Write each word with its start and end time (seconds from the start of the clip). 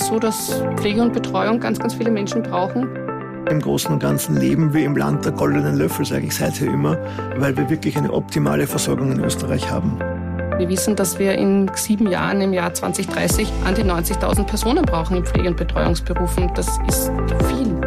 ist 0.00 0.08
so, 0.08 0.18
dass 0.18 0.62
Pflege 0.76 1.02
und 1.02 1.12
Betreuung 1.12 1.58
ganz, 1.58 1.78
ganz 1.78 1.94
viele 1.94 2.10
Menschen 2.10 2.42
brauchen. 2.42 2.88
Im 3.48 3.60
Großen 3.60 3.92
und 3.92 4.00
Ganzen 4.00 4.36
leben 4.36 4.74
wir 4.74 4.84
im 4.84 4.96
Land 4.96 5.24
der 5.24 5.32
goldenen 5.32 5.76
Löffel, 5.76 6.04
sage 6.04 6.26
ich 6.26 6.34
seither 6.34 6.66
immer, 6.66 6.98
weil 7.36 7.56
wir 7.56 7.70
wirklich 7.70 7.96
eine 7.96 8.12
optimale 8.12 8.66
Versorgung 8.66 9.12
in 9.12 9.20
Österreich 9.20 9.70
haben. 9.70 9.98
Wir 10.58 10.68
wissen, 10.68 10.96
dass 10.96 11.18
wir 11.18 11.34
in 11.34 11.70
sieben 11.74 12.10
Jahren, 12.10 12.40
im 12.40 12.52
Jahr 12.52 12.72
2030, 12.74 13.48
an 13.64 13.74
die 13.74 13.84
90.000 13.84 14.44
Personen 14.44 14.84
brauchen 14.84 15.18
in 15.18 15.24
Pflege- 15.24 15.48
und 15.48 15.56
Betreuungsberufen. 15.56 16.50
Das 16.54 16.66
ist 16.88 17.10
viel. 17.48 17.80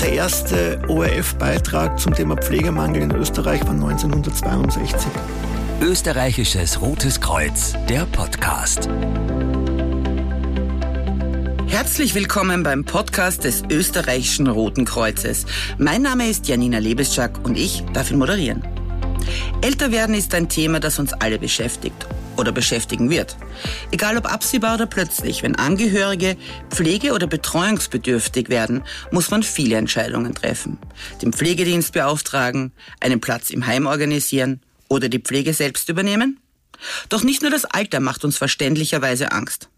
Der 0.00 0.12
erste 0.12 0.80
ORF-Beitrag 0.88 1.98
zum 1.98 2.14
Thema 2.14 2.36
Pflegemangel 2.36 3.02
in 3.02 3.10
Österreich 3.12 3.64
war 3.64 3.74
1962. 3.74 5.10
Österreichisches 5.82 6.80
Rotes 6.80 7.20
Kreuz, 7.20 7.74
der 7.88 8.06
Podcast. 8.06 8.88
Herzlich 11.68 12.14
willkommen 12.14 12.62
beim 12.62 12.84
Podcast 12.84 13.44
des 13.44 13.64
österreichischen 13.70 14.46
Roten 14.46 14.84
Kreuzes. 14.84 15.46
Mein 15.78 16.02
Name 16.02 16.30
ist 16.30 16.46
Janina 16.46 16.78
Lebeschak 16.78 17.44
und 17.44 17.58
ich 17.58 17.82
darf 17.92 18.10
ihn 18.10 18.18
moderieren. 18.18 18.62
Älter 19.62 19.90
werden 19.90 20.14
ist 20.14 20.32
ein 20.34 20.48
Thema, 20.48 20.78
das 20.78 21.00
uns 21.00 21.12
alle 21.12 21.38
beschäftigt 21.38 22.06
oder 22.36 22.52
beschäftigen 22.52 23.10
wird. 23.10 23.36
Egal 23.90 24.16
ob 24.16 24.32
absehbar 24.32 24.76
oder 24.76 24.86
plötzlich, 24.86 25.42
wenn 25.42 25.56
Angehörige 25.56 26.36
pflege- 26.70 27.12
oder 27.12 27.26
betreuungsbedürftig 27.26 28.48
werden, 28.48 28.84
muss 29.10 29.30
man 29.30 29.42
viele 29.42 29.76
Entscheidungen 29.76 30.34
treffen. 30.34 30.78
Den 31.20 31.32
Pflegedienst 31.32 31.92
beauftragen, 31.92 32.72
einen 33.00 33.20
Platz 33.20 33.50
im 33.50 33.66
Heim 33.66 33.86
organisieren 33.86 34.60
oder 34.88 35.08
die 35.08 35.20
Pflege 35.20 35.52
selbst 35.52 35.88
übernehmen? 35.88 36.38
Doch 37.08 37.24
nicht 37.24 37.42
nur 37.42 37.50
das 37.50 37.64
Alter 37.64 38.00
macht 38.00 38.24
uns 38.24 38.38
verständlicherweise 38.38 39.32
Angst. 39.32 39.68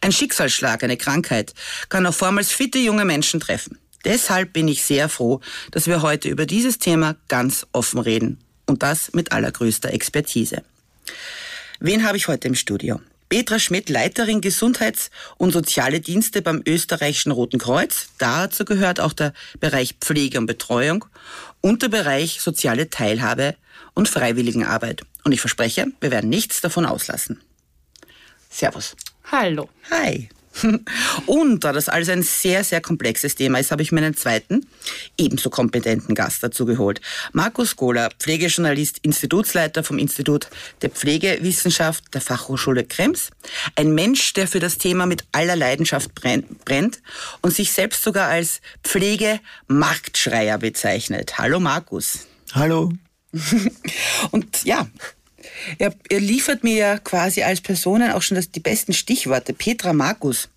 Ein 0.00 0.12
Schicksalsschlag, 0.12 0.82
eine 0.82 0.96
Krankheit, 0.96 1.54
kann 1.88 2.06
auch 2.06 2.14
vormals 2.14 2.52
fitte 2.52 2.78
junge 2.78 3.04
Menschen 3.04 3.40
treffen. 3.40 3.78
Deshalb 4.04 4.52
bin 4.52 4.68
ich 4.68 4.84
sehr 4.84 5.08
froh, 5.08 5.40
dass 5.70 5.86
wir 5.86 6.02
heute 6.02 6.28
über 6.28 6.46
dieses 6.46 6.78
Thema 6.78 7.16
ganz 7.28 7.66
offen 7.72 8.00
reden. 8.00 8.38
Und 8.66 8.82
das 8.82 9.12
mit 9.12 9.32
allergrößter 9.32 9.92
Expertise. 9.92 10.62
Wen 11.80 12.06
habe 12.06 12.16
ich 12.16 12.28
heute 12.28 12.48
im 12.48 12.54
Studio? 12.54 13.00
Petra 13.28 13.58
Schmidt, 13.58 13.90
Leiterin 13.90 14.40
Gesundheits- 14.40 15.10
und 15.36 15.52
Soziale 15.52 16.00
Dienste 16.00 16.40
beim 16.40 16.62
österreichischen 16.66 17.30
Roten 17.30 17.58
Kreuz. 17.58 18.08
Dazu 18.18 18.64
gehört 18.64 19.00
auch 19.00 19.12
der 19.12 19.34
Bereich 19.60 19.96
Pflege 20.00 20.38
und 20.38 20.46
Betreuung 20.46 21.04
und 21.60 21.82
der 21.82 21.88
Bereich 21.88 22.40
soziale 22.40 22.88
Teilhabe 22.88 23.54
und 23.94 24.08
Freiwilligenarbeit. 24.08 25.02
Und 25.24 25.32
ich 25.32 25.40
verspreche, 25.40 25.88
wir 26.00 26.10
werden 26.10 26.30
nichts 26.30 26.62
davon 26.62 26.86
auslassen. 26.86 27.40
Servus. 28.48 28.96
Hallo. 29.30 29.68
Hi. 29.90 30.30
Und 31.26 31.64
da 31.64 31.72
das 31.72 31.88
alles 31.88 32.08
ein 32.08 32.22
sehr, 32.22 32.64
sehr 32.64 32.80
komplexes 32.80 33.34
Thema 33.34 33.58
ist, 33.58 33.70
habe 33.70 33.82
ich 33.82 33.92
mir 33.92 34.00
einen 34.00 34.16
zweiten, 34.16 34.66
ebenso 35.16 35.50
kompetenten 35.50 36.14
Gast 36.14 36.42
dazu 36.42 36.64
geholt. 36.64 37.00
Markus 37.32 37.76
Kohler, 37.76 38.10
Pflegejournalist, 38.18 38.98
Institutsleiter 39.02 39.84
vom 39.84 39.98
Institut 39.98 40.48
der 40.82 40.90
Pflegewissenschaft 40.90 42.04
der 42.14 42.22
Fachhochschule 42.22 42.84
Krems. 42.84 43.30
Ein 43.76 43.94
Mensch, 43.94 44.32
der 44.32 44.48
für 44.48 44.60
das 44.60 44.78
Thema 44.78 45.06
mit 45.06 45.24
aller 45.32 45.56
Leidenschaft 45.56 46.10
brennt 46.14 47.02
und 47.42 47.54
sich 47.54 47.72
selbst 47.72 48.02
sogar 48.02 48.28
als 48.28 48.60
Pflegemarktschreier 48.82 50.58
bezeichnet. 50.58 51.38
Hallo 51.38 51.60
Markus. 51.60 52.26
Hallo. 52.54 52.92
und 54.30 54.64
ja, 54.64 54.88
er, 55.78 55.94
er, 56.08 56.20
liefert 56.20 56.64
mir 56.64 56.76
ja 56.76 56.98
quasi 56.98 57.42
als 57.42 57.60
Personen 57.60 58.12
auch 58.12 58.22
schon 58.22 58.36
das, 58.36 58.50
die 58.50 58.60
besten 58.60 58.92
Stichworte. 58.92 59.52
Petra 59.52 59.92
Markus. 59.92 60.48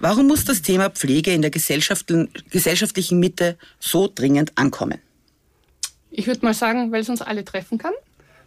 Warum 0.00 0.28
muss 0.28 0.44
das 0.44 0.62
Thema 0.62 0.90
Pflege 0.90 1.32
in 1.32 1.42
der 1.42 1.50
gesellschaftlichen 1.50 3.18
Mitte 3.18 3.58
so 3.80 4.10
dringend 4.12 4.52
ankommen? 4.56 4.98
Ich 6.10 6.26
würde 6.26 6.44
mal 6.44 6.54
sagen, 6.54 6.92
weil 6.92 7.02
es 7.02 7.08
uns 7.08 7.22
alle 7.22 7.44
treffen 7.44 7.78
kann. 7.78 7.92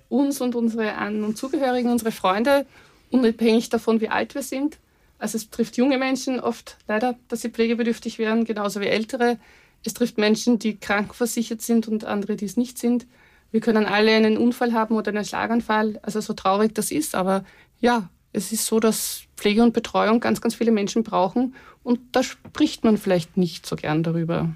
Uns 0.09 0.40
und 0.40 0.56
unsere 0.56 0.94
An- 0.94 1.24
und 1.24 1.38
Zugehörigen, 1.38 1.91
unsere 1.91 2.13
Freunde, 2.13 2.66
unabhängig 3.12 3.69
davon, 3.69 4.00
wie 4.00 4.07
alt 4.07 4.35
wir 4.35 4.41
sind. 4.41 4.78
Also 5.19 5.38
es 5.38 5.50
trifft 5.50 5.78
junge 5.78 5.97
Menschen 5.97 6.40
oft 6.40 6.78
leider, 6.88 7.18
dass 7.28 7.41
sie 7.41 7.50
pflegebedürftig 7.50 8.19
werden, 8.19 8.46
genauso 8.46 8.79
wie 8.79 8.88
ältere. 8.88 9.38
Es 9.84 9.94
trifft 9.94 10.18
Menschen, 10.18 10.59
die 10.59 10.78
krankenversichert 10.78 11.62
sind 11.62 11.88
und 11.88 12.06
andere, 12.06 12.35
die 12.35 12.46
es 12.46 12.56
nicht 12.56 12.78
sind. 12.78 13.06
Wir 13.52 13.62
können 13.62 13.85
alle 13.85 14.16
einen 14.16 14.38
Unfall 14.38 14.74
haben 14.74 14.96
oder 14.96 15.09
einen 15.09 15.25
Schlaganfall, 15.25 16.00
also 16.03 16.19
so 16.22 16.34
traurig 16.34 16.75
das 16.75 16.91
ist, 16.91 17.16
aber 17.16 17.46
ja, 17.80 18.09
es 18.34 18.52
ist 18.52 18.66
so, 18.66 18.80
dass 18.80 19.24
Pflege 19.35 19.63
und 19.63 19.74
Betreuung 19.74 20.19
ganz, 20.19 20.41
ganz 20.41 20.56
viele 20.56 20.72
Menschen 20.72 21.03
brauchen 21.03 21.56
und 21.84 22.00
da 22.12 22.24
spricht 22.24 22.84
man 22.84 22.97
vielleicht 22.97 23.38
nicht 23.38 23.66
so 23.66 23.75
gern 23.75 24.03
darüber. 24.03 24.50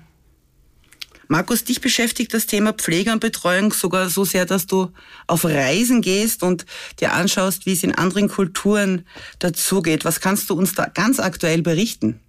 Markus, 1.31 1.63
dich 1.63 1.79
beschäftigt 1.79 2.33
das 2.33 2.45
Thema 2.45 2.73
Pflege 2.73 3.13
und 3.13 3.21
Betreuung 3.21 3.71
sogar 3.71 4.09
so 4.09 4.25
sehr, 4.25 4.45
dass 4.45 4.67
du 4.67 4.91
auf 5.27 5.45
Reisen 5.45 6.01
gehst 6.01 6.43
und 6.43 6.65
dir 6.99 7.13
anschaust, 7.13 7.65
wie 7.65 7.71
es 7.71 7.83
in 7.83 7.95
anderen 7.95 8.27
Kulturen 8.27 9.05
dazugeht. 9.39 10.03
Was 10.03 10.19
kannst 10.19 10.49
du 10.49 10.55
uns 10.55 10.75
da 10.75 10.87
ganz 10.87 11.21
aktuell 11.21 11.61
berichten? 11.61 12.19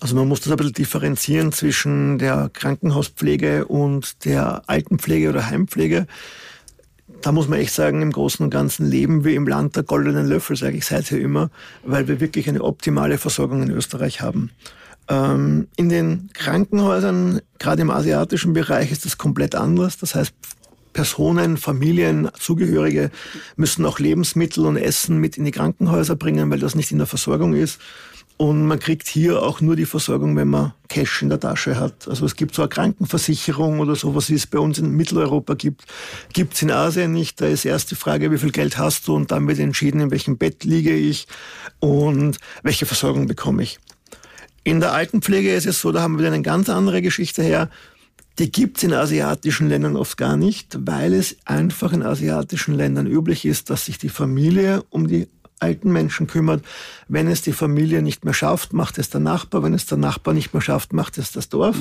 Also 0.00 0.16
man 0.16 0.26
muss 0.26 0.40
das 0.40 0.50
ein 0.50 0.56
bisschen 0.56 0.72
differenzieren 0.72 1.52
zwischen 1.52 2.18
der 2.18 2.50
Krankenhauspflege 2.52 3.66
und 3.66 4.24
der 4.24 4.62
Altenpflege 4.66 5.28
oder 5.28 5.46
Heimpflege. 5.46 6.06
Da 7.20 7.32
muss 7.32 7.48
man 7.48 7.58
echt 7.58 7.74
sagen, 7.74 8.00
im 8.00 8.12
Großen 8.12 8.42
und 8.42 8.50
Ganzen 8.50 8.86
leben 8.86 9.24
wir 9.24 9.34
im 9.34 9.46
Land 9.46 9.76
der 9.76 9.82
goldenen 9.82 10.26
Löffel, 10.26 10.56
sage 10.56 10.78
ich 10.78 10.86
seither 10.86 11.20
immer, 11.20 11.50
weil 11.84 12.08
wir 12.08 12.18
wirklich 12.18 12.48
eine 12.48 12.64
optimale 12.64 13.18
Versorgung 13.18 13.62
in 13.62 13.70
Österreich 13.70 14.22
haben. 14.22 14.50
Ähm, 15.08 15.68
in 15.76 15.90
den 15.90 16.30
Krankenhäusern, 16.32 17.42
gerade 17.58 17.82
im 17.82 17.90
asiatischen 17.90 18.54
Bereich, 18.54 18.90
ist 18.90 19.04
das 19.04 19.18
komplett 19.18 19.54
anders. 19.54 19.98
Das 19.98 20.14
heißt, 20.14 20.32
Personen, 20.94 21.56
Familien, 21.56 22.30
Zugehörige 22.38 23.10
müssen 23.56 23.84
auch 23.84 23.98
Lebensmittel 23.98 24.64
und 24.64 24.76
Essen 24.76 25.18
mit 25.18 25.36
in 25.36 25.44
die 25.44 25.50
Krankenhäuser 25.50 26.16
bringen, 26.16 26.50
weil 26.50 26.58
das 26.58 26.74
nicht 26.74 26.90
in 26.90 26.98
der 26.98 27.06
Versorgung 27.06 27.54
ist. 27.54 27.80
Und 28.40 28.64
man 28.64 28.78
kriegt 28.78 29.06
hier 29.06 29.42
auch 29.42 29.60
nur 29.60 29.76
die 29.76 29.84
Versorgung, 29.84 30.34
wenn 30.34 30.48
man 30.48 30.72
Cash 30.88 31.20
in 31.20 31.28
der 31.28 31.40
Tasche 31.40 31.78
hat. 31.78 32.08
Also 32.08 32.24
es 32.24 32.36
gibt 32.36 32.54
so 32.54 32.62
eine 32.62 32.70
Krankenversicherung 32.70 33.80
oder 33.80 33.94
sowas, 33.96 34.30
wie 34.30 34.34
es 34.34 34.46
bei 34.46 34.58
uns 34.58 34.78
in 34.78 34.92
Mitteleuropa 34.92 35.52
gibt, 35.52 35.84
gibt 36.32 36.54
es 36.54 36.62
in 36.62 36.70
Asien 36.70 37.12
nicht. 37.12 37.38
Da 37.42 37.48
ist 37.48 37.66
erst 37.66 37.90
die 37.90 37.96
Frage, 37.96 38.32
wie 38.32 38.38
viel 38.38 38.50
Geld 38.50 38.78
hast 38.78 39.06
du 39.06 39.14
und 39.14 39.30
dann 39.30 39.46
wird 39.46 39.58
entschieden, 39.58 40.00
in 40.00 40.10
welchem 40.10 40.38
Bett 40.38 40.64
liege 40.64 40.96
ich 40.96 41.26
und 41.80 42.38
welche 42.62 42.86
Versorgung 42.86 43.26
bekomme 43.26 43.62
ich. 43.62 43.78
In 44.64 44.80
der 44.80 44.94
Altenpflege 44.94 45.52
ist 45.52 45.66
es 45.66 45.82
so, 45.82 45.92
da 45.92 46.00
haben 46.00 46.14
wir 46.14 46.20
wieder 46.20 46.32
eine 46.32 46.40
ganz 46.40 46.70
andere 46.70 47.02
Geschichte 47.02 47.42
her. 47.42 47.68
Die 48.38 48.50
gibt 48.50 48.78
es 48.78 48.84
in 48.84 48.94
asiatischen 48.94 49.68
Ländern 49.68 49.96
oft 49.96 50.16
gar 50.16 50.38
nicht, 50.38 50.78
weil 50.86 51.12
es 51.12 51.36
einfach 51.44 51.92
in 51.92 52.02
asiatischen 52.02 52.72
Ländern 52.72 53.06
üblich 53.06 53.44
ist, 53.44 53.68
dass 53.68 53.84
sich 53.84 53.98
die 53.98 54.08
Familie 54.08 54.82
um 54.88 55.08
die 55.08 55.28
alten 55.60 55.92
Menschen 55.92 56.26
kümmert. 56.26 56.64
Wenn 57.08 57.28
es 57.28 57.42
die 57.42 57.52
Familie 57.52 58.02
nicht 58.02 58.24
mehr 58.24 58.34
schafft, 58.34 58.72
macht 58.72 58.98
es 58.98 59.10
der 59.10 59.20
Nachbar. 59.20 59.62
Wenn 59.62 59.74
es 59.74 59.86
der 59.86 59.98
Nachbar 59.98 60.34
nicht 60.34 60.52
mehr 60.52 60.62
schafft, 60.62 60.92
macht 60.92 61.18
es 61.18 61.32
das 61.32 61.48
Dorf. 61.48 61.76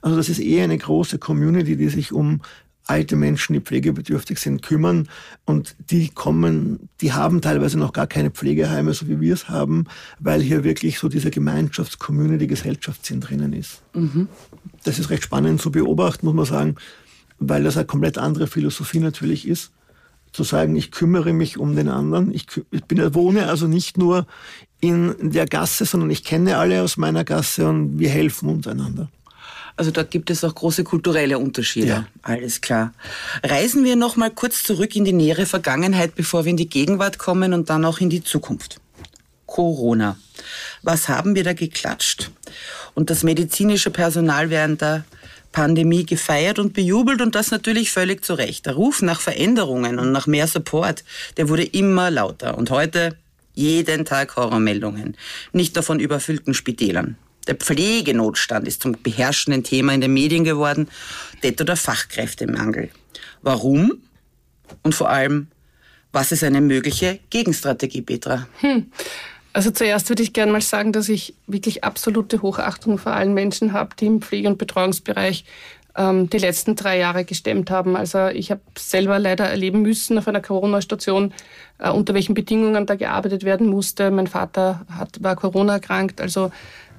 Also 0.00 0.16
das 0.16 0.28
ist 0.28 0.38
eher 0.38 0.64
eine 0.64 0.78
große 0.78 1.18
Community, 1.18 1.76
die 1.76 1.88
sich 1.88 2.12
um 2.12 2.40
alte 2.86 3.14
Menschen, 3.14 3.52
die 3.52 3.60
pflegebedürftig 3.60 4.38
sind, 4.38 4.62
kümmern. 4.62 5.08
Und 5.44 5.76
die 5.90 6.08
kommen, 6.08 6.88
die 7.00 7.12
haben 7.12 7.40
teilweise 7.40 7.78
noch 7.78 7.92
gar 7.92 8.06
keine 8.06 8.30
Pflegeheime, 8.30 8.92
so 8.92 9.08
wie 9.08 9.20
wir 9.20 9.34
es 9.34 9.48
haben, 9.48 9.84
weil 10.18 10.40
hier 10.40 10.64
wirklich 10.64 10.98
so 10.98 11.08
diese 11.08 11.30
Gemeinschafts-Community, 11.30 12.46
Gesellschaftssinn 12.46 13.20
drinnen 13.20 13.52
ist. 13.52 13.82
Mhm. 13.94 14.28
Das 14.84 14.98
ist 14.98 15.10
recht 15.10 15.22
spannend 15.22 15.60
zu 15.60 15.70
beobachten, 15.70 16.26
muss 16.26 16.34
man 16.34 16.46
sagen, 16.46 16.74
weil 17.38 17.62
das 17.62 17.76
eine 17.76 17.86
komplett 17.86 18.18
andere 18.18 18.46
Philosophie 18.46 19.00
natürlich 19.00 19.46
ist 19.46 19.72
zu 20.32 20.44
sagen, 20.44 20.76
ich 20.76 20.90
kümmere 20.90 21.32
mich 21.32 21.58
um 21.58 21.76
den 21.76 21.88
anderen. 21.88 22.32
Ich, 22.32 22.46
ich 22.70 22.84
bin, 22.84 23.14
wohne 23.14 23.48
also 23.48 23.66
nicht 23.66 23.98
nur 23.98 24.26
in 24.80 25.14
der 25.30 25.46
Gasse, 25.46 25.84
sondern 25.84 26.10
ich 26.10 26.24
kenne 26.24 26.56
alle 26.56 26.82
aus 26.82 26.96
meiner 26.96 27.24
Gasse 27.24 27.68
und 27.68 27.98
wir 27.98 28.08
helfen 28.08 28.48
untereinander. 28.48 29.08
Also 29.76 29.90
da 29.90 30.02
gibt 30.02 30.30
es 30.30 30.44
auch 30.44 30.54
große 30.54 30.84
kulturelle 30.84 31.38
Unterschiede. 31.38 31.86
Ja. 31.86 32.06
Alles 32.22 32.60
klar. 32.60 32.92
Reisen 33.42 33.84
wir 33.84 33.96
noch 33.96 34.16
mal 34.16 34.30
kurz 34.30 34.62
zurück 34.64 34.94
in 34.96 35.04
die 35.04 35.12
nähere 35.12 35.46
Vergangenheit, 35.46 36.14
bevor 36.14 36.44
wir 36.44 36.50
in 36.50 36.56
die 36.56 36.68
Gegenwart 36.68 37.18
kommen 37.18 37.54
und 37.54 37.70
dann 37.70 37.84
auch 37.84 38.00
in 38.00 38.10
die 38.10 38.22
Zukunft. 38.22 38.80
Corona. 39.46 40.16
Was 40.82 41.08
haben 41.08 41.34
wir 41.34 41.44
da 41.44 41.52
geklatscht? 41.52 42.30
Und 42.94 43.10
das 43.10 43.22
medizinische 43.22 43.90
Personal 43.90 44.50
während 44.50 44.82
der 44.82 45.04
Pandemie 45.52 46.04
gefeiert 46.04 46.58
und 46.58 46.72
bejubelt 46.72 47.20
und 47.20 47.34
das 47.34 47.50
natürlich 47.50 47.90
völlig 47.92 48.24
zu 48.24 48.34
Recht. 48.34 48.66
Der 48.66 48.74
Ruf 48.74 49.02
nach 49.02 49.20
Veränderungen 49.20 49.98
und 49.98 50.10
nach 50.10 50.26
mehr 50.26 50.46
Support, 50.46 51.04
der 51.36 51.48
wurde 51.48 51.64
immer 51.64 52.10
lauter. 52.10 52.58
Und 52.58 52.70
heute 52.70 53.16
jeden 53.54 54.04
Tag 54.04 54.36
Horrormeldungen. 54.36 55.16
Nicht 55.52 55.74
nur 55.74 55.84
von 55.84 56.00
überfüllten 56.00 56.54
Spitälern. 56.54 57.16
Der 57.46 57.56
Pflegenotstand 57.56 58.68
ist 58.68 58.82
zum 58.82 58.96
beherrschenden 59.02 59.64
Thema 59.64 59.92
in 59.94 60.00
den 60.00 60.14
Medien 60.14 60.44
geworden, 60.44 60.88
detto 61.42 61.64
der 61.64 61.76
Fachkräftemangel. 61.76 62.90
Warum? 63.42 64.00
Und 64.82 64.94
vor 64.94 65.10
allem, 65.10 65.48
was 66.12 66.32
ist 66.32 66.44
eine 66.44 66.60
mögliche 66.60 67.18
Gegenstrategie, 67.30 68.02
Petra? 68.02 68.46
Hm. 68.60 68.92
Also 69.52 69.70
zuerst 69.70 70.08
würde 70.08 70.22
ich 70.22 70.32
gerne 70.32 70.52
mal 70.52 70.60
sagen, 70.60 70.92
dass 70.92 71.08
ich 71.08 71.34
wirklich 71.46 71.84
absolute 71.84 72.42
Hochachtung 72.42 72.98
vor 72.98 73.12
allen 73.12 73.34
Menschen 73.34 73.72
habe, 73.72 73.94
die 73.98 74.06
im 74.06 74.22
Pflege- 74.22 74.48
und 74.48 74.58
Betreuungsbereich 74.58 75.44
ähm, 75.96 76.30
die 76.30 76.38
letzten 76.38 76.74
drei 76.74 76.98
Jahre 76.98 77.24
gestemmt 77.24 77.70
haben. 77.70 77.96
Also 77.96 78.28
ich 78.28 78.50
habe 78.50 78.62
selber 78.78 79.18
leider 79.18 79.44
erleben 79.44 79.82
müssen 79.82 80.18
auf 80.18 80.28
einer 80.28 80.40
Corona-Station, 80.40 81.34
äh, 81.78 81.90
unter 81.90 82.14
welchen 82.14 82.34
Bedingungen 82.34 82.86
da 82.86 82.94
gearbeitet 82.94 83.44
werden 83.44 83.66
musste. 83.66 84.10
Mein 84.10 84.26
Vater 84.26 84.86
hat, 84.90 85.22
war 85.22 85.36
Corona 85.36 85.74
erkrankt, 85.74 86.20
also 86.20 86.50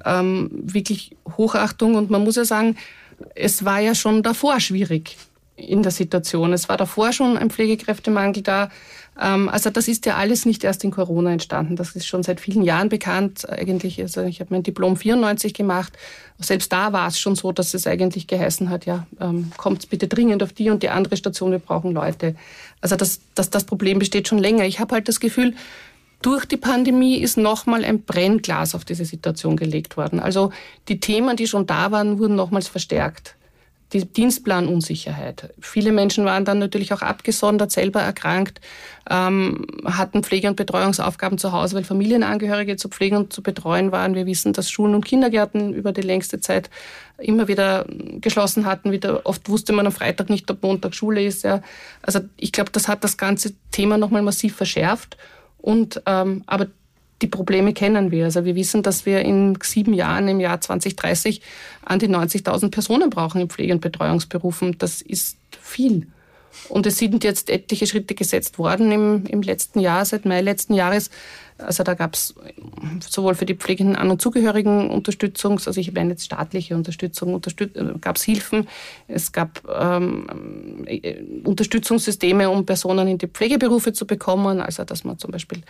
ähm, 0.06 0.50
wirklich 0.52 1.16
Hochachtung. 1.38 1.96
Und 1.96 2.12
man 2.12 2.24
muss 2.24 2.36
ja 2.36 2.46
sagen, 2.46 2.78
es 3.36 3.66
war 3.66 3.80
ja 3.80 3.96
schon 3.96 4.22
davor 4.22 4.60
schwierig 4.60 5.18
in 5.56 5.84
der 5.84 5.92
Situation. 5.92 6.54
Es 6.54 6.70
war 6.70 6.78
davor 6.78 7.14
schon 7.14 7.38
ein 7.38 7.50
Pflegekräftemangel 7.50 8.44
da. 8.44 8.70
Ähm, 9.20 9.50
also 9.50 9.70
das 9.70 9.88
ist 9.88 10.06
ja 10.06 10.16
alles 10.16 10.46
nicht 10.46 10.64
erst 10.64 10.84
in 10.84 10.92
Corona 10.92 11.32
entstanden. 11.32 11.76
Das 11.76 11.96
ist 11.96 12.06
schon 12.06 12.24
seit 12.24 12.40
vielen 12.40 12.64
Jahren 12.64 12.90
bekannt. 12.90 13.48
Eigentlich, 13.50 14.02
also 14.02 14.22
ich 14.22 14.40
habe 14.40 14.54
mein 14.54 14.64
Diplom 14.64 14.96
94 14.98 15.54
gemacht. 15.54 15.94
Selbst 16.40 16.72
da 16.72 16.94
war 16.94 17.08
es 17.08 17.20
schon 17.20 17.36
so, 17.36 17.52
dass 17.52 17.74
es 17.74 17.88
eigentlich 17.88 18.28
geheißen 18.28 18.70
hat, 18.70 18.86
ja, 18.86 19.06
ähm, 19.20 19.52
kommt 19.58 19.90
bitte 19.90 20.08
dringend 20.08 20.44
auf 20.44 20.54
die 20.54 20.70
und 20.70 20.84
die 20.84 20.90
andere 20.90 21.16
Station, 21.16 21.52
wir 21.52 21.60
brauchen 21.60 21.92
Leute. 21.92 22.36
Also 22.82 22.96
das, 22.96 23.22
das, 23.36 23.50
das 23.50 23.64
Problem 23.66 24.00
besteht 24.00 24.28
schon 24.28 24.40
länger. 24.40 24.66
Ich 24.66 24.80
habe 24.80 24.96
halt 24.96 25.08
das 25.08 25.20
Gefühl, 25.20 25.54
durch 26.22 26.46
die 26.46 26.58
Pandemie 26.58 27.18
ist 27.18 27.38
nochmal 27.38 27.84
ein 27.84 28.02
Brennglas 28.02 28.76
auf 28.76 28.86
diese 28.86 29.06
Situation 29.06 29.58
gelegt 29.58 29.98
worden. 29.98 30.20
Also 30.20 30.52
die 30.88 31.00
Themen, 31.00 31.36
die 31.36 31.48
schon 31.48 31.68
da 31.68 31.92
waren, 31.92 32.18
wurden 32.18 32.36
nochmals 32.36 32.68
verstärkt 32.68 33.36
die 33.94 34.06
Dienstplanunsicherheit. 34.06 35.54
Viele 35.60 35.92
Menschen 35.92 36.26
waren 36.26 36.46
dann 36.46 36.60
natürlich 36.60 36.94
auch 36.94 37.02
abgesondert, 37.02 37.72
selber 37.72 38.02
erkrankt, 38.02 38.60
ähm, 39.10 39.66
hatten 39.86 40.24
Pflege- 40.24 40.48
und 40.48 40.56
Betreuungsaufgaben 40.56 41.38
zu 41.38 41.52
Hause, 41.52 41.76
weil 41.76 41.84
Familienangehörige 41.84 42.76
zu 42.76 42.90
pflegen 42.90 43.18
und 43.18 43.34
zu 43.34 43.44
betreuen 43.44 43.92
waren. 43.92 44.16
Wir 44.16 44.26
wissen, 44.26 44.54
dass 44.54 44.70
Schulen 44.70 44.96
und 44.96 45.06
Kindergärten 45.06 45.74
über 45.74 45.92
die 45.92 46.02
längste 46.02 46.40
Zeit 46.40 46.70
immer 47.18 47.48
wieder 47.48 47.86
geschlossen 48.20 48.66
hatten. 48.66 48.92
Wieder, 48.92 49.26
oft 49.26 49.48
wusste 49.48 49.74
man 49.74 49.86
am 49.86 49.92
Freitag 49.92 50.30
nicht, 50.30 50.50
ob 50.50 50.64
Montag 50.64 50.96
Schule 50.96 51.24
ist. 51.24 51.44
Ja. 51.44 51.62
Also 52.02 52.22
ich 52.38 52.52
glaube, 52.52 52.72
das 52.72 52.88
hat 52.88 53.04
das 53.04 53.18
ganze 53.18 53.54
Thema 53.72 53.98
nochmal 53.98 54.24
massiv 54.24 54.56
verschärft. 54.56 55.18
Und, 55.58 56.02
ähm, 56.06 56.44
aber 56.48 56.68
die 57.24 57.28
Probleme 57.28 57.74
kennen 57.74 58.12
wir. 58.12 58.26
Also 58.26 58.44
wir 58.46 58.56
wissen, 58.56 58.84
dass 58.84 59.06
wir 59.06 59.22
in 59.22 59.58
sieben 59.64 59.94
Jahren, 59.94 60.28
im 60.28 60.40
Jahr 60.40 60.60
2030, 60.60 61.42
an 61.84 62.00
die 62.00 62.10
90.000 62.10 62.70
Personen 62.70 63.10
brauchen 63.10 63.42
in 63.42 63.50
Pflege- 63.50 63.74
und 63.74 63.82
Betreuungsberufen. 63.82 64.78
Das 64.78 65.02
ist 65.02 65.38
viel. 65.62 66.08
Und 66.70 66.86
es 66.86 66.98
sind 66.98 67.24
jetzt 67.24 67.50
etliche 67.50 67.88
Schritte 67.88 68.16
gesetzt 68.16 68.58
worden 68.60 68.92
im, 68.92 69.26
im 69.26 69.42
letzten 69.42 69.80
Jahr, 69.80 70.06
seit 70.06 70.26
Mai 70.26 70.42
letzten 70.42 70.74
Jahres. 70.74 71.10
Also 71.58 71.84
da 71.84 71.94
gab 71.94 72.16
es 72.16 72.34
sowohl 73.08 73.36
für 73.36 73.46
die 73.46 73.54
pflegenden 73.56 73.96
An- 73.96 74.10
und 74.10 74.22
Zugehörigen 74.22 74.90
Unterstützung, 74.90 75.60
also 75.66 75.80
ich 75.80 75.94
meine 75.94 76.12
jetzt 76.12 76.26
staatliche 76.26 76.76
Unterstützung, 76.76 77.34
unterstüt 77.34 77.76
äh, 77.76 77.94
gab 78.02 78.16
es 78.16 78.24
Hilfen, 78.24 78.68
es 79.08 79.32
gab 79.32 79.62
ähm, 79.70 80.84
äh, 80.86 81.22
Unterstützungssysteme, 81.44 82.50
um 82.50 82.66
Personen 82.66 83.08
in 83.08 83.18
die 83.18 83.28
Pflegeberufe 83.28 83.94
zu 83.94 84.08
bekommen, 84.08 84.62
also 84.62 84.84
dass 84.84 85.04
man 85.04 85.20
zum 85.20 85.32
Beispiel 85.32 85.62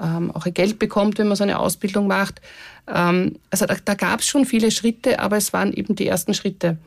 ähm, 0.00 0.30
auch 0.30 0.46
Geld 0.52 0.78
bekommt, 0.78 1.18
wenn 1.18 1.28
man 1.28 1.36
so 1.36 1.44
eine 1.44 1.58
Ausbildung 1.58 2.06
macht. 2.06 2.40
Ähm, 2.86 3.36
also 3.50 3.66
da, 3.66 3.76
da 3.84 3.94
gab 3.94 4.20
es 4.20 4.26
schon 4.26 4.46
viele 4.46 4.70
Schritte, 4.70 5.18
aber 5.18 5.36
es 5.36 5.52
waren 5.52 5.72
eben 5.72 5.96
die 5.96 6.06
ersten 6.06 6.34
Schritte. 6.34 6.78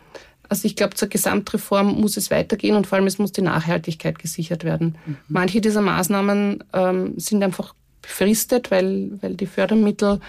Also 0.50 0.66
ich 0.66 0.76
glaube, 0.76 0.96
zur 0.96 1.08
Gesamtreform 1.08 2.00
muss 2.00 2.18
es 2.18 2.32
weitergehen 2.32 2.76
und 2.76 2.88
vor 2.88 2.98
allem 2.98 3.08
es 3.08 3.18
muss 3.18 3.32
die 3.32 3.42
Nachhaltigkeit 3.42 4.20
gesichert 4.20 4.64
werden. 4.64 4.96
Mhm. 5.06 5.18
Manche 5.28 5.62
dieser 5.62 5.82
Maßnahmen 5.82 6.64
ähm, 6.74 7.14
sind 7.18 7.44
einfach 7.44 7.74
befristet, 8.02 8.72
weil, 8.72 9.12
weil 9.22 9.36
die 9.36 9.46
Fördermittel 9.46 10.20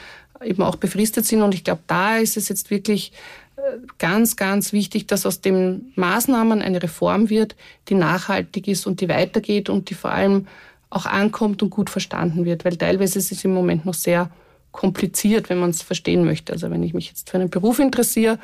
eben 0.42 0.62
auch 0.62 0.76
befristet 0.76 1.26
sind. 1.26 1.42
Und 1.42 1.54
ich 1.54 1.64
glaube, 1.64 1.82
da 1.86 2.16
ist 2.16 2.36
es 2.36 2.48
jetzt 2.48 2.70
wirklich 2.70 3.12
äh, 3.56 3.60
ganz, 3.98 4.36
ganz 4.36 4.72
wichtig, 4.72 5.06
dass 5.06 5.26
aus 5.26 5.40
den 5.40 5.92
Maßnahmen 5.94 6.62
eine 6.62 6.82
Reform 6.82 7.30
wird, 7.30 7.56
die 7.88 7.94
nachhaltig 7.94 8.68
ist 8.68 8.86
und 8.86 9.00
die 9.00 9.08
weitergeht 9.08 9.68
und 9.68 9.90
die 9.90 9.94
vor 9.94 10.10
allem 10.10 10.46
auch 10.90 11.06
ankommt 11.06 11.62
und 11.62 11.70
gut 11.70 11.90
verstanden 11.90 12.44
wird, 12.44 12.64
weil 12.64 12.76
teilweise 12.76 13.18
ist 13.18 13.30
es 13.30 13.44
im 13.44 13.52
Moment 13.52 13.84
noch 13.84 13.94
sehr 13.94 14.30
kompliziert, 14.72 15.48
wenn 15.48 15.58
man 15.58 15.70
es 15.70 15.82
verstehen 15.82 16.24
möchte. 16.24 16.52
Also 16.52 16.70
wenn 16.70 16.82
ich 16.82 16.94
mich 16.94 17.08
jetzt 17.08 17.30
für 17.30 17.36
einen 17.36 17.50
Beruf 17.50 17.78
interessiere, 17.78 18.38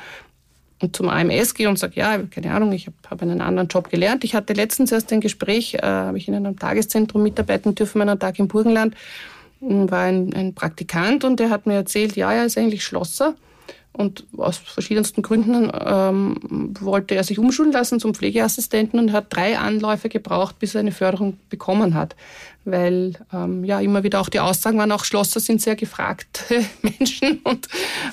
und 0.81 0.95
zum 0.95 1.09
AMS 1.09 1.53
gehe 1.53 1.69
und 1.69 1.79
sage, 1.79 1.93
ja, 1.95 2.17
keine 2.17 2.51
Ahnung, 2.51 2.71
ich 2.73 2.87
habe 2.87 2.95
hab 3.09 3.21
einen 3.21 3.41
anderen 3.41 3.69
Job 3.69 3.89
gelernt. 3.89 4.23
Ich 4.23 4.35
hatte 4.35 4.53
letztens 4.53 4.91
erst 4.91 5.11
ein 5.13 5.21
Gespräch, 5.21 5.75
äh, 5.75 5.81
habe 5.81 6.17
ich 6.17 6.27
in 6.27 6.35
einem 6.35 6.59
Tageszentrum 6.59 7.23
mitarbeiten 7.23 7.75
dürfen, 7.75 8.01
einen 8.01 8.19
Tag 8.19 8.39
im 8.39 8.47
Burgenland, 8.47 8.95
war 9.61 10.01
ein, 10.01 10.33
ein 10.33 10.53
Praktikant 10.53 11.23
und 11.23 11.39
der 11.39 11.49
hat 11.49 11.65
mir 11.65 11.75
erzählt, 11.75 12.15
ja, 12.15 12.31
er 12.33 12.45
ist 12.45 12.57
eigentlich 12.57 12.83
Schlosser 12.83 13.35
und 13.95 14.25
aus 14.37 14.57
verschiedensten 14.57 15.21
Gründen 15.21 15.71
ähm, 15.73 16.35
wollte 16.79 17.15
er 17.15 17.23
sich 17.23 17.39
umschulen 17.39 17.71
lassen 17.71 17.99
zum 17.99 18.13
Pflegeassistenten 18.13 18.99
und 18.99 19.11
hat 19.11 19.27
drei 19.29 19.57
Anläufe 19.57 20.09
gebraucht, 20.09 20.59
bis 20.59 20.75
er 20.75 20.81
eine 20.81 20.91
Förderung 20.91 21.37
bekommen 21.49 21.93
hat. 21.93 22.15
Weil 22.65 23.13
ähm, 23.31 23.63
ja 23.63 23.79
immer 23.79 24.03
wieder 24.03 24.19
auch 24.19 24.29
die 24.29 24.39
Aussagen 24.39 24.77
waren, 24.77 24.91
auch 24.91 25.05
Schlosser 25.05 25.39
sind 25.39 25.61
sehr 25.61 25.75
gefragte 25.75 26.65
Menschen 26.81 27.39
und 27.43 27.67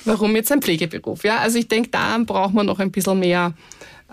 warum 0.05 0.35
jetzt 0.35 0.51
ein 0.51 0.61
Pflegeberuf? 0.61 1.23
Ja, 1.23 1.37
also 1.39 1.57
ich 1.57 1.67
denke, 1.67 1.89
da 1.89 2.17
braucht 2.19 2.53
man 2.53 2.65
noch 2.65 2.79
ein 2.79 2.91
bisschen 2.91 3.19
mehr 3.19 3.53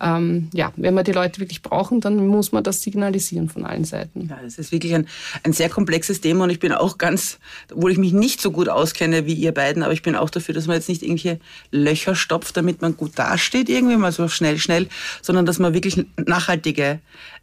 ähm, 0.00 0.48
ja, 0.52 0.72
wenn 0.76 0.94
wir 0.94 1.02
die 1.02 1.12
Leute 1.12 1.40
wirklich 1.40 1.62
brauchen, 1.62 2.00
dann 2.00 2.26
muss 2.26 2.52
man 2.52 2.64
das 2.64 2.82
signalisieren 2.82 3.48
von 3.48 3.64
allen 3.64 3.84
Seiten. 3.84 4.28
Ja, 4.28 4.38
das 4.42 4.58
ist 4.58 4.72
wirklich 4.72 4.94
ein, 4.94 5.06
ein 5.42 5.52
sehr 5.52 5.68
komplexes 5.68 6.20
Thema 6.20 6.44
und 6.44 6.50
ich 6.50 6.58
bin 6.58 6.72
auch 6.72 6.98
ganz, 6.98 7.38
obwohl 7.70 7.92
ich 7.92 7.98
mich 7.98 8.12
nicht 8.12 8.40
so 8.40 8.50
gut 8.50 8.68
auskenne 8.68 9.26
wie 9.26 9.34
ihr 9.34 9.52
beiden, 9.52 9.82
aber 9.82 9.92
ich 9.92 10.02
bin 10.02 10.16
auch 10.16 10.30
dafür, 10.30 10.54
dass 10.54 10.66
man 10.66 10.76
jetzt 10.76 10.88
nicht 10.88 11.02
irgendwelche 11.02 11.38
Löcher 11.70 12.14
stopft, 12.14 12.56
damit 12.56 12.80
man 12.80 12.96
gut 12.96 13.18
dasteht, 13.18 13.68
irgendwie 13.68 13.96
mal 13.96 14.12
so 14.12 14.28
schnell, 14.28 14.58
schnell, 14.58 14.88
sondern 15.22 15.46
dass 15.46 15.58
man 15.58 15.74
wirklich 15.74 16.04
nachhaltige 16.16 17.00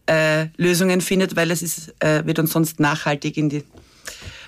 äh, 0.08 0.48
Lösungen 0.58 1.02
findet, 1.02 1.36
weil 1.36 1.52
es 1.52 1.62
ist, 1.62 1.94
äh, 2.00 2.26
wird 2.26 2.40
uns 2.40 2.52
sonst 2.52 2.80
nachhaltig 2.80 3.38
in 3.38 3.50
die 3.50 3.64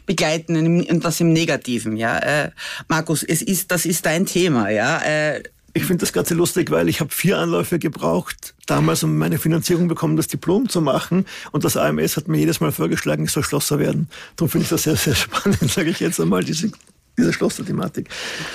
begleiten 0.06 0.58
und 0.58 1.04
was 1.04 1.20
im 1.20 1.34
Negativen, 1.34 1.96
ja. 1.96 2.18
Äh, 2.18 2.52
Markus, 2.88 3.22
es 3.22 3.44
ist, 3.44 3.70
das 3.72 3.86
ist 3.86 4.08
dein 4.08 4.26
Thema, 4.26 4.70
ja. 4.70 5.00
Äh, 5.04 5.44
ich 5.74 5.84
finde 5.86 6.02
das 6.02 6.14
ganz 6.14 6.30
lustig, 6.30 6.72
weil 6.72 6.90
ich 6.90 7.00
habe 7.00 7.12
vier 7.12 7.38
Anläufe 7.38 7.80
gebraucht, 7.80 8.56
damals 8.66 9.04
um 9.04 9.18
meine 9.18 9.38
Finanzierung 9.38 9.88
bekommen, 9.88 10.18
das 10.18 10.28
Diplom 10.28 10.70
zu 10.70 10.82
machen. 10.82 11.26
Und 11.52 11.64
das 11.64 11.78
AMS 11.78 12.18
hat 12.18 12.28
mir 12.28 12.38
jedes 12.40 12.60
Mal 12.60 12.72
vorgeschlagen, 12.72 13.24
ich 13.26 13.32
soll 13.32 13.44
Schlosser 13.44 13.80
werden. 13.80 14.10
Darum 14.36 14.50
finde 14.50 14.64
ich 14.64 14.70
das 14.70 14.84
sehr, 14.84 14.96
sehr 14.96 15.16
spannend, 15.16 15.72
sage 15.72 15.90
ich 15.90 16.00
jetzt 16.00 16.20
einmal, 16.20 16.44
diese 16.44 16.72
diese 17.18 17.34
Schlosser-Thematik. 17.34 18.10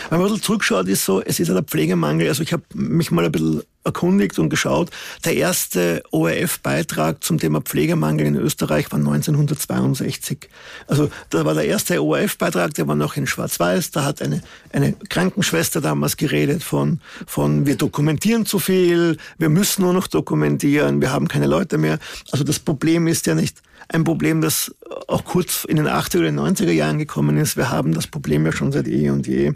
Wenn 0.09 0.19
man 0.19 0.27
ein 0.27 0.33
bisschen 0.33 0.43
zurückschaut, 0.43 0.89
ist 0.89 1.05
so, 1.05 1.23
es 1.23 1.39
ist 1.39 1.49
ja 1.49 1.55
der 1.55 1.65
Pflegemangel. 1.65 2.29
Also 2.29 2.43
ich 2.43 2.53
habe 2.55 2.63
mich 2.73 3.11
mal 3.11 3.25
ein 3.25 3.33
bisschen 3.33 3.63
erkundigt 3.85 4.39
und 4.39 4.49
geschaut. 4.49 4.91
Der 5.25 5.37
erste 5.37 6.03
ORF-Beitrag 6.11 7.23
zum 7.23 7.39
Thema 7.39 7.61
Pflegemangel 7.61 8.27
in 8.27 8.37
Österreich 8.37 8.91
war 8.91 8.99
1962. 8.99 10.49
Also 10.87 11.11
da 11.31 11.45
war 11.45 11.55
der 11.55 11.67
erste 11.67 12.03
ORF-Beitrag, 12.03 12.75
der 12.75 12.89
war 12.89 12.97
noch 12.97 13.17
in 13.17 13.27
Schwarz-Weiß. 13.27 13.91
Da 13.91 14.05
hat 14.05 14.23
eine, 14.23 14.43
eine 14.73 14.95
Krankenschwester 15.09 15.81
damals 15.81 16.17
geredet 16.17 16.63
von, 16.63 17.01
von 17.27 17.67
wir 17.67 17.77
dokumentieren 17.77 18.47
zu 18.47 18.59
viel, 18.59 19.19
wir 19.39 19.49
müssen 19.49 19.83
nur 19.83 19.93
noch 19.93 20.07
dokumentieren, 20.07 21.01
wir 21.01 21.13
haben 21.13 21.29
keine 21.29 21.47
Leute 21.47 21.79
mehr. 21.79 21.99
Also 22.33 22.45
das 22.45 22.59
Problem 22.59 23.07
ist 23.07 23.27
ja 23.27 23.35
nicht, 23.35 23.63
ein 23.89 24.05
Problem, 24.05 24.41
das 24.41 24.75
auch 25.09 25.25
kurz 25.25 25.65
in 25.65 25.77
den 25.77 25.89
80er 25.89 26.21
oder 26.21 26.29
90er 26.29 26.71
Jahren 26.71 26.99
gekommen 26.99 27.37
ist. 27.37 27.57
Wir 27.57 27.71
haben 27.71 27.93
das 27.93 28.07
Problem 28.07 28.47
ja 28.47 28.53
schon 28.53 28.73
seit 28.73 28.89
eh 28.89 29.11
und 29.11 29.27
je. 29.27 29.53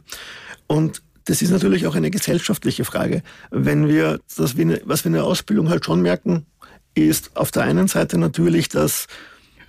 Und 0.67 1.03
das 1.29 1.43
ist 1.43 1.51
natürlich 1.51 1.87
auch 1.87 1.95
eine 1.95 2.11
gesellschaftliche 2.11 2.87
Frage. 2.87 3.23
Wenn 3.51 3.87
wir, 3.87 4.19
das, 4.35 4.57
was 4.57 5.05
wir 5.05 5.07
in 5.07 5.13
der 5.13 5.25
Ausbildung 5.25 5.69
halt 5.69 5.85
schon 5.85 6.01
merken, 6.01 6.47
ist 6.95 7.37
auf 7.37 7.51
der 7.51 7.65
einen 7.65 7.87
Seite 7.87 8.17
natürlich, 8.17 8.71
dass 8.71 9.07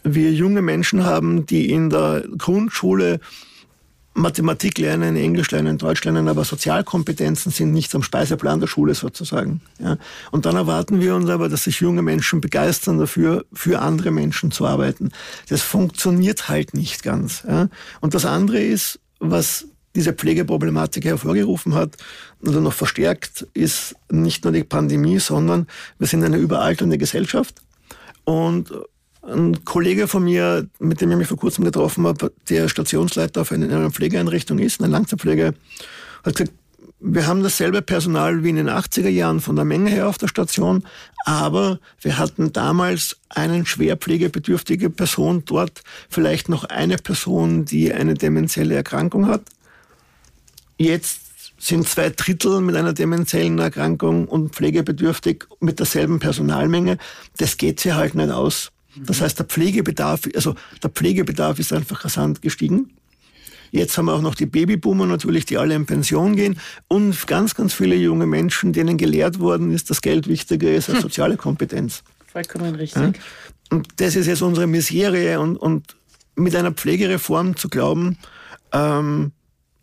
wir 0.03 0.31
junge 0.31 0.61
Menschen 0.61 1.03
haben, 1.03 1.45
die 1.45 1.69
in 1.69 1.89
der 1.89 2.23
Grundschule 2.37 3.19
Mathematik 4.13 4.77
lernen, 4.77 5.17
Englisch 5.17 5.51
lernen, 5.51 5.77
Deutsch 5.77 6.03
lernen, 6.05 6.29
aber 6.29 6.45
Sozialkompetenzen 6.45 7.51
sind 7.51 7.73
nicht 7.73 7.93
am 7.93 8.03
Speiseplan 8.03 8.61
der 8.61 8.67
Schule 8.67 8.95
sozusagen. 8.95 9.61
Ja. 9.79 9.97
Und 10.31 10.45
dann 10.45 10.55
erwarten 10.55 11.01
wir 11.01 11.13
uns 11.13 11.29
aber, 11.29 11.49
dass 11.49 11.65
sich 11.65 11.81
junge 11.81 12.01
Menschen 12.01 12.39
begeistern 12.39 12.99
dafür, 12.99 13.45
für 13.51 13.81
andere 13.81 14.11
Menschen 14.11 14.51
zu 14.51 14.65
arbeiten. 14.65 15.11
Das 15.49 15.61
funktioniert 15.61 16.47
halt 16.47 16.73
nicht 16.73 17.03
ganz. 17.03 17.43
Ja. 17.45 17.67
Und 17.99 18.13
das 18.13 18.25
andere 18.25 18.61
ist, 18.61 18.99
was 19.19 19.68
diese 19.95 20.13
Pflegeproblematik 20.13 21.05
hervorgerufen 21.05 21.73
hat 21.73 21.97
oder 22.41 22.61
noch 22.61 22.73
verstärkt, 22.73 23.47
ist 23.53 23.95
nicht 24.11 24.43
nur 24.43 24.53
die 24.53 24.63
Pandemie, 24.63 25.19
sondern 25.19 25.67
wir 25.97 26.07
sind 26.07 26.23
eine 26.23 26.37
überalternde 26.37 26.97
Gesellschaft. 26.97 27.61
Und 28.23 28.71
ein 29.23 29.65
Kollege 29.65 30.07
von 30.07 30.23
mir, 30.23 30.67
mit 30.79 31.01
dem 31.01 31.11
ich 31.11 31.17
mich 31.17 31.27
vor 31.27 31.37
kurzem 31.37 31.65
getroffen 31.65 32.07
habe, 32.07 32.31
der 32.49 32.69
Stationsleiter 32.69 33.41
auf 33.41 33.51
einer 33.51 33.91
Pflegeeinrichtung 33.91 34.59
ist, 34.59 34.81
eine 34.81 34.91
Langzeitpflege, 34.91 35.53
hat 36.23 36.35
gesagt, 36.35 36.53
wir 37.01 37.27
haben 37.27 37.43
dasselbe 37.43 37.81
Personal 37.81 38.43
wie 38.43 38.49
in 38.49 38.57
den 38.57 38.69
80er 38.69 39.07
Jahren 39.07 39.39
von 39.39 39.55
der 39.55 39.63
Menge 39.63 39.89
her 39.89 40.09
auf 40.09 40.17
der 40.17 40.27
Station, 40.27 40.83
aber 41.25 41.79
wir 42.01 42.17
hatten 42.17 42.51
damals 42.51 43.17
einen 43.29 43.65
schwer 43.65 43.95
pflegebedürftige 43.95 44.89
Person 44.89 45.43
dort, 45.45 45.81
vielleicht 46.09 46.49
noch 46.49 46.65
eine 46.65 46.97
Person, 46.97 47.63
die 47.63 47.93
eine 47.93 48.15
demenzielle 48.15 48.75
Erkrankung 48.75 49.27
hat. 49.27 49.43
Jetzt 50.79 51.29
sind 51.57 51.87
zwei 51.87 52.09
Drittel 52.09 52.61
mit 52.61 52.75
einer 52.77 52.93
demenziellen 52.93 53.59
Erkrankung 53.59 54.29
und 54.29 54.55
pflegebedürftig 54.55 55.45
mit 55.59 55.79
derselben 55.79 56.19
Personalmenge. 56.19 56.97
Das 57.37 57.57
geht 57.57 57.81
sich 57.81 57.93
halt 57.93 58.15
nicht 58.15 58.31
aus. 58.31 58.71
Das 58.95 59.21
heißt, 59.21 59.37
der 59.37 59.45
Pflegebedarf, 59.45 60.21
also 60.33 60.55
der 60.81 60.89
Pflegebedarf 60.89 61.59
ist 61.59 61.73
einfach 61.73 62.05
rasant 62.05 62.41
gestiegen. 62.41 62.91
Jetzt 63.71 63.97
haben 63.97 64.05
wir 64.05 64.13
auch 64.13 64.21
noch 64.21 64.35
die 64.35 64.45
Babyboomer 64.45 65.05
natürlich, 65.05 65.45
die 65.45 65.57
alle 65.57 65.75
in 65.75 65.85
Pension 65.85 66.35
gehen 66.37 66.59
und 66.87 67.27
ganz, 67.27 67.55
ganz 67.55 67.73
viele 67.73 67.95
junge 67.95 68.25
Menschen, 68.25 68.71
denen 68.71 68.97
gelehrt 68.97 69.39
worden 69.39 69.71
ist, 69.71 69.89
dass 69.89 70.01
Geld 70.01 70.27
wichtiger 70.27 70.73
ist 70.73 70.89
als 70.89 70.99
hm. 70.99 71.03
soziale 71.03 71.37
Kompetenz. 71.37 72.03
Vollkommen 72.31 72.73
richtig. 72.75 73.01
Ja? 73.01 73.11
Und 73.69 73.87
das 73.97 74.15
ist 74.15 74.27
jetzt 74.27 74.41
unsere 74.41 74.65
Miserie 74.65 75.39
und, 75.39 75.57
und 75.57 75.95
mit 76.35 76.55
einer 76.55 76.71
Pflegereform 76.71 77.57
zu 77.57 77.67
glauben, 77.69 78.17
ähm, 78.71 79.33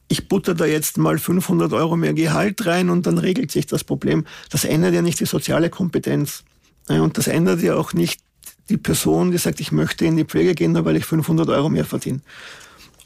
ich 0.08 0.28
butter 0.28 0.54
da 0.54 0.66
jetzt 0.66 0.98
mal 0.98 1.18
500 1.18 1.72
Euro 1.72 1.96
mehr 1.96 2.14
Gehalt 2.14 2.64
rein 2.66 2.90
und 2.90 3.06
dann 3.06 3.18
regelt 3.18 3.50
sich 3.50 3.66
das 3.66 3.84
Problem. 3.84 4.24
Das 4.50 4.64
ändert 4.64 4.94
ja 4.94 5.02
nicht 5.02 5.20
die 5.20 5.26
soziale 5.26 5.70
Kompetenz. 5.70 6.44
Und 6.88 7.18
das 7.18 7.26
ändert 7.26 7.62
ja 7.62 7.74
auch 7.74 7.92
nicht 7.92 8.20
die 8.68 8.76
Person, 8.76 9.30
die 9.30 9.38
sagt, 9.38 9.60
ich 9.60 9.72
möchte 9.72 10.04
in 10.04 10.16
die 10.16 10.24
Pflege 10.24 10.54
gehen, 10.54 10.84
weil 10.84 10.96
ich 10.96 11.04
500 11.04 11.48
Euro 11.48 11.68
mehr 11.68 11.84
verdiene. 11.84 12.20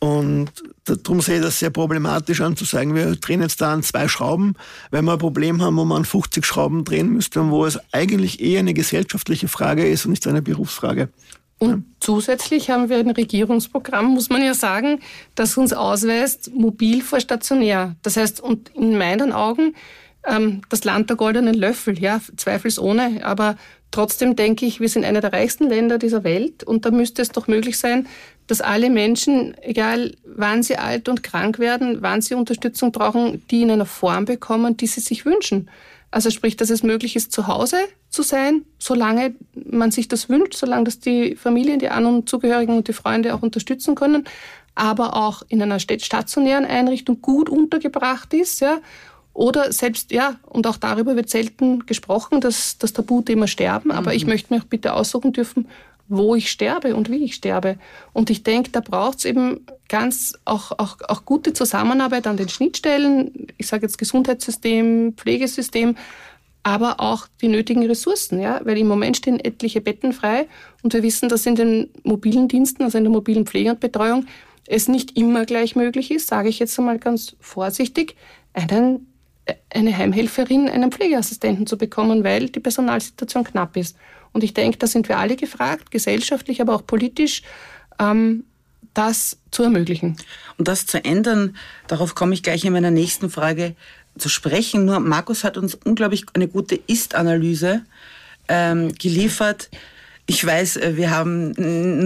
Und 0.00 0.50
darum 0.85 1.21
sehe 1.21 1.37
ich 1.37 1.42
das 1.42 1.59
sehr 1.59 1.69
problematisch 1.69 2.40
an, 2.40 2.57
zu 2.57 2.64
sagen, 2.64 2.95
wir 2.95 3.16
drehen 3.16 3.42
jetzt 3.42 3.61
da 3.61 3.73
an 3.73 3.83
zwei 3.83 4.09
Schrauben, 4.09 4.54
weil 4.90 5.02
wir 5.02 5.12
ein 5.12 5.19
Problem 5.19 5.61
haben, 5.61 5.76
wo 5.76 5.85
man 5.85 6.07
50 6.07 6.45
Schrauben 6.45 6.85
drehen 6.85 7.11
müsste 7.11 7.42
und 7.42 7.50
wo 7.50 7.66
es 7.66 7.78
eigentlich 7.92 8.40
eher 8.40 8.61
eine 8.61 8.73
gesellschaftliche 8.73 9.49
Frage 9.49 9.87
ist 9.87 10.07
und 10.07 10.12
nicht 10.12 10.26
eine 10.26 10.40
Berufsfrage. 10.40 11.11
Und 11.60 11.84
zusätzlich 12.00 12.70
haben 12.70 12.88
wir 12.88 12.96
ein 12.96 13.10
Regierungsprogramm, 13.10 14.06
muss 14.06 14.30
man 14.30 14.42
ja 14.42 14.54
sagen, 14.54 15.00
das 15.34 15.58
uns 15.58 15.74
ausweist, 15.74 16.54
mobil 16.54 17.02
vor 17.02 17.20
stationär. 17.20 17.96
Das 18.02 18.16
heißt, 18.16 18.40
und 18.40 18.70
in 18.70 18.96
meinen 18.96 19.30
Augen 19.32 19.74
ähm, 20.26 20.62
das 20.70 20.84
Land 20.84 21.10
der 21.10 21.18
goldenen 21.18 21.54
Löffel, 21.54 21.98
ja, 21.98 22.18
zweifelsohne. 22.34 23.20
Aber 23.24 23.56
trotzdem 23.90 24.36
denke 24.36 24.64
ich, 24.64 24.80
wir 24.80 24.88
sind 24.88 25.04
einer 25.04 25.20
der 25.20 25.34
reichsten 25.34 25.68
Länder 25.68 25.98
dieser 25.98 26.24
Welt 26.24 26.64
und 26.64 26.86
da 26.86 26.90
müsste 26.90 27.20
es 27.20 27.28
doch 27.28 27.46
möglich 27.46 27.78
sein, 27.78 28.08
dass 28.46 28.62
alle 28.62 28.88
Menschen, 28.88 29.54
egal 29.60 30.16
wann 30.24 30.62
sie 30.62 30.76
alt 30.76 31.10
und 31.10 31.22
krank 31.22 31.58
werden, 31.58 31.98
wann 32.00 32.22
sie 32.22 32.34
Unterstützung 32.34 32.90
brauchen, 32.90 33.42
die 33.50 33.62
in 33.62 33.70
einer 33.70 33.86
Form 33.86 34.24
bekommen, 34.24 34.78
die 34.78 34.86
sie 34.86 35.00
sich 35.00 35.26
wünschen. 35.26 35.68
Also 36.10 36.30
sprich, 36.30 36.56
dass 36.56 36.70
es 36.70 36.82
möglich 36.82 37.14
ist, 37.14 37.30
zu 37.30 37.46
Hause 37.46 37.76
zu 38.08 38.22
sein, 38.22 38.64
solange 38.78 39.34
man 39.54 39.92
sich 39.92 40.08
das 40.08 40.28
wünscht, 40.28 40.54
solange 40.54 40.84
das 40.84 40.98
die 40.98 41.36
Familien, 41.36 41.78
die 41.78 41.88
An- 41.88 42.06
und 42.06 42.28
Zugehörigen 42.28 42.76
und 42.76 42.88
die 42.88 42.92
Freunde 42.92 43.34
auch 43.34 43.42
unterstützen 43.42 43.94
können, 43.94 44.24
aber 44.74 45.14
auch 45.14 45.42
in 45.48 45.62
einer 45.62 45.78
stationären 45.78 46.64
Einrichtung 46.64 47.22
gut 47.22 47.48
untergebracht 47.48 48.34
ist, 48.34 48.60
ja. 48.60 48.78
Oder 49.32 49.72
selbst, 49.72 50.10
ja, 50.10 50.40
und 50.46 50.66
auch 50.66 50.76
darüber 50.76 51.14
wird 51.14 51.30
selten 51.30 51.86
gesprochen, 51.86 52.40
dass 52.40 52.78
das 52.78 52.92
Tabuthema 52.92 53.46
Sterben, 53.46 53.92
aber 53.92 54.10
mhm. 54.10 54.16
ich 54.16 54.26
möchte 54.26 54.52
mir 54.52 54.60
auch 54.60 54.66
bitte 54.66 54.92
aussuchen 54.92 55.32
dürfen, 55.32 55.68
wo 56.10 56.34
ich 56.34 56.50
sterbe 56.50 56.94
und 56.94 57.08
wie 57.08 57.24
ich 57.24 57.34
sterbe. 57.34 57.78
Und 58.12 58.28
ich 58.28 58.42
denke, 58.42 58.70
da 58.70 58.80
braucht 58.80 59.18
es 59.18 59.24
eben 59.24 59.64
ganz 59.88 60.34
auch, 60.44 60.72
auch, 60.72 60.98
auch 61.08 61.24
gute 61.24 61.52
Zusammenarbeit 61.52 62.26
an 62.26 62.36
den 62.36 62.48
Schnittstellen, 62.48 63.46
ich 63.56 63.68
sage 63.68 63.86
jetzt 63.86 63.96
Gesundheitssystem, 63.96 65.14
Pflegesystem, 65.16 65.96
aber 66.62 67.00
auch 67.00 67.26
die 67.40 67.48
nötigen 67.48 67.86
Ressourcen, 67.86 68.40
ja, 68.40 68.60
weil 68.64 68.76
im 68.76 68.88
Moment 68.88 69.16
stehen 69.16 69.40
etliche 69.40 69.80
Betten 69.80 70.12
frei 70.12 70.46
und 70.82 70.92
wir 70.92 71.02
wissen, 71.02 71.28
dass 71.28 71.46
in 71.46 71.54
den 71.54 71.88
mobilen 72.02 72.48
Diensten, 72.48 72.82
also 72.82 72.98
in 72.98 73.04
der 73.04 73.12
mobilen 73.12 73.46
Pflege 73.46 73.70
und 73.70 73.80
Betreuung, 73.80 74.26
es 74.66 74.88
nicht 74.88 75.16
immer 75.16 75.46
gleich 75.46 75.74
möglich 75.74 76.10
ist, 76.10 76.28
sage 76.28 76.48
ich 76.48 76.58
jetzt 76.58 76.78
einmal 76.78 76.98
ganz 76.98 77.36
vorsichtig, 77.40 78.16
einen, 78.52 79.06
eine 79.72 79.96
Heimhelferin, 79.96 80.68
einen 80.68 80.90
Pflegeassistenten 80.92 81.66
zu 81.66 81.78
bekommen, 81.78 82.24
weil 82.24 82.48
die 82.50 82.60
Personalsituation 82.60 83.44
knapp 83.44 83.76
ist. 83.76 83.96
Und 84.32 84.44
ich 84.44 84.54
denke, 84.54 84.78
da 84.78 84.87
sind 84.87 85.08
wir 85.08 85.18
alle 85.18 85.37
gefragt, 85.37 85.90
gesellschaftlich, 85.90 86.60
aber 86.60 86.75
auch 86.75 86.87
politisch, 86.87 87.42
ähm, 87.99 88.44
das 88.94 89.38
zu 89.50 89.62
ermöglichen. 89.62 90.16
Und 90.56 90.68
das 90.68 90.87
zu 90.87 91.04
ändern, 91.04 91.56
darauf 91.87 92.14
komme 92.14 92.34
ich 92.34 92.42
gleich 92.42 92.64
in 92.64 92.72
meiner 92.72 92.90
nächsten 92.90 93.30
Frage 93.30 93.75
zu 94.18 94.28
sprechen. 94.28 94.84
Nur 94.84 95.00
Markus 95.00 95.44
hat 95.44 95.56
uns 95.56 95.75
unglaublich 95.75 96.25
eine 96.34 96.49
gute 96.49 96.75
Ist-Analyse 96.87 97.82
ähm, 98.49 98.92
geliefert. 98.94 99.70
Ich 100.26 100.44
weiß, 100.44 100.76
äh, 100.76 100.96
wir 100.96 101.10
haben 101.10 101.52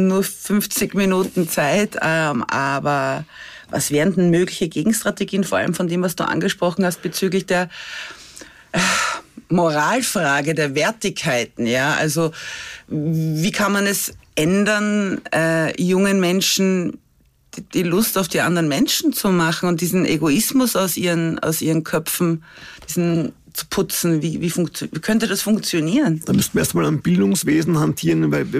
nur 0.09 0.23
50 0.23 0.95
Minuten 0.95 1.49
Zeit, 1.49 1.97
ähm, 2.01 2.45
aber 2.45 3.25
was 3.71 3.91
wären 3.91 4.15
denn 4.15 4.31
mögliche 4.31 4.69
Gegenstrategien, 4.69 5.45
vor 5.45 5.59
allem 5.59 5.75
von 5.75 5.89
dem, 5.89 6.03
was 6.03 6.17
du 6.17 6.25
angesprochen 6.25 6.85
hast 6.85 7.03
bezüglich 7.03 7.47
der 7.47 7.69
Moralfrage 9.49 10.55
der 10.55 10.75
Wertigkeiten, 10.75 11.67
ja. 11.67 11.95
Also 11.95 12.33
wie 12.89 13.53
kann 13.53 13.73
man 13.73 13.87
es 13.87 14.15
ändern, 14.35 15.21
äh, 15.33 15.81
jungen 15.81 16.21
Menschen 16.21 16.99
die 17.73 17.85
Lust 17.85 18.19
auf 18.19 18.27
die 18.27 18.41
anderen 18.41 18.67
Menschen 18.67 19.13
zu 19.13 19.29
machen 19.29 19.69
und 19.69 19.81
diesen 19.81 20.05
Egoismus 20.05 20.75
aus 20.75 20.97
ihren, 20.97 21.39
aus 21.39 21.63
ihren 21.63 21.85
Köpfen, 21.85 22.43
diesen 22.89 23.33
zu 23.53 23.67
putzen, 23.71 24.21
wie, 24.21 24.41
wie, 24.41 24.53
wie 24.53 25.01
könnte 25.01 25.29
das 25.29 25.43
funktionieren? 25.43 26.21
Da 26.27 26.33
müssten 26.33 26.55
wir 26.55 26.63
erstmal 26.63 26.87
am 26.87 27.01
Bildungswesen 27.01 27.79
hantieren, 27.79 28.33
weil 28.33 28.53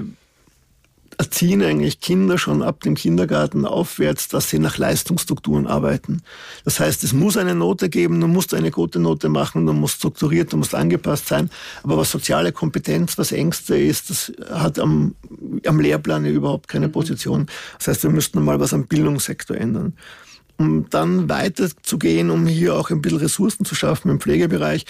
erziehen 1.35 1.65
eigentlich 1.65 1.99
Kinder 1.99 2.39
schon 2.39 2.63
ab 2.63 2.81
dem 2.83 2.95
Kindergarten 2.95 3.67
aufwärts, 3.67 4.29
dass 4.29 4.51
sie 4.51 4.61
nach 4.61 4.79
Leistungsstrukturen 4.79 5.67
arbeiten. 5.67 6.23
Das 6.65 6.79
heißt, 6.79 7.03
es 7.03 7.13
muss 7.13 7.37
eine 7.37 7.57
Note 7.57 7.89
geben, 7.89 8.21
du 8.21 8.29
musst 8.29 8.55
eine 8.55 8.71
gute 8.71 9.01
Note 9.01 9.29
machen, 9.29 9.67
du 9.67 9.73
musst 9.73 9.97
strukturiert, 9.97 10.53
du 10.53 10.59
musst 10.59 10.77
angepasst 10.77 11.27
sein. 11.27 11.51
Aber 11.83 11.97
was 11.97 12.13
soziale 12.13 12.53
Kompetenz, 12.53 13.19
was 13.19 13.33
Ängste 13.33 13.77
ist, 13.77 14.11
das 14.11 14.33
hat 14.49 14.79
am, 14.79 15.17
am 15.67 15.81
Lehrplan 15.81 16.25
überhaupt 16.25 16.69
keine 16.69 16.87
mhm. 16.87 16.93
Position. 16.93 17.47
Das 17.79 17.89
heißt, 17.89 18.05
wir 18.05 18.11
müssten 18.11 18.41
mal 18.41 18.61
was 18.61 18.73
am 18.73 18.87
Bildungssektor 18.87 19.57
ändern. 19.57 19.95
Um 20.57 20.89
dann 20.89 21.29
weiterzugehen, 21.29 22.31
um 22.31 22.47
hier 22.47 22.77
auch 22.77 22.91
ein 22.91 23.03
bisschen 23.03 23.19
Ressourcen 23.19 23.65
zu 23.65 23.75
schaffen 23.75 24.09
im 24.09 24.21
Pflegebereich, 24.21 24.87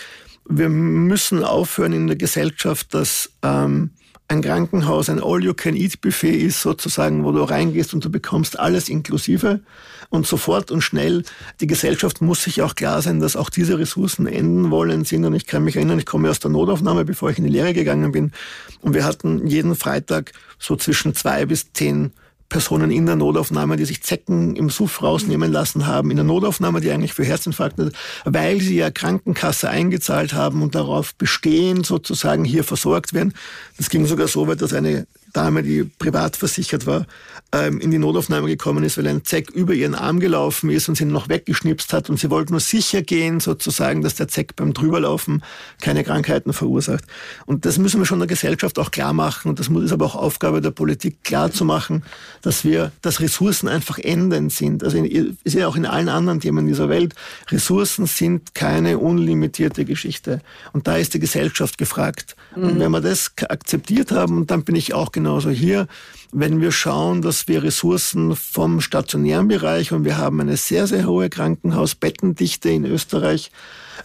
wir 0.47 0.69
müssen 0.69 1.43
aufhören 1.43 1.95
in 1.95 2.07
der 2.07 2.17
Gesellschaft, 2.17 2.93
dass 2.93 3.31
ähm, 3.43 3.93
ein 4.29 4.41
Krankenhaus 4.41 5.11
ein 5.11 5.23
All-You-Can-Eat-Buffet 5.23 6.37
ist, 6.37 6.63
sozusagen, 6.63 7.25
wo 7.25 7.33
du 7.33 7.43
reingehst 7.43 7.93
und 7.93 8.05
du 8.05 8.11
bekommst 8.11 8.59
alles 8.59 8.89
inklusive 8.89 9.61
und 10.09 10.27
sofort 10.27 10.71
und 10.71 10.81
schnell. 10.81 11.25
Die 11.61 11.67
Gesellschaft 11.67 12.23
muss 12.23 12.43
sich 12.43 12.63
auch 12.63 12.75
klar 12.75 13.03
sein, 13.03 13.21
dass 13.21 13.37
auch 13.37 13.51
diese 13.51 13.79
Ressourcen 13.79 14.27
enden 14.27 14.71
wollen 14.71 15.05
sind. 15.05 15.25
Und 15.25 15.35
ich 15.35 15.47
kann 15.47 15.65
mich 15.65 15.77
erinnern, 15.77 15.99
ich 15.99 16.07
komme 16.07 16.31
aus 16.31 16.41
der 16.41 16.51
Notaufnahme, 16.51 17.05
bevor 17.05 17.31
ich 17.31 17.39
in 17.39 17.45
die 17.45 17.51
Lehre 17.51 17.75
gegangen 17.75 18.13
bin. 18.13 18.33
Und 18.81 18.95
wir 18.95 19.05
hatten 19.05 19.47
jeden 19.47 19.75
Freitag 19.75 20.33
so 20.59 20.75
zwischen 20.77 21.15
zwei 21.15 21.45
bis 21.45 21.73
zehn 21.73 22.13
Personen 22.49 22.91
in 22.91 23.07
der 23.07 23.17
Notaufnahme, 23.17 23.77
die 23.77 23.85
sich 23.85 24.03
Zecken 24.03 24.57
im 24.57 24.71
Suff 24.71 25.03
rausnehmen 25.03 25.51
lassen 25.51 25.87
haben, 25.87 26.11
in 26.11 26.17
der 26.17 26.25
Notaufnahme, 26.25 26.81
die 26.81 26.91
eigentlich 26.91 27.15
für 27.15 27.25
Herzinfarkte, 27.25 27.93
weil 28.25 28.61
sie 28.61 28.77
ja 28.77 28.91
Krankenkasse 28.91 29.69
eingezahlt 29.69 30.35
haben 30.35 30.63
und 30.63 30.75
darauf 30.75 31.15
bestehen, 31.15 31.85
sozusagen 31.85 32.45
hier 32.45 32.65
versorgt 32.65 33.13
werden. 33.13 33.35
Das 33.77 33.91
ging 33.91 34.07
sogar 34.07 34.29
so 34.29 34.47
weit, 34.47 34.63
dass 34.63 34.73
eine 34.73 35.07
Dame, 35.35 35.63
die 35.63 35.85
privat 35.85 36.37
versichert 36.37 36.87
war, 36.87 37.07
ähm, 37.53 37.81
in 37.81 37.91
die 37.91 37.99
Notaufnahme 37.99 38.47
gekommen 38.47 38.85
ist, 38.85 38.97
weil 38.97 39.07
ein 39.07 39.25
Zeck 39.25 39.51
über 39.51 39.75
ihren 39.75 39.95
Arm 39.95 40.21
gelaufen 40.21 40.71
ist 40.71 40.89
und 40.89 40.95
sie 40.95 41.05
noch 41.05 41.29
weggeschnipst 41.29 41.93
hat 41.93 42.09
und 42.09 42.19
sie 42.19 42.31
wollte 42.31 42.53
nur 42.53 42.61
sicher 42.61 43.03
gehen, 43.03 43.41
sozusagen, 43.41 44.03
dass 44.03 44.15
der 44.15 44.29
Zeck 44.29 44.57
beim 44.57 44.73
Drüberlaufen 44.73 45.43
keine 45.81 46.05
Krankheiten 46.05 46.53
verursacht. 46.53 47.05
Und 47.47 47.67
das 47.67 47.79
müssen 47.79 48.01
wir 48.01 48.07
schon 48.07 48.21
der 48.21 48.29
Gesellschaft 48.29 48.79
auch 48.79 48.91
klar 48.91 49.13
machen 49.13 49.49
und 49.49 49.59
das 49.59 49.69
ist 49.69 49.93
aber 49.93 50.07
auch 50.07 50.15
Aufgabe 50.15 50.61
der 50.61 50.71
Politik 50.71 51.23
klar 51.25 51.51
zu 51.51 51.65
machen, 51.65 52.05
dass 52.43 52.65
wir, 52.65 52.93
dass 53.03 53.21
Ressourcen 53.21 53.69
einfach 53.69 53.99
endend 53.99 54.53
sind. 54.53 54.85
Also 54.85 55.03
ist 55.03 55.55
ja 55.55 55.69
auch 55.69 55.77
in 55.77 55.87
allen 55.87 56.09
anderen 56.09 56.41
Themen 56.41 56.67
dieser 56.67 56.89
Welt. 56.89 57.15
Ressourcen 57.51 58.07
sind 58.07 58.55
keine 58.55 58.99
unlimitierte 58.99 59.85
Geschichte. 59.85 60.41
Und 60.73 60.87
da 60.87 60.97
ist 60.97 61.15
die 61.15 61.21
Gesellschaft 61.21 61.79
gefragt. 61.79 62.37
Mhm. 62.57 62.63
Und 62.65 62.79
wenn 62.79 62.91
wir 62.93 63.01
das 63.01 63.33
akzeptiert 63.49 64.13
haben, 64.13 64.47
dann 64.47 64.65
bin 64.65 64.77
ich 64.77 64.95
auch 64.95 65.11
genau 65.11 65.25
genauso 65.25 65.51
hier. 65.51 65.89
Wenn 66.33 66.61
wir 66.61 66.71
schauen, 66.71 67.23
dass 67.23 67.49
wir 67.49 67.63
Ressourcen 67.63 68.37
vom 68.37 68.81
stationären 68.81 69.49
Bereich 69.49 69.91
und 69.93 70.05
wir 70.05 70.19
haben 70.19 70.41
eine 70.41 70.57
sehr, 70.57 70.87
sehr 70.87 71.07
hohe 71.07 71.31
Krankenhausbettendichte 71.31 72.69
in 72.69 72.85
Österreich. 72.85 73.51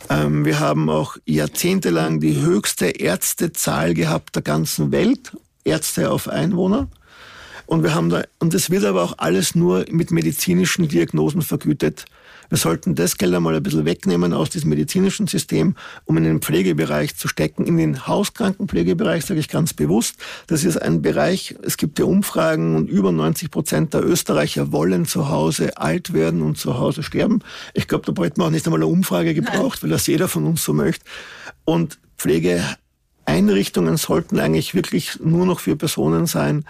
Ähm, 0.09 0.45
wir 0.45 0.59
haben 0.59 0.89
auch 0.89 1.17
jahrzehntelang 1.25 2.19
die 2.19 2.41
höchste 2.41 2.87
Ärztezahl 2.87 3.93
gehabt 3.93 4.35
der 4.35 4.43
ganzen 4.43 4.91
Welt. 4.91 5.35
Ärzte 5.65 6.09
auf 6.09 6.29
Einwohner. 6.29 6.87
Und 7.65 7.83
wir 7.83 7.93
haben 7.93 8.09
da, 8.09 8.23
und 8.39 8.53
das 8.53 8.69
wird 8.69 8.85
aber 8.85 9.03
auch 9.03 9.15
alles 9.17 9.55
nur 9.55 9.85
mit 9.91 10.09
medizinischen 10.11 10.87
Diagnosen 10.87 11.41
vergütet. 11.41 12.05
Wir 12.49 12.57
sollten 12.57 12.95
das 12.95 13.17
Geld 13.17 13.33
einmal 13.33 13.55
ein 13.55 13.63
bisschen 13.63 13.85
wegnehmen 13.85 14.33
aus 14.33 14.49
diesem 14.49 14.69
medizinischen 14.69 15.27
System, 15.27 15.75
um 16.05 16.17
in 16.17 16.23
den 16.23 16.41
Pflegebereich 16.41 17.15
zu 17.15 17.27
stecken, 17.27 17.65
in 17.65 17.77
den 17.77 18.07
Hauskrankenpflegebereich, 18.07 19.25
sage 19.25 19.39
ich 19.39 19.47
ganz 19.47 19.73
bewusst. 19.73 20.15
Das 20.47 20.63
ist 20.63 20.77
ein 20.77 21.01
Bereich, 21.01 21.55
es 21.61 21.77
gibt 21.77 21.99
ja 21.99 22.05
Umfragen 22.05 22.75
und 22.75 22.89
über 22.89 23.11
90 23.11 23.51
Prozent 23.51 23.93
der 23.93 24.03
Österreicher 24.03 24.71
wollen 24.71 25.05
zu 25.05 25.29
Hause 25.29 25.77
alt 25.77 26.13
werden 26.13 26.41
und 26.41 26.57
zu 26.57 26.79
Hause 26.79 27.03
sterben. 27.03 27.39
Ich 27.73 27.87
glaube, 27.87 28.05
da 28.05 28.11
bräuchte 28.11 28.39
man 28.39 28.47
auch 28.47 28.51
nicht 28.51 28.65
einmal 28.65 28.79
eine 28.79 28.87
Umfrage 28.87 29.33
gebraucht, 29.33 29.83
weil 29.83 29.89
das 29.89 30.07
jeder 30.07 30.27
von 30.27 30.45
uns 30.45 30.63
so 30.63 30.73
möchte. 30.73 31.05
Und 31.65 31.99
Pflegeeinrichtungen 32.17 33.97
sollten 33.97 34.39
eigentlich 34.39 34.73
wirklich 34.73 35.19
nur 35.19 35.45
noch 35.45 35.59
für 35.59 35.75
Personen 35.75 36.25
sein, 36.25 36.65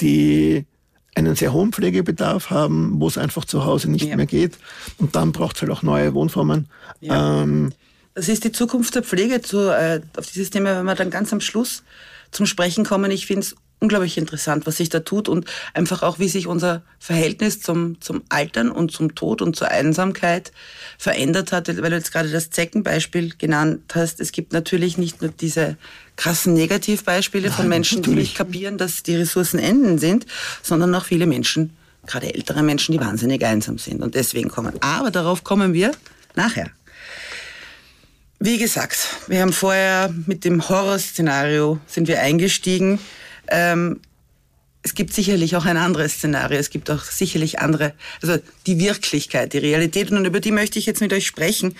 die 0.00 0.66
einen 1.14 1.36
sehr 1.36 1.52
hohen 1.52 1.72
Pflegebedarf 1.72 2.50
haben, 2.50 3.00
wo 3.00 3.06
es 3.06 3.18
einfach 3.18 3.44
zu 3.44 3.64
Hause 3.64 3.90
nicht 3.90 4.06
ja. 4.06 4.16
mehr 4.16 4.26
geht. 4.26 4.58
Und 4.98 5.14
dann 5.14 5.32
braucht 5.32 5.56
es 5.56 5.62
halt 5.62 5.70
auch 5.70 5.82
neue 5.82 6.14
Wohnformen. 6.14 6.68
Ja. 7.00 7.42
Ähm, 7.42 7.72
das 8.14 8.28
ist 8.28 8.44
die 8.44 8.52
Zukunft 8.52 8.94
der 8.94 9.02
Pflege. 9.02 9.40
Zu, 9.42 9.70
äh, 9.70 10.00
auf 10.16 10.26
dieses 10.26 10.50
Thema 10.50 10.76
wenn 10.78 10.86
wir 10.86 10.94
dann 10.94 11.10
ganz 11.10 11.32
am 11.32 11.40
Schluss 11.40 11.82
zum 12.30 12.46
Sprechen 12.46 12.84
kommen. 12.84 13.10
Ich 13.10 13.26
finde 13.26 13.40
es 13.40 13.56
unglaublich 13.82 14.16
interessant, 14.16 14.64
was 14.66 14.76
sich 14.76 14.88
da 14.88 15.00
tut 15.00 15.28
und 15.28 15.46
einfach 15.74 16.02
auch, 16.02 16.18
wie 16.18 16.28
sich 16.28 16.46
unser 16.46 16.82
Verhältnis 16.98 17.60
zum, 17.60 18.00
zum 18.00 18.22
Altern 18.28 18.70
und 18.70 18.92
zum 18.92 19.14
Tod 19.14 19.42
und 19.42 19.56
zur 19.56 19.68
Einsamkeit 19.68 20.52
verändert 20.96 21.52
hat, 21.52 21.68
weil 21.68 21.90
du 21.90 21.96
jetzt 21.96 22.12
gerade 22.12 22.30
das 22.30 22.50
Zeckenbeispiel 22.50 23.34
genannt 23.36 23.82
hast. 23.94 24.20
Es 24.20 24.30
gibt 24.32 24.52
natürlich 24.52 24.96
nicht 24.96 25.20
nur 25.20 25.32
diese 25.32 25.76
krassen 26.16 26.54
Negativbeispiele 26.54 27.50
von 27.50 27.68
Menschen, 27.68 27.98
natürlich. 27.98 28.16
die 28.16 28.22
nicht 28.22 28.36
kapieren, 28.36 28.78
dass 28.78 29.02
die 29.02 29.16
Ressourcen 29.16 29.58
enden 29.58 29.98
sind, 29.98 30.26
sondern 30.62 30.94
auch 30.94 31.04
viele 31.04 31.26
Menschen, 31.26 31.76
gerade 32.06 32.32
ältere 32.32 32.62
Menschen, 32.62 32.92
die 32.92 33.00
wahnsinnig 33.00 33.44
einsam 33.44 33.78
sind 33.78 34.00
und 34.00 34.14
deswegen 34.14 34.48
kommen. 34.48 34.74
Aber 34.80 35.10
darauf 35.10 35.42
kommen 35.42 35.74
wir 35.74 35.90
nachher. 36.36 36.70
Wie 38.38 38.58
gesagt, 38.58 39.08
wir 39.28 39.40
haben 39.40 39.52
vorher 39.52 40.12
mit 40.26 40.44
dem 40.44 40.68
Horrorszenario 40.68 41.78
sind 41.86 42.08
wir 42.08 42.20
eingestiegen. 42.20 42.98
Ähm, 43.52 44.00
es 44.84 44.94
gibt 44.94 45.14
sicherlich 45.14 45.54
auch 45.54 45.64
ein 45.64 45.76
anderes 45.76 46.14
Szenario. 46.14 46.58
Es 46.58 46.70
gibt 46.70 46.90
auch 46.90 47.04
sicherlich 47.04 47.60
andere, 47.60 47.94
also 48.20 48.38
die 48.66 48.80
Wirklichkeit, 48.80 49.52
die 49.52 49.58
Realität. 49.58 50.10
Und 50.10 50.24
über 50.24 50.40
die 50.40 50.50
möchte 50.50 50.78
ich 50.78 50.86
jetzt 50.86 51.00
mit 51.00 51.12
euch 51.12 51.26
sprechen. 51.26 51.76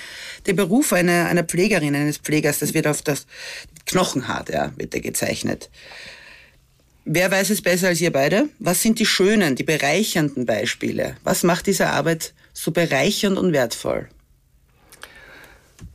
Der 0.46 0.52
Beruf 0.52 0.92
einer, 0.92 1.26
einer 1.26 1.42
Pflegerin, 1.42 1.96
eines 1.96 2.18
Pflegers, 2.18 2.60
das 2.60 2.74
wird 2.74 2.86
auf 2.86 3.02
das 3.02 3.26
Knochenhart, 3.86 4.50
ja, 4.50 4.72
wird 4.76 4.94
er 4.94 5.00
gezeichnet. 5.00 5.68
Wer 7.04 7.32
weiß 7.32 7.50
es 7.50 7.62
besser 7.62 7.88
als 7.88 8.00
ihr 8.00 8.12
beide? 8.12 8.48
Was 8.60 8.82
sind 8.82 9.00
die 9.00 9.06
schönen, 9.06 9.56
die 9.56 9.64
bereichernden 9.64 10.46
Beispiele? 10.46 11.16
Was 11.24 11.42
macht 11.42 11.66
diese 11.66 11.88
Arbeit 11.88 12.32
so 12.52 12.70
bereichernd 12.70 13.36
und 13.36 13.52
wertvoll? 13.52 14.08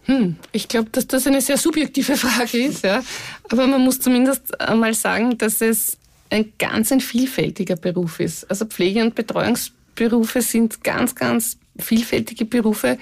Hm, 0.07 0.37
ich 0.53 0.69
glaube, 0.69 0.89
dass 0.89 1.05
das 1.05 1.27
eine 1.27 1.41
sehr 1.41 1.57
subjektive 1.57 2.15
Frage 2.17 2.65
ist, 2.65 2.83
ja. 2.83 3.03
Aber 3.49 3.67
man 3.67 3.83
muss 3.83 3.99
zumindest 3.99 4.59
einmal 4.59 4.93
sagen, 4.93 5.37
dass 5.37 5.61
es 5.61 5.97
ein 6.29 6.53
ganz 6.57 6.91
ein 6.91 7.01
vielfältiger 7.01 7.75
Beruf 7.75 8.19
ist. 8.19 8.49
Also 8.49 8.65
Pflege- 8.65 9.01
und 9.01 9.15
Betreuungsberufe 9.15 10.41
sind 10.41 10.83
ganz, 10.83 11.15
ganz 11.15 11.57
vielfältige 11.77 12.45
Berufe. 12.45 12.97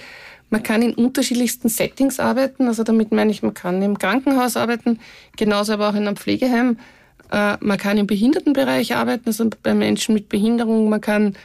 Man 0.50 0.63
kann 0.63 0.81
in 0.81 0.93
unterschiedlichsten 0.93 1.69
Settings 1.69 2.19
arbeiten. 2.19 2.67
Also 2.67 2.83
damit 2.83 3.12
meine 3.12 3.31
ich, 3.31 3.41
man 3.41 3.53
kann 3.53 3.81
im 3.81 3.97
Krankenhaus 3.97 4.57
arbeiten, 4.57 5.00
genauso 5.38 5.74
aber 5.74 5.89
auch 5.89 5.95
in 5.95 6.07
einem 6.07 6.17
Pflegeheim. 6.17 6.77
Äh, 7.31 7.57
man 7.59 7.77
kann 7.77 7.97
im 7.97 8.07
Behindertenbereich 8.07 8.95
arbeiten, 8.95 9.27
also 9.27 9.50
bei 9.63 9.74
Menschen 9.74 10.13
mit 10.13 10.29
Behinderung. 10.29 10.89
Man 10.89 11.01
kann 11.01 11.35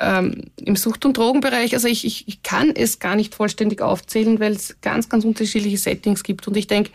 ähm, 0.00 0.44
im 0.56 0.76
Sucht- 0.76 1.04
und 1.04 1.16
Drogenbereich. 1.16 1.74
Also 1.74 1.88
ich, 1.88 2.04
ich, 2.04 2.26
ich 2.26 2.42
kann 2.42 2.70
es 2.74 2.98
gar 2.98 3.16
nicht 3.16 3.34
vollständig 3.34 3.82
aufzählen, 3.82 4.40
weil 4.40 4.52
es 4.52 4.80
ganz, 4.80 5.08
ganz 5.08 5.24
unterschiedliche 5.24 5.78
Settings 5.78 6.22
gibt. 6.22 6.48
Und 6.48 6.56
ich 6.56 6.66
denke, 6.66 6.90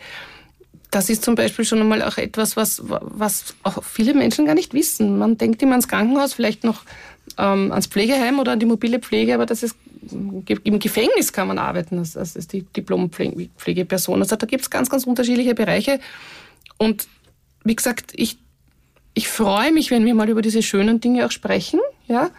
das 0.90 1.08
ist 1.10 1.24
zum 1.24 1.34
Beispiel 1.34 1.64
schon 1.64 1.80
einmal 1.80 2.02
auch 2.02 2.18
etwas, 2.18 2.56
was, 2.56 2.82
was 2.84 3.54
auch 3.62 3.82
viele 3.82 4.14
Menschen 4.14 4.46
gar 4.46 4.54
nicht 4.54 4.74
wissen. 4.74 5.18
Man 5.18 5.38
denkt 5.38 5.62
immer 5.62 5.72
ans 5.72 5.88
Krankenhaus, 5.88 6.34
vielleicht 6.34 6.64
noch 6.64 6.82
ähm, 7.38 7.70
ans 7.72 7.86
Pflegeheim 7.86 8.38
oder 8.38 8.52
an 8.52 8.60
die 8.60 8.66
mobile 8.66 8.98
Pflege, 8.98 9.34
aber 9.34 9.46
das 9.46 9.62
ist 9.62 9.76
im 10.10 10.78
Gefängnis 10.78 11.32
kann 11.32 11.48
man 11.48 11.58
arbeiten 11.58 11.98
als, 11.98 12.16
als 12.16 12.46
die 12.46 12.62
Diplompflegeperson. 12.62 14.20
Also 14.20 14.36
da 14.36 14.46
gibt 14.46 14.62
es 14.62 14.70
ganz, 14.70 14.88
ganz 14.88 15.04
unterschiedliche 15.04 15.54
Bereiche. 15.54 15.98
Und 16.78 17.08
wie 17.64 17.74
gesagt, 17.74 18.12
ich, 18.14 18.38
ich 19.14 19.28
freue 19.28 19.72
mich, 19.72 19.90
wenn 19.90 20.04
wir 20.04 20.14
mal 20.14 20.28
über 20.28 20.42
diese 20.42 20.62
schönen 20.62 21.00
Dinge 21.00 21.26
auch 21.26 21.32
sprechen, 21.32 21.80
ja, 22.06 22.30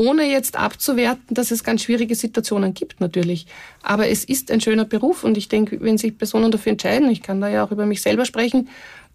ohne 0.00 0.24
jetzt 0.24 0.56
abzuwerten, 0.56 1.34
dass 1.34 1.50
es 1.50 1.62
ganz 1.62 1.82
schwierige 1.82 2.14
Situationen 2.14 2.72
gibt 2.72 3.02
natürlich. 3.02 3.46
Aber 3.82 4.08
es 4.08 4.24
ist 4.24 4.50
ein 4.50 4.62
schöner 4.62 4.86
Beruf 4.86 5.24
und 5.24 5.36
ich 5.36 5.48
denke, 5.48 5.78
wenn 5.82 5.98
sich 5.98 6.16
Personen 6.16 6.50
dafür 6.50 6.72
entscheiden, 6.72 7.10
ich 7.10 7.22
kann 7.22 7.42
da 7.42 7.48
ja 7.48 7.64
auch 7.64 7.70
über 7.70 7.84
mich 7.84 8.00
selber 8.00 8.24
sprechen, 8.24 8.70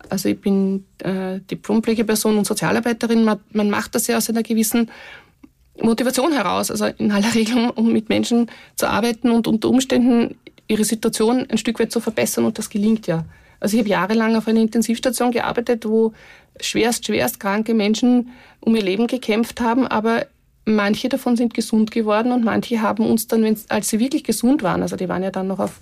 also 0.09 0.29
ich 0.29 0.39
bin 0.39 0.85
äh, 0.99 1.39
Diplompflegeperson 1.49 2.37
und 2.37 2.45
Sozialarbeiterin, 2.45 3.23
man, 3.23 3.39
man 3.51 3.71
macht 3.71 3.95
das 3.95 4.05
ja 4.05 4.17
aus 4.17 4.29
einer 4.29 4.43
gewissen 4.43 4.91
Motivation 5.81 6.31
heraus, 6.31 6.69
also 6.69 6.85
in 6.85 7.11
aller 7.11 7.33
Regel, 7.33 7.71
um 7.71 7.91
mit 7.91 8.09
Menschen 8.09 8.51
zu 8.75 8.87
arbeiten 8.87 9.31
und 9.31 9.47
unter 9.47 9.69
Umständen 9.69 10.35
ihre 10.67 10.83
Situation 10.83 11.47
ein 11.49 11.57
Stück 11.57 11.79
weit 11.79 11.91
zu 11.91 11.99
verbessern 11.99 12.45
und 12.45 12.59
das 12.59 12.69
gelingt 12.69 13.07
ja. 13.07 13.25
Also 13.59 13.75
ich 13.75 13.81
habe 13.81 13.89
jahrelang 13.89 14.35
auf 14.35 14.47
einer 14.47 14.61
Intensivstation 14.61 15.31
gearbeitet, 15.31 15.87
wo 15.87 16.13
schwerst, 16.59 17.07
schwerst 17.07 17.39
kranke 17.39 17.73
Menschen 17.73 18.29
um 18.59 18.75
ihr 18.75 18.83
Leben 18.83 19.07
gekämpft 19.07 19.61
haben, 19.61 19.87
aber 19.87 20.27
manche 20.65 21.09
davon 21.09 21.37
sind 21.37 21.53
gesund 21.53 21.91
geworden 21.91 22.31
und 22.31 22.43
manche 22.43 22.81
haben 22.81 23.05
uns 23.05 23.27
dann, 23.27 23.57
als 23.69 23.89
sie 23.89 23.99
wirklich 23.99 24.23
gesund 24.23 24.63
waren, 24.63 24.81
also 24.81 24.95
die 24.95 25.07
waren 25.07 25.23
ja 25.23 25.31
dann 25.31 25.47
noch 25.47 25.59
auf 25.59 25.79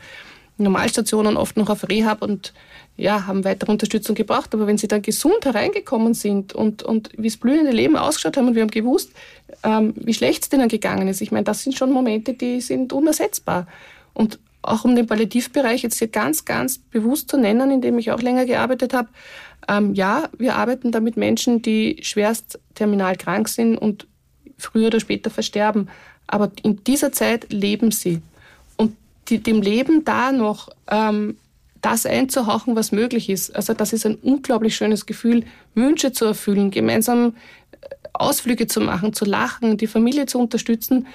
Normalstationen, 0.58 1.36
oft 1.36 1.58
noch 1.58 1.70
auf 1.70 1.90
Rehab 1.90 2.22
und 2.22 2.54
ja, 2.96 3.26
haben 3.26 3.44
weitere 3.44 3.72
Unterstützung 3.72 4.16
gebraucht. 4.16 4.54
Aber 4.54 4.68
wenn 4.68 4.78
sie 4.78 4.88
dann 4.88 5.02
gesund 5.02 5.46
hereingekommen 5.46 6.14
sind 6.14 6.54
und, 6.54 6.84
und 6.84 7.10
wie 7.18 7.28
das 7.28 7.38
blühende 7.38 7.72
Leben 7.72 7.96
ausgeschaut 7.96 8.38
haben 8.38 8.50
und 8.50 8.56
wir 8.56 8.62
haben 8.62 8.70
gewusst, 8.70 9.12
ähm, 9.64 9.94
wie 9.98 10.14
schlecht 10.14 10.44
es 10.44 10.50
denen 10.50 10.70
gegangen 10.70 11.08
ist, 11.08 11.22
ich 11.22 11.32
meine, 11.32 11.44
das 11.44 11.64
sind 11.64 11.76
schon 11.76 11.92
Momente, 11.92 12.34
die 12.34 12.62
sind 12.62 12.94
unersetzbar. 12.94 13.68
Und 14.14 14.38
auch 14.62 14.86
um 14.86 14.96
den 14.96 15.08
Palliativbereich 15.08 15.82
jetzt 15.82 15.98
hier 15.98 16.08
ganz, 16.08 16.46
ganz 16.46 16.78
bewusst 16.78 17.30
zu 17.30 17.38
nennen, 17.38 17.72
in 17.72 17.82
dem 17.82 17.98
ich 17.98 18.12
auch 18.12 18.22
länger 18.22 18.46
gearbeitet 18.46 18.94
habe, 18.94 19.10
ähm, 19.68 19.94
ja, 19.96 20.30
wir 20.38 20.56
arbeiten 20.56 20.92
da 20.92 21.00
mit 21.00 21.18
Menschen, 21.18 21.62
die 21.62 22.00
schwerst 22.04 22.60
terminal 22.76 23.16
krank 23.16 23.50
sind 23.50 23.78
und 23.78 24.08
früher 24.58 24.88
oder 24.88 25.00
später 25.00 25.30
versterben. 25.30 25.90
Aber 26.28 26.52
in 26.64 26.84
dieser 26.84 27.12
Zeit 27.12 27.52
leben 27.52 27.92
sie. 27.92 28.22
Und 28.78 28.96
die, 29.30 29.40
dem 29.40 29.62
Leben 29.62 30.06
da 30.06 30.32
noch 30.32 30.70
ähm, 30.88 31.38
das 31.82 32.06
einzuhauchen, 32.06 32.76
was 32.76 32.92
möglich 32.92 33.30
ist. 33.30 33.56
Also 33.56 33.74
das 33.74 33.94
ist 33.94 34.06
ein 34.06 34.16
unglaublich 34.16 34.76
schönes 34.76 35.06
Gefühl, 35.06 35.44
Wünsche 35.76 36.14
zu 36.14 36.26
erfüllen, 36.26 36.72
gemeinsam 36.72 37.36
äh, 37.72 37.88
Ausflüge 38.14 38.68
zu 38.68 38.80
machen, 38.82 39.14
zu 39.14 39.26
lachen, 39.26 39.78
die 39.78 39.88
Familie 39.88 40.26
zu 40.26 40.40
unterstützen. 40.40 41.08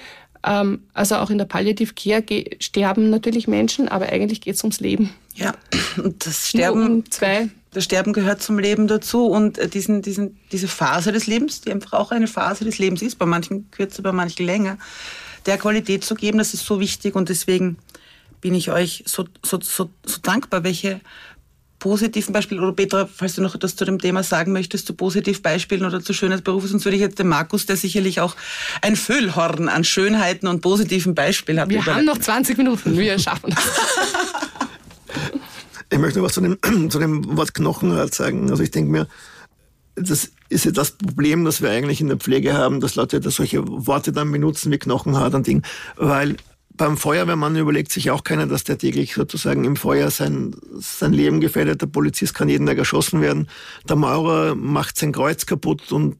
Ähm, 0.43 0.83
also 0.93 1.15
auch 1.15 1.29
in 1.29 1.37
der 1.37 1.45
Palliative 1.45 1.93
Care 1.93 2.23
sterben 2.59 3.09
natürlich 3.09 3.47
Menschen, 3.47 3.87
aber 3.87 4.09
eigentlich 4.09 4.41
geht 4.41 4.55
es 4.55 4.63
ums 4.63 4.79
Leben. 4.79 5.09
Ja, 5.35 5.53
und 6.03 6.25
das 6.25 6.49
Sterben. 6.49 6.83
Um 6.83 7.11
zwei 7.11 7.49
das 7.71 7.83
Sterben 7.83 8.13
gehört 8.13 8.41
zum 8.41 8.57
Leben 8.57 8.87
dazu 8.87 9.27
und 9.27 9.57
äh, 9.57 9.67
diesen, 9.67 10.01
diesen, 10.01 10.39
diese 10.51 10.67
Phase 10.67 11.11
des 11.11 11.27
Lebens, 11.27 11.61
die 11.61 11.71
einfach 11.71 11.93
auch 11.93 12.11
eine 12.11 12.27
Phase 12.27 12.65
des 12.65 12.79
Lebens 12.79 13.01
ist, 13.01 13.19
bei 13.19 13.25
manchen 13.25 13.69
kürzer, 13.71 14.01
bei 14.01 14.11
manchen 14.11 14.45
länger, 14.45 14.77
der 15.45 15.57
Qualität 15.57 16.03
zu 16.03 16.15
geben, 16.15 16.37
das 16.37 16.53
ist 16.53 16.65
so 16.65 16.79
wichtig 16.79 17.15
und 17.15 17.29
deswegen 17.29 17.77
bin 18.41 18.53
ich 18.53 18.71
euch 18.71 19.03
so, 19.05 19.25
so, 19.43 19.59
so, 19.61 19.89
so 20.05 20.17
dankbar, 20.21 20.63
welche 20.63 21.01
positiven 21.79 22.33
Beispiele, 22.33 22.61
oder 22.61 22.73
Petra, 22.73 23.07
falls 23.13 23.35
du 23.35 23.41
noch 23.41 23.55
etwas 23.55 23.75
zu 23.75 23.85
dem 23.85 23.99
Thema 23.99 24.21
sagen 24.21 24.51
möchtest, 24.51 24.85
zu 24.85 24.93
Positivbeispielen 24.93 25.85
oder 25.85 26.01
zu 26.01 26.13
schönes 26.13 26.41
Berufes, 26.41 26.71
sonst 26.71 26.85
würde 26.85 26.97
ich 26.97 27.01
jetzt 27.01 27.19
den 27.19 27.29
Markus, 27.29 27.65
der 27.65 27.77
sicherlich 27.77 28.19
auch 28.19 28.35
ein 28.81 28.95
Füllhorn 28.95 29.69
an 29.69 29.83
Schönheiten 29.85 30.47
und 30.47 30.61
positiven 30.61 31.15
Beispielen 31.15 31.59
hat. 31.59 31.69
Wir 31.69 31.85
haben 31.85 32.05
noch 32.05 32.17
20 32.17 32.57
Minuten, 32.57 32.97
wir 32.97 33.17
schaffen 33.17 33.51
das. 33.55 33.63
Ich 35.91 35.99
möchte 35.99 36.19
noch 36.19 36.25
was 36.25 36.33
zu 36.33 36.41
dem, 36.41 36.57
zu 36.89 36.99
dem 36.99 37.37
Wort 37.37 37.53
Knochenrad 37.53 38.13
sagen. 38.13 38.49
Also 38.49 38.63
ich 38.63 38.71
denke 38.71 38.91
mir, 38.91 39.07
das 39.95 40.31
ist 40.49 40.65
ja 40.65 40.71
das 40.71 40.91
Problem, 40.91 41.45
das 41.45 41.61
wir 41.61 41.69
eigentlich 41.69 42.01
in 42.01 42.07
der 42.07 42.17
Pflege 42.17 42.53
haben, 42.53 42.79
dass 42.79 42.95
Leute 42.95 43.19
da 43.19 43.29
solche 43.31 43.67
Worte 43.67 44.11
dann 44.11 44.31
benutzen 44.31 44.71
wie 44.71 44.77
Knochenhart 44.77 45.33
und 45.33 45.47
Ding, 45.47 45.63
weil 45.95 46.37
beim 46.79 46.95
Feuerwehrmann 46.97 47.57
überlegt 47.57 47.91
sich 47.91 48.09
auch 48.09 48.23
keiner, 48.23 48.47
dass 48.47 48.63
der 48.63 48.77
täglich 48.77 49.13
sozusagen 49.13 49.65
im 49.65 49.75
Feuer 49.75 50.09
sein, 50.09 50.55
sein 50.77 51.11
Leben 51.11 51.41
gefährdet. 51.41 51.81
Der 51.81 51.87
Polizist 51.87 52.33
kann 52.33 52.47
jeden 52.47 52.65
Tag 52.65 52.77
erschossen 52.77 53.19
werden. 53.21 53.49
Der 53.87 53.97
Maurer 53.97 54.55
macht 54.55 54.97
sein 54.97 55.11
Kreuz 55.11 55.45
kaputt 55.45 55.91
und 55.91 56.15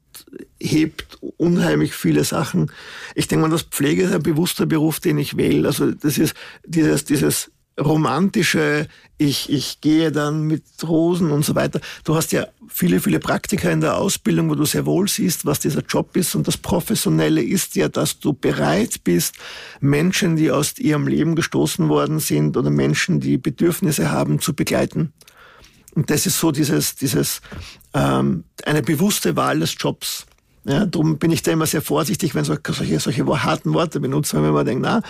hebt 0.60 1.18
unheimlich 1.38 1.94
viele 1.94 2.26
Sachen. 2.26 2.72
Ich 3.16 3.30
denke 3.30 3.48
mal, 3.48 3.52
das 3.52 3.64
Pflege 3.64 4.04
ist 4.04 4.14
ein 4.14 4.22
bewusster 4.22 4.66
Beruf, 4.66 5.00
den 5.00 5.18
ich 5.18 5.38
wähle. 5.38 5.66
Also 5.66 5.92
das 5.92 6.18
ist 6.18 6.36
dieses, 6.66 7.06
dieses 7.06 7.52
romantische, 7.80 8.88
ich, 9.18 9.50
ich 9.50 9.82
gehe 9.82 10.12
dann 10.12 10.44
mit 10.44 10.64
Rosen 10.84 11.32
und 11.32 11.44
so 11.44 11.56
weiter. 11.56 11.82
Du 12.04 12.16
hast 12.16 12.32
ja 12.32 12.48
viele, 12.68 13.00
viele 13.00 13.20
Praktika 13.20 13.70
in 13.70 13.82
der 13.82 13.98
Ausbildung, 13.98 14.50
wo 14.50 14.56
du 14.56 14.66
sehr 14.66 14.86
wohl 14.86 15.08
siehst, 15.08 15.46
was 15.46 15.60
dieser 15.60 15.82
Job 15.82 16.16
ist. 16.16 16.36
Und 16.36 16.48
das 16.48 16.58
Professionelle 16.58 17.44
ist 17.44 17.76
ja, 17.76 17.90
dass 17.90 18.20
du 18.20 18.34
bereit 18.34 19.04
bist, 19.04 19.36
Menschen, 19.82 20.36
die 20.36 20.52
aus 20.52 20.78
ihrem 20.78 21.08
Leben 21.08 21.36
gestoßen 21.36 21.90
worden 21.90 22.20
sind 22.20 22.56
oder 22.56 22.70
Menschen, 22.70 23.20
die 23.20 23.38
Bedürfnisse 23.38 24.12
haben, 24.12 24.40
zu 24.40 24.54
begleiten. 24.54 25.12
Und 25.96 26.10
das 26.10 26.26
ist 26.26 26.40
so 26.40 26.52
dieses, 26.52 26.96
dieses 26.96 27.42
ähm, 27.94 28.44
eine 28.64 28.82
bewusste 28.82 29.36
Wahl 29.36 29.60
des 29.60 29.76
Jobs. 29.78 30.26
Ja, 30.66 30.86
darum 30.86 31.18
bin 31.18 31.32
ich 31.32 31.42
da 31.42 31.52
immer 31.52 31.66
sehr 31.66 31.82
vorsichtig, 31.82 32.36
wenn 32.36 32.44
solche, 32.44 33.00
solche 33.00 33.44
harten 33.44 33.74
Worte 33.74 34.00
benutzt, 34.00 34.34
wenn 34.34 34.42
man 34.42 34.66
denkt, 34.66 34.84
na, 34.84 35.02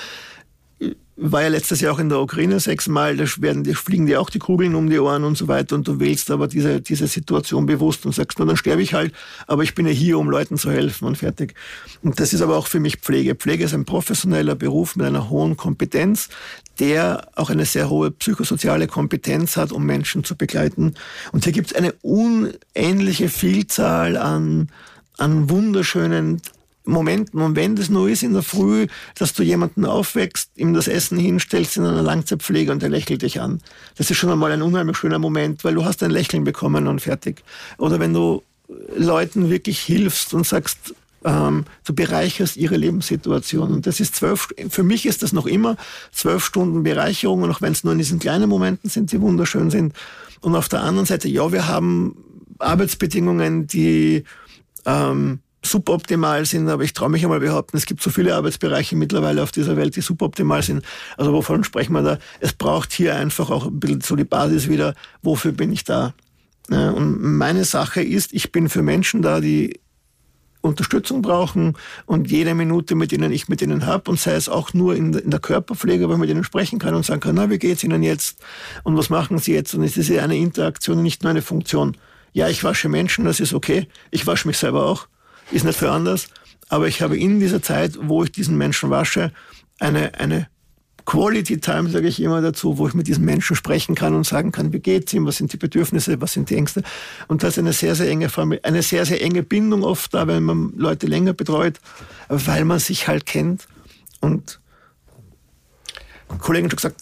war 1.21 1.41
ja 1.41 1.49
letztes 1.49 1.81
Jahr 1.81 1.93
auch 1.93 1.99
in 1.99 2.09
der 2.09 2.19
Ukraine 2.19 2.59
sechsmal, 2.59 3.17
da 3.17 3.25
werden 3.39 3.63
die, 3.63 3.73
fliegen 3.73 4.05
dir 4.05 4.21
auch 4.21 4.29
die 4.29 4.39
Kugeln 4.39 4.73
um 4.75 4.89
die 4.89 4.99
Ohren 4.99 5.25
und 5.25 5.37
so 5.37 5.47
weiter 5.47 5.75
und 5.75 5.87
du 5.87 5.99
wählst 5.99 6.31
aber 6.31 6.47
diese, 6.47 6.79
diese 6.79 7.07
Situation 7.07 7.65
bewusst 7.65 8.05
und 8.05 8.15
sagst, 8.15 8.39
na, 8.39 8.45
dann 8.45 8.55
sterbe 8.55 8.81
ich 8.81 8.93
halt, 8.93 9.13
aber 9.45 9.63
ich 9.63 9.75
bin 9.75 9.85
ja 9.85 9.91
hier, 9.91 10.17
um 10.17 10.29
Leuten 10.29 10.57
zu 10.57 10.71
helfen 10.71 11.05
und 11.05 11.17
fertig. 11.17 11.55
Und 12.03 12.19
das 12.19 12.31
ist 12.31 12.41
aber 12.41 12.55
auch 12.55 12.67
für 12.67 12.79
mich 12.79 12.97
Pflege. 12.97 13.35
Pflege 13.35 13.65
ist 13.65 13.73
ein 13.73 13.85
professioneller 13.85 14.55
Beruf 14.55 14.95
mit 14.95 15.05
einer 15.05 15.29
hohen 15.29 15.57
Kompetenz, 15.57 16.29
der 16.79 17.27
auch 17.35 17.49
eine 17.49 17.65
sehr 17.65 17.89
hohe 17.89 18.11
psychosoziale 18.11 18.87
Kompetenz 18.87 19.57
hat, 19.57 19.73
um 19.73 19.85
Menschen 19.85 20.23
zu 20.23 20.37
begleiten. 20.37 20.93
Und 21.33 21.43
hier 21.43 21.53
gibt 21.53 21.71
es 21.71 21.75
eine 21.75 21.93
unähnliche 22.01 23.27
Vielzahl 23.27 24.15
an, 24.15 24.69
an 25.17 25.49
wunderschönen 25.49 26.41
Momenten. 26.89 27.41
Und 27.41 27.55
wenn 27.55 27.75
das 27.75 27.89
nur 27.89 28.09
ist 28.09 28.23
in 28.23 28.33
der 28.33 28.43
Früh, 28.43 28.87
dass 29.15 29.33
du 29.33 29.43
jemanden 29.43 29.85
aufwächst, 29.85 30.51
ihm 30.55 30.73
das 30.73 30.87
Essen 30.87 31.17
hinstellst 31.17 31.77
in 31.77 31.85
einer 31.85 32.01
Langzeitpflege 32.01 32.71
und 32.71 32.83
er 32.83 32.89
lächelt 32.89 33.21
dich 33.21 33.41
an. 33.41 33.61
Das 33.97 34.11
ist 34.11 34.17
schon 34.17 34.31
einmal 34.31 34.51
ein 34.51 34.61
unheimlich 34.61 34.97
schöner 34.97 35.19
Moment, 35.19 35.63
weil 35.63 35.75
du 35.75 35.85
hast 35.85 36.03
ein 36.03 36.11
Lächeln 36.11 36.43
bekommen 36.43 36.87
und 36.87 37.01
fertig. 37.01 37.43
Oder 37.77 37.99
wenn 37.99 38.13
du 38.13 38.43
Leuten 38.95 39.49
wirklich 39.49 39.79
hilfst 39.79 40.33
und 40.33 40.45
sagst, 40.45 40.93
ähm, 41.25 41.65
du 41.85 41.93
bereicherst 41.93 42.57
ihre 42.57 42.77
Lebenssituation. 42.77 43.73
Und 43.73 43.87
das 43.87 43.99
ist 43.99 44.15
zwölf, 44.15 44.49
für 44.69 44.83
mich 44.83 45.05
ist 45.05 45.23
das 45.23 45.33
noch 45.33 45.45
immer 45.45 45.75
zwölf 46.11 46.45
Stunden 46.45 46.83
Bereicherung, 46.83 47.43
und 47.43 47.51
auch 47.51 47.61
wenn 47.61 47.73
es 47.73 47.83
nur 47.83 47.93
in 47.93 47.99
diesen 47.99 48.19
kleinen 48.19 48.49
Momenten 48.49 48.89
sind, 48.89 49.11
die 49.11 49.21
wunderschön 49.21 49.69
sind. 49.69 49.93
Und 50.41 50.55
auf 50.55 50.69
der 50.69 50.81
anderen 50.81 51.05
Seite, 51.05 51.27
ja, 51.27 51.51
wir 51.51 51.67
haben 51.67 52.15
Arbeitsbedingungen, 52.59 53.67
die 53.67 54.23
ähm, 54.85 55.39
suboptimal 55.61 56.45
sind, 56.45 56.69
aber 56.69 56.83
ich 56.83 56.93
traue 56.93 57.09
mich 57.09 57.23
einmal 57.23 57.39
behaupten, 57.39 57.77
es 57.77 57.85
gibt 57.85 58.01
so 58.01 58.09
viele 58.09 58.35
Arbeitsbereiche 58.35 58.95
mittlerweile 58.95 59.43
auf 59.43 59.51
dieser 59.51 59.75
Welt, 59.75 59.95
die 59.95 60.01
suboptimal 60.01 60.63
sind. 60.63 60.85
Also 61.17 61.33
wovon 61.33 61.63
sprechen 61.63 61.93
wir 61.93 62.01
da? 62.01 62.19
Es 62.39 62.53
braucht 62.53 62.93
hier 62.93 63.15
einfach 63.15 63.49
auch 63.49 63.65
ein 63.67 63.79
bisschen 63.79 64.01
so 64.01 64.15
die 64.15 64.23
Basis 64.23 64.69
wieder, 64.69 64.95
wofür 65.21 65.51
bin 65.51 65.71
ich 65.71 65.83
da? 65.83 66.13
Und 66.69 67.21
meine 67.21 67.65
Sache 67.65 68.01
ist, 68.01 68.31
ich 68.33 68.51
bin 68.51 68.69
für 68.69 68.83
Menschen 68.83 69.21
da, 69.21 69.41
die 69.41 69.79
Unterstützung 70.61 71.21
brauchen 71.21 71.77
und 72.05 72.29
jede 72.29 72.53
Minute, 72.53 72.95
mit 72.95 73.11
denen 73.11 73.31
ich 73.31 73.47
mit 73.47 73.61
ihnen 73.61 73.85
habe 73.85 74.11
und 74.11 74.19
sei 74.19 74.33
es 74.33 74.49
auch 74.49 74.73
nur 74.73 74.95
in, 74.95 75.13
der 75.13 75.39
Körperpflege, 75.39 76.07
wo 76.09 76.13
ich 76.13 76.19
mit 76.19 76.29
ihnen 76.29 76.43
sprechen 76.43 76.79
kann 76.79 76.95
und 76.95 77.05
sagen 77.05 77.21
kann, 77.21 77.35
na, 77.35 77.49
wie 77.49 77.57
geht's 77.57 77.83
Ihnen 77.83 78.03
jetzt 78.03 78.39
und 78.83 78.97
was 78.97 79.09
machen 79.09 79.37
Sie 79.37 79.53
jetzt? 79.53 79.73
Und 79.73 79.83
es 79.83 79.95
ist 79.95 80.09
ja 80.09 80.21
eine 80.21 80.35
Interaktion, 80.35 81.01
nicht 81.01 81.23
nur 81.23 81.29
eine 81.29 81.41
Funktion. 81.41 81.95
Ja, 82.33 82.49
ich 82.49 82.63
wasche 82.63 82.89
Menschen, 82.89 83.25
das 83.25 83.39
ist 83.39 83.53
okay. 83.53 83.87
Ich 84.11 84.27
wasche 84.27 84.47
mich 84.47 84.57
selber 84.57 84.85
auch 84.85 85.07
ist 85.51 85.65
nicht 85.65 85.77
für 85.77 85.91
anders. 85.91 86.27
Aber 86.69 86.87
ich 86.87 87.01
habe 87.01 87.17
in 87.17 87.39
dieser 87.39 87.61
Zeit, 87.61 87.97
wo 88.01 88.23
ich 88.23 88.31
diesen 88.31 88.57
Menschen 88.57 88.89
wasche, 88.89 89.31
eine, 89.79 90.13
eine 90.19 90.47
Quality 91.05 91.59
Time, 91.59 91.89
sage 91.89 92.07
ich 92.07 92.21
immer 92.21 92.41
dazu, 92.41 92.77
wo 92.77 92.87
ich 92.87 92.93
mit 92.93 93.07
diesen 93.07 93.25
Menschen 93.25 93.55
sprechen 93.55 93.95
kann 93.95 94.13
und 94.13 94.27
sagen 94.27 94.51
kann, 94.51 94.73
wie 94.73 94.79
geht's 94.79 95.11
ihm, 95.13 95.25
was 95.25 95.37
sind 95.37 95.51
die 95.51 95.57
Bedürfnisse, 95.57 96.21
was 96.21 96.33
sind 96.33 96.51
die 96.51 96.55
Ängste. 96.55 96.83
Und 97.27 97.41
das 97.41 97.53
ist 97.53 97.59
eine 97.59 97.73
sehr, 97.73 97.95
sehr 97.95 98.09
enge 98.09 98.29
Familie, 98.29 98.63
eine 98.63 98.83
sehr, 98.83 99.05
sehr 99.05 99.19
enge 99.21 99.41
Bindung 99.41 99.83
oft 99.83 100.13
da, 100.13 100.27
wenn 100.27 100.43
man 100.43 100.73
Leute 100.75 101.07
länger 101.07 101.33
betreut, 101.33 101.79
weil 102.27 102.63
man 102.63 102.77
sich 102.77 103.07
halt 103.07 103.25
kennt. 103.25 103.67
Und 104.19 104.59
Kollegen 106.37 106.69
schon 106.69 106.77
gesagt, 106.77 107.01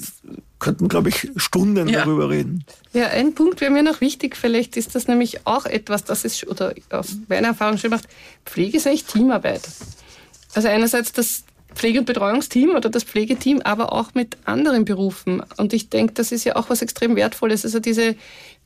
könnten, 0.60 0.88
glaube 0.88 1.10
ich, 1.10 1.30
Stunden 1.36 1.88
ja. 1.88 2.00
darüber 2.00 2.30
reden. 2.30 2.66
Ja, 2.94 3.08
ein 3.08 3.36
Punkt 3.36 3.62
wäre 3.62 3.72
mir 3.72 3.84
noch 3.84 4.02
wichtig, 4.02 4.36
vielleicht 4.36 4.78
ist 4.78 4.96
das 4.96 5.08
nämlich 5.08 5.46
auch 5.46 5.66
etwas, 5.66 6.04
das 6.04 6.26
ist, 6.26 6.48
oder 6.48 6.74
aus 6.90 7.18
meiner 7.28 7.50
Erfahrung 7.50 7.78
schon 7.78 7.92
macht, 7.92 8.08
Pflege 8.46 8.78
ist 8.78 8.88
eigentlich 8.88 9.06
Teamarbeit. 9.06 9.62
Also 10.56 10.68
einerseits 10.68 11.12
das 11.12 11.44
Pflege- 11.76 12.00
und 12.00 12.06
Betreuungsteam 12.06 12.72
oder 12.72 12.90
das 12.90 13.04
Pflegeteam, 13.04 13.62
aber 13.62 13.94
auch 13.94 14.16
mit 14.16 14.38
anderen 14.46 14.84
Berufen. 14.84 15.44
Und 15.58 15.74
ich 15.74 15.90
denke, 15.90 16.14
das 16.14 16.32
ist 16.32 16.44
ja 16.44 16.56
auch 16.56 16.70
was 16.70 16.82
extrem 16.82 17.16
Wertvolles. 17.16 17.64
Also 17.66 17.80
diese 17.80 18.16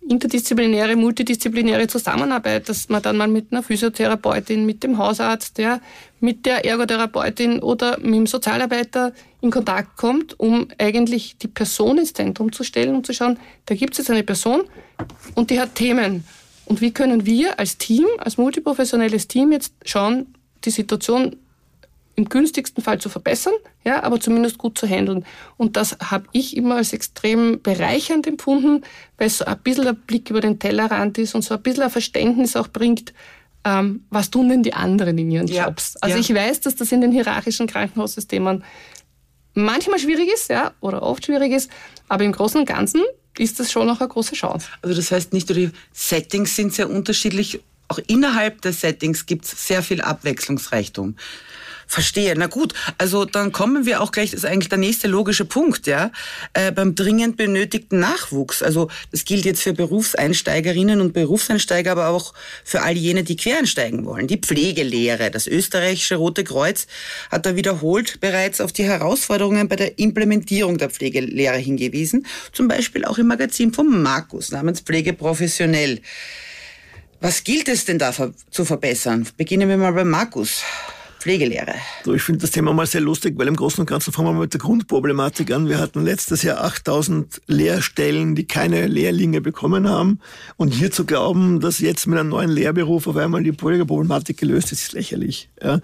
interdisziplinäre, 0.07 0.95
multidisziplinäre 0.95 1.87
Zusammenarbeit, 1.87 2.67
dass 2.69 2.89
man 2.89 3.01
dann 3.01 3.17
mal 3.17 3.27
mit 3.27 3.51
einer 3.51 3.63
Physiotherapeutin, 3.63 4.65
mit 4.65 4.83
dem 4.83 4.97
Hausarzt, 4.97 5.57
ja, 5.57 5.79
mit 6.19 6.45
der 6.45 6.65
Ergotherapeutin 6.65 7.59
oder 7.59 7.97
mit 7.99 8.15
dem 8.15 8.27
Sozialarbeiter 8.27 9.13
in 9.41 9.51
Kontakt 9.51 9.97
kommt, 9.97 10.39
um 10.39 10.67
eigentlich 10.77 11.37
die 11.37 11.47
Person 11.47 11.97
ins 11.97 12.13
Zentrum 12.13 12.51
zu 12.51 12.63
stellen 12.63 12.95
und 12.95 13.05
zu 13.05 13.13
schauen, 13.13 13.37
da 13.65 13.75
gibt 13.75 13.93
es 13.93 13.99
jetzt 13.99 14.11
eine 14.11 14.23
Person 14.23 14.63
und 15.35 15.49
die 15.49 15.59
hat 15.59 15.75
Themen. 15.75 16.23
Und 16.65 16.81
wie 16.81 16.91
können 16.91 17.25
wir 17.25 17.59
als 17.59 17.77
Team, 17.77 18.05
als 18.17 18.37
multiprofessionelles 18.37 19.27
Team 19.27 19.51
jetzt 19.51 19.73
schauen, 19.85 20.33
die 20.63 20.69
Situation 20.69 21.35
im 22.21 22.29
günstigsten 22.29 22.83
Fall 22.83 22.99
zu 22.99 23.09
verbessern, 23.09 23.53
ja, 23.83 24.03
aber 24.03 24.19
zumindest 24.19 24.59
gut 24.59 24.77
zu 24.77 24.87
handeln. 24.87 25.25
Und 25.57 25.75
das 25.75 25.97
habe 25.99 26.25
ich 26.33 26.55
immer 26.55 26.75
als 26.75 26.93
extrem 26.93 27.61
bereichernd 27.61 28.27
empfunden, 28.27 28.83
weil 29.17 29.27
es 29.27 29.39
so 29.39 29.45
ein 29.45 29.57
bisschen 29.59 29.87
ein 29.87 29.95
Blick 29.95 30.29
über 30.29 30.39
den 30.39 30.59
Tellerrand 30.59 31.17
ist 31.17 31.33
und 31.33 31.41
so 31.41 31.55
ein 31.55 31.61
bisschen 31.63 31.83
ein 31.83 31.89
Verständnis 31.89 32.55
auch 32.55 32.67
bringt, 32.67 33.13
ähm, 33.63 34.05
was 34.11 34.29
tun 34.29 34.49
denn 34.49 34.61
die 34.61 34.73
anderen 34.73 35.17
in 35.17 35.31
ihren 35.31 35.47
ja. 35.47 35.65
Jobs. 35.65 35.97
Also 35.97 36.15
ja. 36.15 36.21
ich 36.21 36.33
weiß, 36.33 36.61
dass 36.61 36.75
das 36.75 36.91
in 36.91 37.01
den 37.01 37.11
hierarchischen 37.11 37.65
Krankenhaussystemen 37.65 38.63
manchmal 39.55 39.99
schwierig 39.99 40.31
ist, 40.31 40.49
ja, 40.49 40.73
oder 40.79 41.01
oft 41.01 41.25
schwierig 41.25 41.51
ist, 41.51 41.71
aber 42.07 42.23
im 42.23 42.31
Großen 42.31 42.59
und 42.59 42.67
Ganzen 42.67 43.01
ist 43.37 43.59
das 43.59 43.71
schon 43.71 43.87
noch 43.87 43.99
eine 43.99 44.09
große 44.09 44.35
Chance. 44.35 44.67
Also 44.83 44.95
das 44.95 45.11
heißt, 45.11 45.33
nicht 45.33 45.49
nur 45.49 45.55
die 45.55 45.71
Settings 45.91 46.55
sind 46.55 46.73
sehr 46.73 46.89
unterschiedlich, 46.89 47.61
auch 47.87 47.99
innerhalb 48.07 48.61
der 48.61 48.73
Settings 48.73 49.25
gibt 49.25 49.45
es 49.45 49.67
sehr 49.67 49.83
viel 49.83 50.01
Abwechslungsreichtum. 50.01 51.15
Verstehe. 51.91 52.33
Na 52.37 52.47
gut, 52.47 52.73
also 52.97 53.25
dann 53.25 53.51
kommen 53.51 53.85
wir 53.85 53.99
auch 53.99 54.13
gleich, 54.13 54.31
das 54.31 54.45
ist 54.45 54.45
eigentlich 54.45 54.69
der 54.69 54.77
nächste 54.77 55.09
logische 55.09 55.43
Punkt, 55.43 55.87
ja, 55.87 56.13
äh, 56.53 56.71
beim 56.71 56.95
dringend 56.95 57.35
benötigten 57.35 57.99
Nachwuchs. 57.99 58.63
Also 58.63 58.89
das 59.11 59.25
gilt 59.25 59.43
jetzt 59.43 59.61
für 59.61 59.73
Berufseinsteigerinnen 59.73 61.01
und 61.01 61.11
Berufseinsteiger, 61.11 61.91
aber 61.91 62.07
auch 62.07 62.33
für 62.63 62.81
all 62.81 62.95
jene, 62.95 63.25
die 63.25 63.35
quereinsteigen 63.35 64.05
wollen. 64.05 64.27
Die 64.27 64.37
Pflegelehre. 64.37 65.31
Das 65.31 65.47
österreichische 65.47 66.15
Rote 66.15 66.45
Kreuz 66.45 66.87
hat 67.29 67.45
da 67.45 67.57
wiederholt 67.57 68.21
bereits 68.21 68.61
auf 68.61 68.71
die 68.71 68.85
Herausforderungen 68.85 69.67
bei 69.67 69.75
der 69.75 69.99
Implementierung 69.99 70.77
der 70.77 70.91
Pflegelehre 70.91 71.57
hingewiesen. 71.57 72.25
Zum 72.53 72.69
Beispiel 72.69 73.03
auch 73.03 73.17
im 73.17 73.27
Magazin 73.27 73.73
von 73.73 74.01
Markus 74.01 74.51
namens 74.51 74.79
Pflege 74.79 75.11
professionell. 75.11 75.99
Was 77.19 77.43
gilt 77.43 77.67
es 77.67 77.83
denn 77.83 77.99
da 77.99 78.13
zu 78.49 78.63
verbessern? 78.63 79.27
Beginnen 79.35 79.67
wir 79.67 79.75
mal 79.75 79.91
bei 79.91 80.05
Markus. 80.05 80.63
Pflegelehre. 81.21 81.75
So, 82.03 82.13
ich 82.13 82.23
finde 82.23 82.41
das 82.41 82.51
Thema 82.51 82.73
mal 82.73 82.87
sehr 82.87 83.01
lustig, 83.01 83.35
weil 83.37 83.47
im 83.47 83.55
Großen 83.55 83.79
und 83.79 83.85
Ganzen 83.85 84.11
fangen 84.11 84.29
wir 84.29 84.33
mal 84.33 84.41
mit 84.41 84.53
der 84.53 84.59
Grundproblematik 84.59 85.51
an. 85.51 85.69
Wir 85.69 85.77
hatten 85.77 86.03
letztes 86.03 86.41
Jahr 86.41 86.63
8000 86.63 87.41
Lehrstellen, 87.45 88.33
die 88.33 88.45
keine 88.45 88.87
Lehrlinge 88.87 89.39
bekommen 89.39 89.87
haben. 89.87 90.19
Und 90.57 90.73
hier 90.73 90.89
zu 90.89 91.05
glauben, 91.05 91.59
dass 91.59 91.79
jetzt 91.79 92.07
mit 92.07 92.17
einem 92.17 92.29
neuen 92.29 92.49
Lehrberuf 92.49 93.05
auf 93.05 93.17
einmal 93.17 93.43
die 93.43 93.53
Pflegeproblematik 93.53 94.37
gelöst 94.37 94.71
ist, 94.71 94.81
ist 94.81 94.93
lächerlich. 94.93 95.49
Ja. 95.61 95.79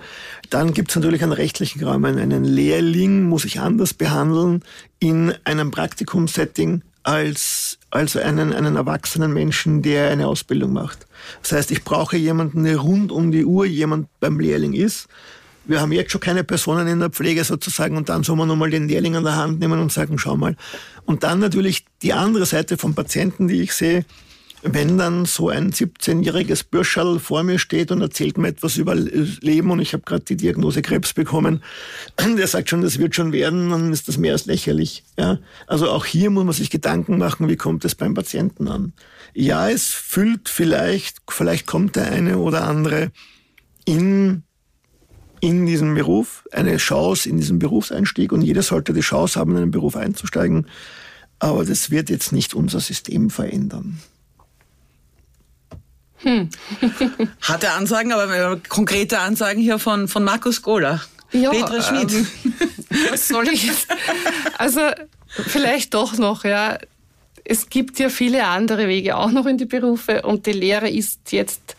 Dann 0.49 0.73
gibt 0.73 0.89
es 0.89 0.95
natürlich 0.95 1.21
einen 1.21 1.33
rechtlichen 1.33 1.83
Rahmen. 1.83 2.17
Einen 2.17 2.43
Lehrling 2.43 3.23
muss 3.23 3.45
ich 3.45 3.59
anders 3.59 3.93
behandeln 3.93 4.63
in 4.99 5.33
einem 5.43 5.69
Praktikumssetting 5.69 6.81
als, 7.07 7.79
als 7.89 8.17
einen, 8.17 8.51
einen 8.51 8.75
erwachsenen 8.75 9.31
Menschen, 9.31 9.81
der 9.81 10.09
eine 10.09 10.27
Ausbildung 10.27 10.73
macht. 10.73 11.07
Das 11.41 11.53
heißt, 11.53 11.71
ich 11.71 11.85
brauche 11.85 12.17
jemanden, 12.17 12.65
der 12.65 12.79
rund 12.79 13.13
um 13.13 13.31
die 13.31 13.45
Uhr 13.45 13.65
jemand 13.65 14.09
beim 14.19 14.37
Lehrling 14.41 14.73
ist. 14.73 15.07
Wir 15.63 15.79
haben 15.79 15.93
jetzt 15.93 16.11
schon 16.11 16.19
keine 16.19 16.43
Personen 16.43 16.85
in 16.87 16.99
der 16.99 17.09
Pflege 17.09 17.45
sozusagen 17.45 17.95
und 17.95 18.09
dann 18.09 18.23
soll 18.23 18.35
man 18.35 18.49
nochmal 18.49 18.71
den 18.71 18.89
Lehrling 18.89 19.15
an 19.15 19.23
der 19.23 19.37
Hand 19.37 19.61
nehmen 19.61 19.79
und 19.79 19.91
sagen, 19.91 20.19
schau 20.19 20.35
mal. 20.35 20.57
Und 21.05 21.23
dann 21.23 21.39
natürlich 21.39 21.85
die 22.01 22.11
andere 22.11 22.45
Seite 22.45 22.75
vom 22.77 22.93
Patienten, 22.93 23.47
die 23.47 23.61
ich 23.61 23.71
sehe, 23.71 24.03
wenn 24.73 24.97
dann 24.97 25.25
so 25.25 25.49
ein 25.49 25.71
17-jähriges 25.71 26.65
Bürscherl 26.69 27.19
vor 27.19 27.43
mir 27.43 27.59
steht 27.59 27.91
und 27.91 28.01
erzählt 28.01 28.37
mir 28.37 28.47
etwas 28.47 28.77
über 28.77 28.95
Leben 28.95 29.71
und 29.71 29.79
ich 29.79 29.93
habe 29.93 30.03
gerade 30.03 30.23
die 30.23 30.37
Diagnose 30.37 30.81
Krebs 30.81 31.13
bekommen, 31.13 31.61
der 32.37 32.47
sagt 32.47 32.69
schon, 32.69 32.81
das 32.81 32.99
wird 32.99 33.15
schon 33.15 33.31
werden, 33.31 33.69
dann 33.69 33.91
ist 33.91 34.07
das 34.07 34.17
mehr 34.17 34.33
als 34.33 34.45
lächerlich. 34.45 35.03
Ja? 35.17 35.39
Also 35.67 35.89
auch 35.89 36.05
hier 36.05 36.29
muss 36.29 36.45
man 36.45 36.53
sich 36.53 36.69
Gedanken 36.69 37.17
machen, 37.17 37.49
wie 37.49 37.55
kommt 37.55 37.85
es 37.85 37.95
beim 37.95 38.13
Patienten 38.13 38.67
an. 38.67 38.93
Ja, 39.33 39.69
es 39.69 39.87
füllt 39.87 40.49
vielleicht, 40.49 41.17
vielleicht 41.29 41.67
kommt 41.67 41.95
der 41.95 42.11
eine 42.11 42.37
oder 42.37 42.67
andere 42.67 43.11
in 43.85 44.43
in 45.39 45.65
diesem 45.65 45.93
Beruf, 45.93 46.47
eine 46.51 46.77
Chance 46.77 47.29
in 47.29 47.37
diesem 47.37 47.59
Berufseinstieg 47.59 48.31
und 48.31 48.41
jeder 48.41 48.63
sollte 48.63 48.93
die 48.93 49.01
Chance 49.01 49.39
haben, 49.39 49.51
in 49.51 49.57
einen 49.57 49.71
Beruf 49.71 49.95
einzusteigen. 49.95 50.67
Aber 51.39 51.63
das 51.65 51.91
wird 51.91 52.09
jetzt 52.09 52.31
nicht 52.31 52.53
unser 52.53 52.79
System 52.79 53.29
verändern. 53.29 53.99
Hm. 56.19 56.49
Harte 57.41 57.71
Ansagen, 57.71 58.11
aber 58.11 58.57
konkrete 58.67 59.19
Ansagen 59.19 59.61
hier 59.61 59.79
von, 59.79 60.07
von 60.07 60.23
Markus 60.23 60.61
Gola. 60.61 61.01
Ja, 61.31 61.51
Petra 61.51 61.81
Schmid. 61.81 62.11
Ähm, 62.11 62.27
was 63.11 63.27
soll 63.27 63.47
ich 63.49 63.65
jetzt? 63.65 63.87
Also 64.57 64.81
vielleicht 65.27 65.93
doch 65.93 66.17
noch, 66.17 66.43
ja. 66.43 66.77
Es 67.43 67.69
gibt 67.69 67.99
ja 67.99 68.09
viele 68.09 68.45
andere 68.45 68.87
Wege 68.87 69.15
auch 69.15 69.31
noch 69.31 69.45
in 69.45 69.57
die 69.57 69.65
Berufe 69.65 70.23
und 70.23 70.45
die 70.45 70.51
Lehre 70.51 70.89
ist 70.89 71.31
jetzt 71.31 71.75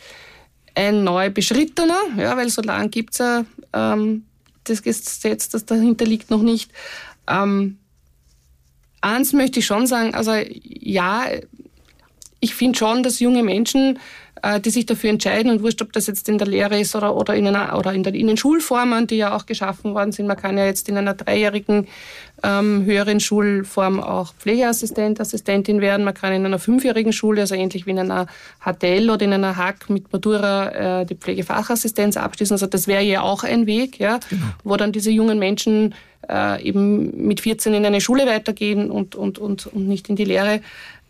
ein 0.74 1.04
neu 1.04 1.28
beschrittener, 1.30 1.98
ja, 2.16 2.36
weil 2.36 2.48
so 2.48 2.62
lange 2.62 2.88
gibt 2.88 3.12
es 3.14 3.18
ja 3.18 3.44
ähm, 3.72 4.24
das 4.64 4.82
Gesetz, 4.82 5.48
das 5.48 5.64
dahinter 5.66 6.04
liegt, 6.04 6.30
noch 6.30 6.42
nicht. 6.42 6.70
Ähm, 7.26 7.78
eins 9.00 9.32
möchte 9.32 9.58
ich 9.58 9.66
schon 9.66 9.86
sagen, 9.86 10.14
also 10.14 10.32
ja, 10.62 11.26
ich 12.40 12.54
finde 12.54 12.78
schon, 12.78 13.02
dass 13.02 13.18
junge 13.18 13.42
Menschen 13.42 13.96
äh, 13.96 13.98
die 14.64 14.70
sich 14.70 14.86
dafür 14.86 15.10
entscheiden 15.10 15.50
und 15.50 15.62
wurscht, 15.62 15.82
ob 15.82 15.92
das 15.92 16.06
jetzt 16.06 16.28
in 16.28 16.38
der 16.38 16.46
Lehre 16.46 16.78
ist 16.78 16.94
oder, 16.94 17.16
oder, 17.16 17.34
in, 17.34 17.46
einer, 17.46 17.76
oder 17.78 17.92
in, 17.92 18.02
der, 18.02 18.14
in 18.14 18.26
den 18.26 18.36
Schulformen, 18.36 19.06
die 19.06 19.16
ja 19.16 19.34
auch 19.34 19.46
geschaffen 19.46 19.94
worden 19.94 20.12
sind. 20.12 20.26
Man 20.26 20.36
kann 20.36 20.58
ja 20.58 20.66
jetzt 20.66 20.88
in 20.88 20.96
einer 20.96 21.14
dreijährigen 21.14 21.86
ähm, 22.42 22.84
höheren 22.84 23.20
Schulform 23.20 24.00
auch 24.00 24.34
Pflegeassistent, 24.34 25.20
Assistentin 25.20 25.80
werden. 25.80 26.04
Man 26.04 26.14
kann 26.14 26.32
in 26.32 26.46
einer 26.46 26.58
fünfjährigen 26.58 27.12
Schule, 27.12 27.42
also 27.42 27.54
ähnlich 27.54 27.86
wie 27.86 27.90
in 27.90 27.98
einer 27.98 28.26
HTL 28.60 29.10
oder 29.10 29.24
in 29.24 29.32
einer 29.32 29.56
HAK 29.56 29.90
mit 29.90 30.12
Matura 30.12 31.00
äh, 31.00 31.06
die 31.06 31.16
Pflegefachassistenz 31.16 32.16
abschließen. 32.16 32.54
Also 32.54 32.66
das 32.66 32.86
wäre 32.86 33.02
ja 33.02 33.22
auch 33.22 33.44
ein 33.44 33.66
Weg, 33.66 33.98
ja, 33.98 34.20
genau. 34.28 34.42
wo 34.64 34.76
dann 34.76 34.92
diese 34.92 35.10
jungen 35.10 35.38
Menschen 35.38 35.94
äh, 36.28 36.62
eben 36.62 37.26
mit 37.26 37.40
14 37.40 37.74
in 37.74 37.86
eine 37.86 38.00
Schule 38.00 38.26
weitergehen 38.26 38.90
und, 38.90 39.14
und, 39.14 39.38
und, 39.38 39.66
und 39.66 39.88
nicht 39.88 40.08
in 40.08 40.16
die 40.16 40.24
Lehre. 40.24 40.60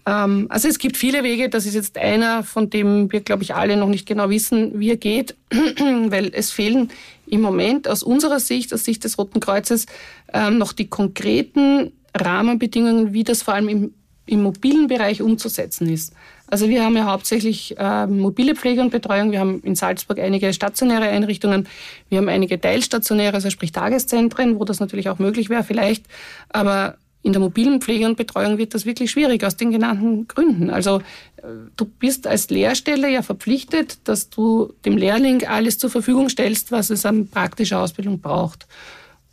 Ähm, 0.08 0.46
also 0.48 0.68
es 0.68 0.78
gibt 0.78 0.96
viele 0.96 1.22
Wege. 1.22 1.50
Das 1.50 1.66
ist 1.66 1.74
jetzt 1.74 1.98
einer, 1.98 2.42
von 2.42 2.70
dem 2.70 3.12
wir, 3.12 3.20
glaube 3.20 3.42
ich, 3.42 3.54
alle 3.54 3.76
noch 3.76 3.88
nicht 3.88 4.06
genau 4.06 4.30
wissen, 4.30 4.80
wie 4.80 4.90
er 4.90 4.96
geht, 4.96 5.36
weil 5.50 6.30
es 6.32 6.50
fehlen 6.50 6.90
im 7.26 7.42
Moment 7.42 7.86
aus 7.86 8.02
unserer 8.02 8.40
Sicht, 8.40 8.72
aus 8.72 8.84
Sicht 8.84 9.04
des 9.04 9.18
Roten 9.18 9.40
Kreuzes, 9.40 9.84
ähm, 10.32 10.56
noch 10.56 10.72
die 10.72 10.88
konkreten 10.88 11.92
Rahmenbedingungen, 12.14 13.12
wie 13.12 13.22
das 13.22 13.42
vor 13.42 13.54
allem 13.54 13.68
im, 13.68 13.94
im 14.24 14.42
mobilen 14.42 14.86
Bereich 14.86 15.20
umzusetzen 15.20 15.88
ist. 15.90 16.14
Also 16.50 16.70
wir 16.70 16.82
haben 16.82 16.96
ja 16.96 17.04
hauptsächlich 17.04 17.76
äh, 17.76 18.06
mobile 18.06 18.54
Pflege 18.54 18.80
und 18.80 18.88
Betreuung. 18.88 19.32
Wir 19.32 19.40
haben 19.40 19.60
in 19.62 19.74
Salzburg 19.74 20.18
einige 20.18 20.54
stationäre 20.54 21.04
Einrichtungen. 21.04 21.68
Wir 22.08 22.16
haben 22.16 22.30
einige 22.30 22.58
teilstationäre, 22.58 23.34
also 23.34 23.50
sprich 23.50 23.72
Tageszentren, 23.72 24.58
wo 24.58 24.64
das 24.64 24.80
natürlich 24.80 25.10
auch 25.10 25.18
möglich 25.18 25.50
wäre 25.50 25.64
vielleicht. 25.64 26.06
Aber 26.48 26.96
in 27.22 27.32
der 27.32 27.40
mobilen 27.40 27.80
Pflege 27.80 28.06
und 28.06 28.16
Betreuung 28.16 28.58
wird 28.58 28.74
das 28.74 28.86
wirklich 28.86 29.10
schwierig 29.10 29.44
aus 29.44 29.56
den 29.56 29.70
genannten 29.70 30.28
Gründen. 30.28 30.70
Also 30.70 30.98
äh, 31.38 31.46
du 31.76 31.84
bist 31.84 32.26
als 32.26 32.48
Lehrstelle 32.50 33.10
ja 33.10 33.22
verpflichtet, 33.22 33.98
dass 34.04 34.30
du 34.30 34.72
dem 34.84 34.96
Lehrling 34.96 35.44
alles 35.46 35.78
zur 35.78 35.90
Verfügung 35.90 36.28
stellst, 36.28 36.70
was 36.70 36.90
es 36.90 37.04
an 37.04 37.28
praktischer 37.28 37.80
Ausbildung 37.80 38.20
braucht. 38.20 38.66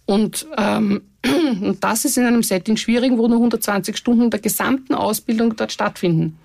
Und, 0.06 0.48
ähm, 0.58 1.04
und 1.62 1.84
das 1.84 2.06
ist 2.06 2.18
in 2.18 2.26
einem 2.26 2.44
Setting 2.44 2.78
schwierig, 2.78 3.12
wo 3.12 3.28
nur 3.28 3.38
120 3.38 3.96
Stunden 3.98 4.30
der 4.30 4.40
gesamten 4.40 4.96
Ausbildung 4.96 5.56
dort 5.56 5.72
stattfinden. 5.72 6.38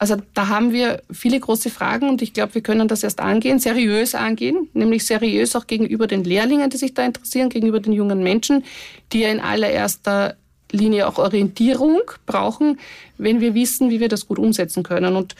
Also 0.00 0.16
da 0.32 0.46
haben 0.46 0.72
wir 0.72 1.02
viele 1.10 1.40
große 1.40 1.70
Fragen 1.70 2.08
und 2.08 2.22
ich 2.22 2.32
glaube, 2.32 2.54
wir 2.54 2.62
können 2.62 2.86
das 2.86 3.02
erst 3.02 3.18
angehen, 3.18 3.58
seriös 3.58 4.14
angehen, 4.14 4.68
nämlich 4.72 5.04
seriös 5.04 5.56
auch 5.56 5.66
gegenüber 5.66 6.06
den 6.06 6.22
Lehrlingen, 6.22 6.70
die 6.70 6.76
sich 6.76 6.94
da 6.94 7.04
interessieren, 7.04 7.48
gegenüber 7.48 7.80
den 7.80 7.92
jungen 7.92 8.22
Menschen, 8.22 8.62
die 9.12 9.20
ja 9.20 9.28
in 9.30 9.40
allererster 9.40 10.36
Linie 10.72 11.06
auch 11.06 11.18
Orientierung 11.18 12.02
brauchen, 12.26 12.78
wenn 13.16 13.40
wir 13.40 13.54
wissen, 13.54 13.90
wie 13.90 14.00
wir 14.00 14.08
das 14.08 14.26
gut 14.26 14.38
umsetzen 14.38 14.82
können. 14.82 15.16
Und 15.16 15.34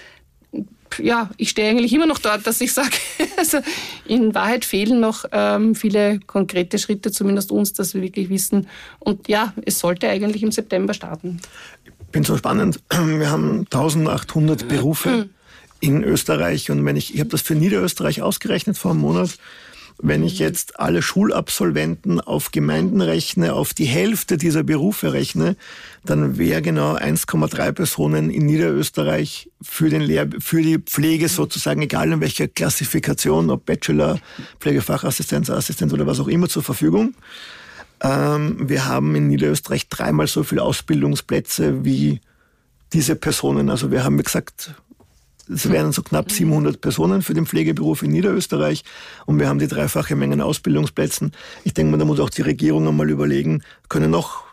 ja, 0.99 1.31
ich 1.37 1.51
stehe 1.51 1.71
eigentlich 1.71 1.93
immer 1.93 2.07
noch 2.07 2.19
dort, 2.19 2.47
dass 2.47 2.61
ich 2.61 2.73
sage, 2.73 2.97
also 3.37 3.59
in 4.07 4.35
Wahrheit 4.35 4.65
fehlen 4.65 5.01
noch 5.01 5.25
ähm, 5.33 5.75
viele 5.75 6.21
konkrete 6.21 6.79
Schritte, 6.79 7.11
zumindest 7.13 7.53
uns, 7.53 7.73
dass 7.73 7.95
wir 7.95 8.03
wirklich 8.03 8.29
wissen. 8.29 8.69
Und 8.99 9.29
ja, 9.29 9.53
es 9.65 9.79
sollte 9.79 10.09
eigentlich 10.09 10.43
im 10.43 10.53
September 10.53 10.95
starten. 10.95 11.41
Ich 11.85 11.93
bin 12.13 12.25
so 12.25 12.37
spannend. 12.37 12.81
Wir 12.91 13.31
haben 13.31 13.67
1800 13.71 14.67
Berufe 14.67 15.11
hm. 15.11 15.31
in 15.81 16.05
Österreich 16.05 16.71
und 16.71 16.85
wenn 16.87 16.97
ich, 16.97 17.13
ich 17.13 17.21
habe 17.21 17.31
das 17.31 17.43
für 17.43 17.55
Niederösterreich 17.55 18.23
ausgerechnet 18.23 18.79
vor 18.79 18.93
einem 18.93 19.01
Monat, 19.01 19.39
wenn 20.01 20.23
ich 20.23 20.39
jetzt 20.39 20.79
alle 20.79 21.03
Schulabsolventen 21.03 22.21
auf 22.21 22.53
Gemeinden 22.53 23.01
rechne, 23.01 23.55
auf 23.55 23.75
die 23.75 23.85
Hälfte 23.85 24.37
dieser 24.37 24.63
Berufe 24.63 25.13
rechne, 25.13 25.57
dann 26.05 26.39
wäre 26.39 26.63
genau 26.63 26.95
1,3 26.95 27.73
Personen 27.73 28.31
in 28.31 28.47
Niederösterreich 28.47 29.51
für, 29.61 29.91
den 29.91 30.03
Lehr 30.03 30.29
für 30.39 30.63
die 30.63 30.79
Pflege 30.79 31.29
sozusagen, 31.29 31.83
egal 31.83 32.13
in 32.13 32.21
welcher 32.21 32.47
Klassifikation, 32.47 33.51
ob 33.51 33.67
Bachelor, 33.67 34.21
Pflegefachassistenz, 34.61 35.51
Assistent 35.51 35.93
oder 35.93 36.07
was 36.07 36.21
auch 36.21 36.29
immer 36.29 36.49
zur 36.49 36.63
Verfügung. 36.63 37.15
Ähm, 38.01 38.69
wir 38.69 38.87
haben 38.87 39.17
in 39.17 39.27
Niederösterreich 39.27 39.89
dreimal 39.89 40.29
so 40.29 40.45
viele 40.45 40.63
Ausbildungsplätze 40.63 41.85
wie 41.85 42.21
diese 42.93 43.17
Personen. 43.17 43.69
Also 43.69 43.91
wir 43.91 44.05
haben, 44.05 44.19
wie 44.19 44.23
gesagt, 44.23 44.75
es 45.53 45.71
wären 45.71 45.93
so 45.93 46.03
knapp 46.03 46.31
700 46.31 46.81
Personen 46.81 47.23
für 47.23 47.35
den 47.35 47.47
Pflegeberuf 47.47 48.03
in 48.03 48.11
Niederösterreich 48.11 48.85
und 49.27 49.39
wir 49.39 49.49
haben 49.49 49.59
die 49.59 49.69
dreifache 49.69 50.17
Menge 50.17 50.35
an 50.35 50.41
Ausbildungsplätzen. 50.41 51.33
Ich 51.65 51.75
denke 51.75 51.91
mal, 51.91 51.99
da 51.99 52.05
muss 52.05 52.21
auch 52.21 52.31
die 52.31 52.43
Regierung 52.43 52.87
einmal 52.87 53.11
überlegen, 53.11 53.63
können 53.89 54.11
noch 54.11 54.45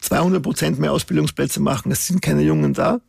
200 0.00 0.42
Prozent 0.42 0.78
mehr 0.78 0.92
Ausbildungsplätze 0.92 1.60
machen. 1.60 1.92
Es 1.92 2.06
sind 2.06 2.20
keine 2.20 2.42
Jungen 2.42 2.74
da. 2.74 3.00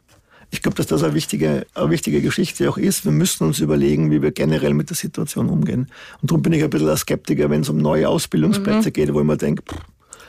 Ich 0.51 0.61
glaube, 0.61 0.75
dass 0.75 0.85
das 0.85 1.01
eine 1.01 1.15
wichtige, 1.15 1.65
eine 1.73 1.89
wichtige 1.89 2.21
Geschichte 2.21 2.69
auch 2.69 2.77
ist. 2.77 3.05
Wir 3.05 3.11
müssen 3.11 3.43
uns 3.45 3.59
überlegen, 3.59 4.11
wie 4.11 4.21
wir 4.21 4.31
generell 4.31 4.75
mit 4.75 4.91
der 4.91 4.95
Situation 4.95 5.49
umgehen. 5.49 5.89
Und 6.21 6.29
darum 6.29 6.43
bin 6.43 6.53
ich 6.53 6.63
ein 6.63 6.69
bisschen 6.69 6.89
ein 6.89 6.97
Skeptiker, 6.97 7.49
wenn 7.49 7.61
es 7.61 7.69
um 7.69 7.77
neue 7.77 8.07
Ausbildungsplätze 8.07 8.89
mhm. 8.89 8.93
geht, 8.93 9.13
wo 9.13 9.19
ich 9.19 9.25
mir 9.25 9.37
denke, 9.37 9.63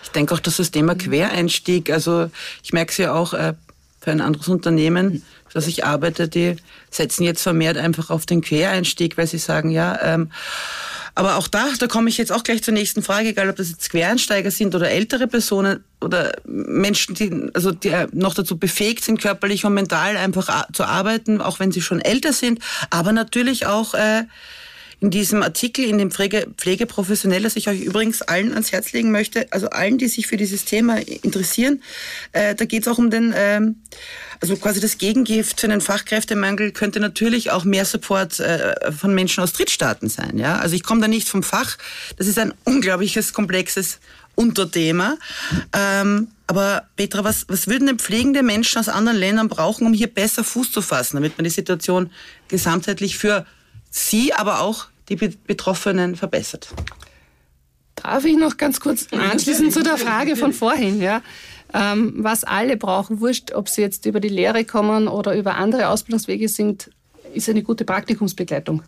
ich 0.03 0.11
denke 0.11 0.35
auch, 0.35 0.41
dass 0.41 0.57
das 0.59 0.71
Thema 0.71 0.95
Quereinstieg, 0.95 1.91
also 1.91 2.31
ich 2.63 2.73
merke 2.73 2.93
es 2.93 2.99
ja 2.99 3.13
auch 3.13 3.35
äh, 3.35 3.55
für 4.01 4.13
ein 4.13 4.21
anderes 4.21 4.49
Unternehmen, 4.49 5.23
dass 5.55 5.67
ich 5.67 5.87
arbeite, 5.87 6.29
die 6.29 6.57
setzen 6.91 7.25
jetzt 7.25 7.43
vermehrt 7.43 7.79
einfach 7.79 8.11
auf 8.11 8.27
den 8.27 8.43
Quereinstieg, 8.43 9.17
weil 9.17 9.27
sie 9.27 9.39
sagen, 9.39 9.71
ja, 9.71 9.99
ähm, 10.03 10.31
aber 11.17 11.37
auch 11.37 11.47
da, 11.47 11.67
da 11.79 11.87
komme 11.87 12.09
ich 12.09 12.19
jetzt 12.19 12.33
auch 12.33 12.43
gleich 12.43 12.63
zur 12.65 12.75
nächsten 12.75 13.03
Frage, 13.03 13.29
egal 13.29 13.49
ob 13.49 13.57
das 13.57 13.71
jetzt 13.71 13.89
Quereinsteiger 13.91 14.51
sind 14.51 14.75
oder 14.75 14.91
ältere 14.91 15.29
Personen 15.29 15.85
oder 16.01 16.33
Menschen, 16.45 17.15
die, 17.15 17.51
also 17.55 17.71
die 17.71 17.95
noch 18.13 18.35
dazu 18.35 18.59
befähigt 18.59 19.05
sind, 19.05 19.21
körperlich 19.21 19.65
und 19.65 19.75
mental 19.75 20.17
einfach 20.17 20.67
zu 20.73 20.85
arbeiten, 20.85 21.41
auch 21.41 21.61
wenn 21.61 21.71
sie 21.71 21.83
schon 21.83 22.01
älter 22.01 22.33
sind, 22.33 22.59
aber 22.91 23.13
natürlich 23.13 23.67
auch 23.67 23.95
äh, 23.95 24.25
in 25.05 25.11
diesem 25.11 25.43
Artikel, 25.43 25.85
in 25.85 25.99
dem 25.99 26.11
Pflege, 26.11 26.49
Pflegeprofessionell, 26.57 27.43
das 27.43 27.57
ich 27.57 27.69
euch 27.69 27.83
übrigens 27.83 28.23
allen 28.23 28.53
ans 28.53 28.73
Herz 28.73 28.93
legen 28.93 29.11
möchte, 29.11 29.47
also 29.53 29.69
allen, 29.69 29.99
die 29.99 30.09
sich 30.09 30.27
für 30.27 30.39
dieses 30.39 30.65
Thema 30.65 30.97
interessieren, 30.97 31.83
äh, 32.33 32.55
da 32.55 32.65
geht 32.65 32.83
es 32.83 32.89
auch 32.89 32.97
um 32.97 33.11
den 33.11 33.35
ähm, 33.37 33.77
also 34.41 34.57
quasi 34.57 34.81
das 34.81 34.97
Gegengift 34.97 35.61
für 35.61 35.69
den 35.69 35.83
Fachkräftemangel 35.83 36.73
könnte 36.73 37.01
natürlich 37.01 37.51
auch 37.51 37.65
mehr 37.65 37.85
Support 37.85 38.41
äh, 38.41 38.93
von 38.93 39.15
Menschen 39.15 39.43
aus 39.45 39.53
Drittstaaten 39.53 40.09
sein. 40.09 40.39
Ja? 40.39 40.57
Also 40.57 40.75
ich 40.75 40.83
komme 40.83 41.03
da 41.03 41.09
nicht 41.09 41.29
vom 41.29 41.43
Fach. 41.43 41.77
Das 42.17 42.27
ist 42.27 42.39
ein 42.39 42.55
unglaubliches, 42.65 43.35
komplexes 43.35 43.99
Unterthema. 44.37 45.19
Ähm, 45.75 46.29
aber 46.47 46.89
Petra, 46.97 47.25
was, 47.25 47.45
was 47.49 47.69
würden 47.69 47.87
denn 47.87 47.99
pflegende 47.99 48.43
Menschen 48.43 48.79
aus 48.79 48.89
anderen 48.89 49.19
Ländern 49.19 49.49
brauchen, 49.49 49.87
um 49.87 49.93
hier 49.93 50.09
besser 50.09 50.45
Fuß 50.45 50.73
zu 50.73 50.81
fassen, 50.81 51.17
damit 51.17 51.37
man 51.37 51.45
die 51.45 51.51
Situation 51.51 52.11
gesamtheitlich 52.49 53.19
für 53.19 53.47
sie, 53.91 54.33
aber 54.33 54.61
auch 54.61 54.89
die 55.09 55.17
Betroffenen 55.17 56.17
verbessert? 56.17 56.69
Darf 57.97 58.25
ich 58.25 58.37
noch 58.37 58.57
ganz 58.57 58.81
kurz 58.81 59.07
anschließen 59.13 59.71
zu 59.71 59.83
der 59.83 59.97
Frage 59.97 60.37
von 60.37 60.53
vorhin? 60.53 61.01
Ja? 61.01 61.23
Ähm, 61.73 62.15
was 62.19 62.45
alle 62.45 62.77
brauchen, 62.77 63.21
wurscht, 63.21 63.53
ob 63.53 63.69
sie 63.69 63.83
jetzt 63.83 64.07
über 64.07 64.21
die 64.21 64.29
Lehre 64.29 64.65
kommen 64.65 65.09
oder 65.09 65.37
über 65.37 65.57
andere 65.57 65.89
Ausbildungswege 65.89 66.49
sind, 66.49 66.91
ist 67.33 67.49
eine 67.49 67.63
gute 67.63 67.85
Praktikumsbegleitung. 67.85 68.83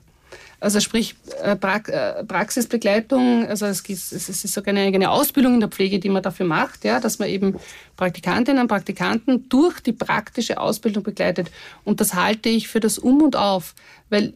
Also 0.58 0.80
sprich 0.80 1.14
äh, 1.42 1.52
äh, 1.52 2.24
Praxisbegleitung, 2.24 3.46
also 3.46 3.66
es 3.66 3.80
ist, 3.82 4.42
sogar 4.48 4.72
eine 4.72 4.86
eigene 4.86 5.10
Ausbildung 5.10 5.54
in 5.54 5.60
der 5.60 5.68
Pflege, 5.68 5.98
die 5.98 6.08
man 6.08 6.22
dafür 6.22 6.46
macht, 6.46 6.84
ja, 6.84 6.98
dass 6.98 7.18
man 7.18 7.28
eben 7.28 7.56
Praktikantinnen 7.96 8.62
und 8.62 8.68
Praktikanten 8.68 9.48
durch 9.48 9.80
die 9.80 9.92
praktische 9.92 10.58
Ausbildung 10.58 11.02
begleitet. 11.02 11.50
Und 11.84 12.00
das 12.00 12.14
halte 12.14 12.48
ich 12.48 12.68
für 12.68 12.80
das 12.80 12.98
Um 12.98 13.22
und 13.22 13.36
Auf, 13.36 13.74
weil 14.08 14.32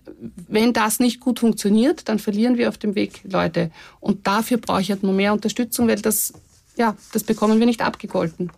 wenn 0.48 0.72
das 0.72 1.00
nicht 1.00 1.20
gut 1.20 1.40
funktioniert, 1.40 2.08
dann 2.08 2.18
verlieren 2.18 2.58
wir 2.58 2.68
auf 2.68 2.76
dem 2.76 2.94
Weg 2.94 3.20
Leute. 3.24 3.70
Und 4.00 4.26
dafür 4.26 4.58
brauche 4.58 4.82
ich 4.82 4.90
halt 4.90 5.02
noch 5.02 5.12
mehr 5.12 5.32
Unterstützung, 5.32 5.88
weil 5.88 6.00
das 6.00 6.34
ja, 6.76 6.96
das 7.12 7.24
bekommen 7.24 7.58
wir 7.58 7.66
nicht 7.66 7.82
abgegolten. 7.82 8.50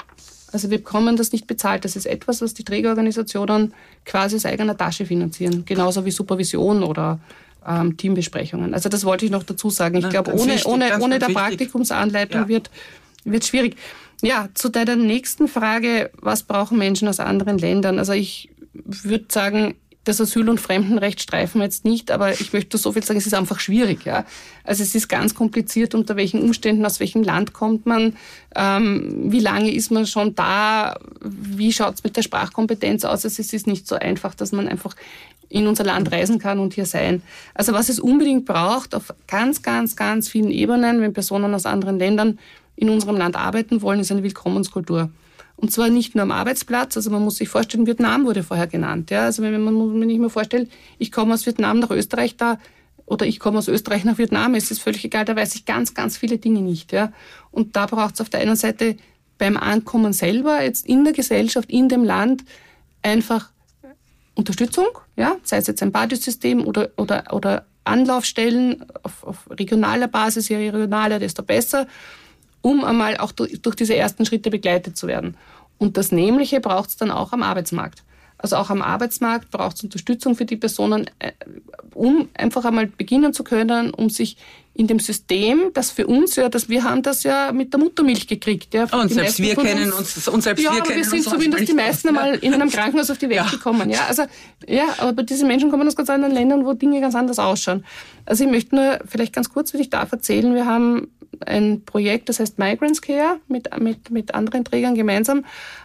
Also 0.52 0.70
wir 0.70 0.78
bekommen 0.78 1.16
das 1.16 1.32
nicht 1.32 1.46
bezahlt. 1.46 1.84
Das 1.84 1.96
ist 1.96 2.06
etwas, 2.06 2.40
was 2.40 2.54
die 2.54 2.62
Trägerorganisationen 2.62 3.74
quasi 4.04 4.36
aus 4.36 4.46
eigener 4.46 4.76
Tasche 4.76 5.06
finanzieren. 5.06 5.64
Genauso 5.64 6.04
wie 6.04 6.10
Supervision 6.10 6.82
oder 6.82 7.18
ähm, 7.66 7.96
Teambesprechungen. 7.96 8.74
Also 8.74 8.88
das 8.88 9.04
wollte 9.04 9.24
ich 9.24 9.30
noch 9.30 9.42
dazu 9.42 9.70
sagen. 9.70 9.96
Ich 9.96 10.08
glaube, 10.08 10.32
ohne, 10.32 10.54
wichtig, 10.54 10.66
ohne, 10.66 10.98
ohne 11.00 11.18
der 11.18 11.28
Praktikumsanleitung 11.28 12.42
ja. 12.42 12.48
wird 12.48 12.70
wird 13.24 13.44
schwierig. 13.44 13.76
Ja, 14.22 14.48
zu 14.54 14.68
deiner 14.68 14.96
nächsten 14.96 15.48
Frage, 15.48 16.10
was 16.20 16.44
brauchen 16.44 16.78
Menschen 16.78 17.08
aus 17.08 17.20
anderen 17.20 17.58
Ländern? 17.58 17.98
Also 17.98 18.12
ich 18.12 18.50
würde 18.72 19.26
sagen, 19.28 19.74
das 20.04 20.20
Asyl- 20.20 20.48
und 20.48 20.60
Fremdenrecht 20.60 21.20
streifen 21.20 21.60
wir 21.60 21.64
jetzt 21.64 21.84
nicht, 21.84 22.10
aber 22.10 22.32
ich 22.32 22.52
möchte 22.52 22.76
so 22.76 22.90
viel 22.92 23.04
sagen, 23.04 23.18
es 23.18 23.26
ist 23.26 23.34
einfach 23.34 23.60
schwierig. 23.60 24.04
Ja? 24.04 24.24
Also 24.64 24.82
es 24.82 24.94
ist 24.96 25.08
ganz 25.08 25.34
kompliziert, 25.34 25.94
unter 25.94 26.16
welchen 26.16 26.42
Umständen, 26.42 26.84
aus 26.84 26.98
welchem 26.98 27.22
Land 27.22 27.52
kommt 27.52 27.86
man, 27.86 28.16
ähm, 28.56 29.30
wie 29.30 29.38
lange 29.38 29.72
ist 29.72 29.92
man 29.92 30.06
schon 30.06 30.34
da, 30.34 30.98
wie 31.20 31.72
schaut 31.72 31.94
es 31.94 32.04
mit 32.04 32.16
der 32.16 32.22
Sprachkompetenz 32.22 33.04
aus. 33.04 33.24
Also 33.24 33.28
es 33.28 33.52
ist 33.52 33.66
nicht 33.68 33.86
so 33.86 33.94
einfach, 33.94 34.34
dass 34.34 34.50
man 34.50 34.66
einfach 34.66 34.96
in 35.52 35.66
unser 35.66 35.84
Land 35.84 36.10
reisen 36.10 36.38
kann 36.38 36.58
und 36.58 36.74
hier 36.74 36.86
sein. 36.86 37.22
Also 37.54 37.72
was 37.72 37.88
es 37.88 38.00
unbedingt 38.00 38.46
braucht, 38.46 38.94
auf 38.94 39.14
ganz, 39.26 39.62
ganz, 39.62 39.96
ganz 39.96 40.28
vielen 40.28 40.50
Ebenen, 40.50 41.00
wenn 41.00 41.12
Personen 41.12 41.54
aus 41.54 41.66
anderen 41.66 41.98
Ländern 41.98 42.38
in 42.74 42.88
unserem 42.88 43.16
Land 43.16 43.36
arbeiten 43.36 43.82
wollen, 43.82 44.00
ist 44.00 44.10
eine 44.10 44.22
Willkommenskultur. 44.22 45.10
Und 45.56 45.70
zwar 45.70 45.90
nicht 45.90 46.14
nur 46.14 46.22
am 46.22 46.30
Arbeitsplatz, 46.30 46.96
also 46.96 47.10
man 47.10 47.22
muss 47.22 47.36
sich 47.36 47.48
vorstellen, 47.48 47.86
Vietnam 47.86 48.24
wurde 48.24 48.42
vorher 48.42 48.66
genannt. 48.66 49.10
Ja? 49.10 49.24
Also 49.24 49.42
wenn 49.42 49.62
man 49.62 50.08
sich 50.08 50.18
mal 50.18 50.30
vorstellt, 50.30 50.70
ich 50.98 51.12
komme 51.12 51.34
aus 51.34 51.44
Vietnam 51.44 51.78
nach 51.78 51.90
Österreich 51.90 52.36
da 52.36 52.58
oder 53.04 53.26
ich 53.26 53.38
komme 53.38 53.58
aus 53.58 53.68
Österreich 53.68 54.04
nach 54.04 54.18
Vietnam, 54.18 54.54
es 54.54 54.70
ist 54.70 54.82
völlig 54.82 55.04
egal, 55.04 55.26
da 55.26 55.36
weiß 55.36 55.54
ich 55.54 55.66
ganz, 55.66 55.92
ganz 55.92 56.16
viele 56.16 56.38
Dinge 56.38 56.62
nicht. 56.62 56.92
Ja? 56.92 57.12
Und 57.50 57.76
da 57.76 57.86
braucht 57.86 58.14
es 58.14 58.20
auf 58.22 58.30
der 58.30 58.40
einen 58.40 58.56
Seite 58.56 58.96
beim 59.36 59.56
Ankommen 59.58 60.14
selber, 60.14 60.62
jetzt 60.62 60.86
in 60.86 61.04
der 61.04 61.12
Gesellschaft, 61.12 61.70
in 61.70 61.88
dem 61.88 62.04
Land, 62.04 62.42
einfach 63.02 63.50
Unterstützung, 64.34 64.86
ja? 65.16 65.36
sei 65.42 65.58
es 65.58 65.66
jetzt 65.66 65.82
ein 65.82 65.92
Badesystem 65.92 66.66
oder, 66.66 66.90
oder, 66.96 67.24
oder 67.32 67.66
Anlaufstellen 67.84 68.84
auf, 69.02 69.24
auf 69.24 69.50
regionaler 69.50 70.08
Basis, 70.08 70.48
je 70.48 70.56
regionaler, 70.56 71.18
desto 71.18 71.42
besser 71.42 71.86
um 72.62 72.84
einmal 72.84 73.18
auch 73.18 73.32
durch 73.32 73.74
diese 73.76 73.94
ersten 73.94 74.24
Schritte 74.24 74.50
begleitet 74.50 74.96
zu 74.96 75.06
werden. 75.08 75.36
Und 75.78 75.96
das 75.96 76.12
Nämliche 76.12 76.60
braucht 76.60 76.90
es 76.90 76.96
dann 76.96 77.10
auch 77.10 77.32
am 77.32 77.42
Arbeitsmarkt. 77.42 78.04
Also 78.38 78.56
auch 78.56 78.70
am 78.70 78.82
Arbeitsmarkt 78.82 79.50
braucht 79.50 79.76
es 79.76 79.84
Unterstützung 79.84 80.34
für 80.34 80.44
die 80.44 80.56
Personen, 80.56 81.10
äh, 81.18 81.32
um 81.94 82.28
einfach 82.34 82.64
einmal 82.64 82.86
beginnen 82.86 83.32
zu 83.32 83.44
können, 83.44 83.92
um 83.92 84.10
sich 84.10 84.36
in 84.74 84.86
dem 84.86 84.98
System, 85.00 85.70
das 85.74 85.90
für 85.90 86.06
uns 86.06 86.36
ja, 86.36 86.48
dass 86.48 86.68
wir 86.68 86.82
haben 86.84 87.02
das 87.02 87.24
ja 87.24 87.52
mit 87.52 87.74
der 87.74 87.80
Muttermilch 87.80 88.26
gekriegt. 88.26 88.72
Ja, 88.72 88.84
und 88.84 89.12
selbst 89.12 89.38
wir 89.38 89.54
kennen 89.54 89.92
uns, 89.92 90.16
uns, 90.16 90.28
und 90.28 90.42
selbst 90.42 90.64
ja, 90.64 90.70
wir 90.70 90.78
aber 90.78 90.88
kennen 90.88 91.02
wir 91.02 91.04
sind 91.04 91.24
zumindest 91.24 91.68
die 91.68 91.74
meisten 91.74 92.08
einmal 92.08 92.34
in 92.40 92.54
einem 92.54 92.70
Krankenhaus 92.70 93.10
auf 93.10 93.18
die 93.18 93.28
Welt 93.28 93.42
ja. 93.44 93.50
gekommen. 93.50 93.90
Ja, 93.90 94.06
also, 94.08 94.24
ja, 94.66 94.84
aber 94.98 95.24
diese 95.24 95.44
Menschen 95.44 95.70
kommen 95.70 95.86
aus 95.86 95.94
ganz 95.94 96.08
anderen 96.08 96.32
Ländern, 96.32 96.64
wo 96.64 96.72
Dinge 96.72 97.00
ganz 97.02 97.14
anders 97.14 97.38
ausschauen. 97.38 97.84
Also 98.24 98.44
ich 98.44 98.50
möchte 98.50 98.74
nur 98.74 98.98
vielleicht 99.06 99.34
ganz 99.34 99.50
kurz, 99.50 99.74
wenn 99.74 99.80
ich 99.80 99.90
darf, 99.90 100.10
erzählen, 100.10 100.54
wir 100.54 100.64
haben 100.64 101.08
ein 101.44 101.84
Projekt, 101.84 102.30
das 102.30 102.40
heißt 102.40 102.58
Migrants 102.58 103.02
Care, 103.02 103.40
mit, 103.48 103.78
mit, 103.78 104.10
mit 104.10 104.34
anderen 104.34 104.64
Trägern 104.64 104.94
gemeinsam, 104.94 105.44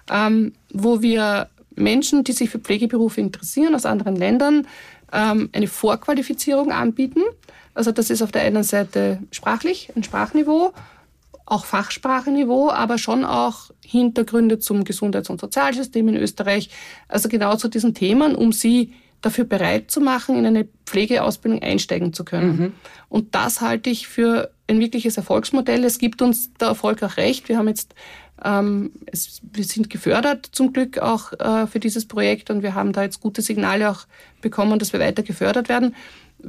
ähm, 0.09 0.53
wo 0.71 1.01
wir 1.01 1.49
Menschen, 1.75 2.23
die 2.23 2.31
sich 2.31 2.49
für 2.49 2.59
Pflegeberufe 2.59 3.19
interessieren, 3.19 3.75
aus 3.75 3.85
anderen 3.85 4.15
Ländern, 4.15 4.67
ähm, 5.11 5.49
eine 5.53 5.67
Vorqualifizierung 5.67 6.71
anbieten. 6.71 7.21
Also 7.77 7.91
das 7.91 8.09
ist 8.09 8.23
auf 8.23 8.31
der 8.31 8.41
einen 8.41 8.63
Seite 8.63 9.19
sprachlich, 9.31 9.91
ein 9.95 10.03
Sprachniveau, 10.03 10.73
auch 11.45 11.65
Fachspracheniveau, 11.65 12.71
aber 12.71 12.97
schon 12.97 13.23
auch 13.23 13.71
Hintergründe 13.85 14.57
zum 14.57 14.83
Gesundheits- 14.83 15.29
und 15.29 15.39
Sozialsystem 15.39 16.07
in 16.09 16.17
Österreich. 16.17 16.71
Also 17.07 17.29
genau 17.29 17.55
zu 17.55 17.67
diesen 17.67 17.93
Themen, 17.93 18.35
um 18.35 18.51
sie 18.51 18.93
dafür 19.21 19.45
bereit 19.45 19.91
zu 19.91 20.01
machen, 20.01 20.37
in 20.37 20.45
eine 20.45 20.67
Pflegeausbildung 20.85 21.61
einsteigen 21.61 22.13
zu 22.13 22.25
können. 22.25 22.57
Mhm. 22.57 22.73
Und 23.09 23.35
das 23.35 23.61
halte 23.61 23.91
ich 23.91 24.07
für 24.07 24.51
ein 24.67 24.79
wirkliches 24.79 25.17
Erfolgsmodell. 25.17 25.83
Es 25.83 25.99
gibt 25.99 26.21
uns 26.21 26.53
der 26.53 26.69
Erfolg 26.69 27.03
auch 27.03 27.17
recht. 27.17 27.47
Wir 27.47 27.57
haben 27.57 27.67
jetzt, 27.67 27.93
ähm, 28.43 28.91
es, 29.05 29.41
wir 29.53 29.63
sind 29.63 29.89
gefördert 29.89 30.49
zum 30.51 30.73
Glück 30.73 30.97
auch 30.97 31.31
äh, 31.33 31.67
für 31.67 31.79
dieses 31.79 32.07
Projekt 32.07 32.49
und 32.49 32.63
wir 32.63 32.73
haben 32.73 32.91
da 32.91 33.03
jetzt 33.03 33.21
gute 33.21 33.41
Signale 33.41 33.89
auch 33.89 34.07
bekommen, 34.41 34.79
dass 34.79 34.93
wir 34.93 34.99
weiter 34.99 35.23
gefördert 35.23 35.69
werden. 35.69 35.95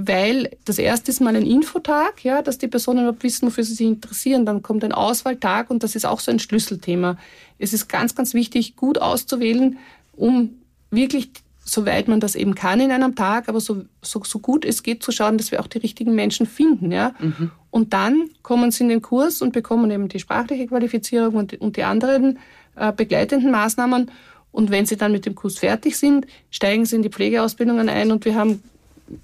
Weil 0.00 0.56
das 0.64 0.78
erste 0.78 1.10
ist 1.10 1.20
mal 1.20 1.34
ein 1.34 1.44
Infotag, 1.44 2.22
ja, 2.22 2.40
dass 2.40 2.56
die 2.56 2.68
Personen 2.68 3.00
überhaupt 3.00 3.24
wissen, 3.24 3.48
wofür 3.48 3.64
sie 3.64 3.74
sich 3.74 3.86
interessieren. 3.88 4.46
Dann 4.46 4.62
kommt 4.62 4.84
ein 4.84 4.92
Auswahltag 4.92 5.70
und 5.70 5.82
das 5.82 5.96
ist 5.96 6.06
auch 6.06 6.20
so 6.20 6.30
ein 6.30 6.38
Schlüsselthema. 6.38 7.18
Es 7.58 7.72
ist 7.72 7.88
ganz, 7.88 8.14
ganz 8.14 8.32
wichtig, 8.32 8.76
gut 8.76 8.98
auszuwählen, 8.98 9.76
um 10.14 10.50
wirklich 10.92 11.30
soweit 11.64 12.06
man 12.06 12.20
das 12.20 12.36
eben 12.36 12.54
kann 12.54 12.78
in 12.78 12.92
einem 12.92 13.16
Tag, 13.16 13.48
aber 13.48 13.60
so, 13.60 13.86
so, 14.00 14.22
so 14.22 14.38
gut 14.38 14.64
es 14.64 14.84
geht, 14.84 15.02
zu 15.02 15.10
schauen, 15.10 15.36
dass 15.36 15.50
wir 15.50 15.58
auch 15.58 15.66
die 15.66 15.78
richtigen 15.78 16.14
Menschen 16.14 16.46
finden. 16.46 16.92
Ja? 16.92 17.12
Mhm. 17.18 17.50
Und 17.72 17.92
dann 17.92 18.30
kommen 18.42 18.70
sie 18.70 18.84
in 18.84 18.90
den 18.90 19.02
Kurs 19.02 19.42
und 19.42 19.52
bekommen 19.52 19.90
eben 19.90 20.08
die 20.08 20.20
sprachliche 20.20 20.68
Qualifizierung 20.68 21.34
und, 21.34 21.60
und 21.60 21.76
die 21.76 21.82
anderen 21.82 22.38
äh, 22.76 22.92
begleitenden 22.92 23.50
Maßnahmen. 23.50 24.12
Und 24.52 24.70
wenn 24.70 24.86
sie 24.86 24.96
dann 24.96 25.10
mit 25.10 25.26
dem 25.26 25.34
Kurs 25.34 25.58
fertig 25.58 25.98
sind, 25.98 26.28
steigen 26.50 26.86
sie 26.86 26.94
in 26.94 27.02
die 27.02 27.10
Pflegeausbildungen 27.10 27.88
ein 27.88 28.12
und 28.12 28.24
wir 28.24 28.36
haben 28.36 28.62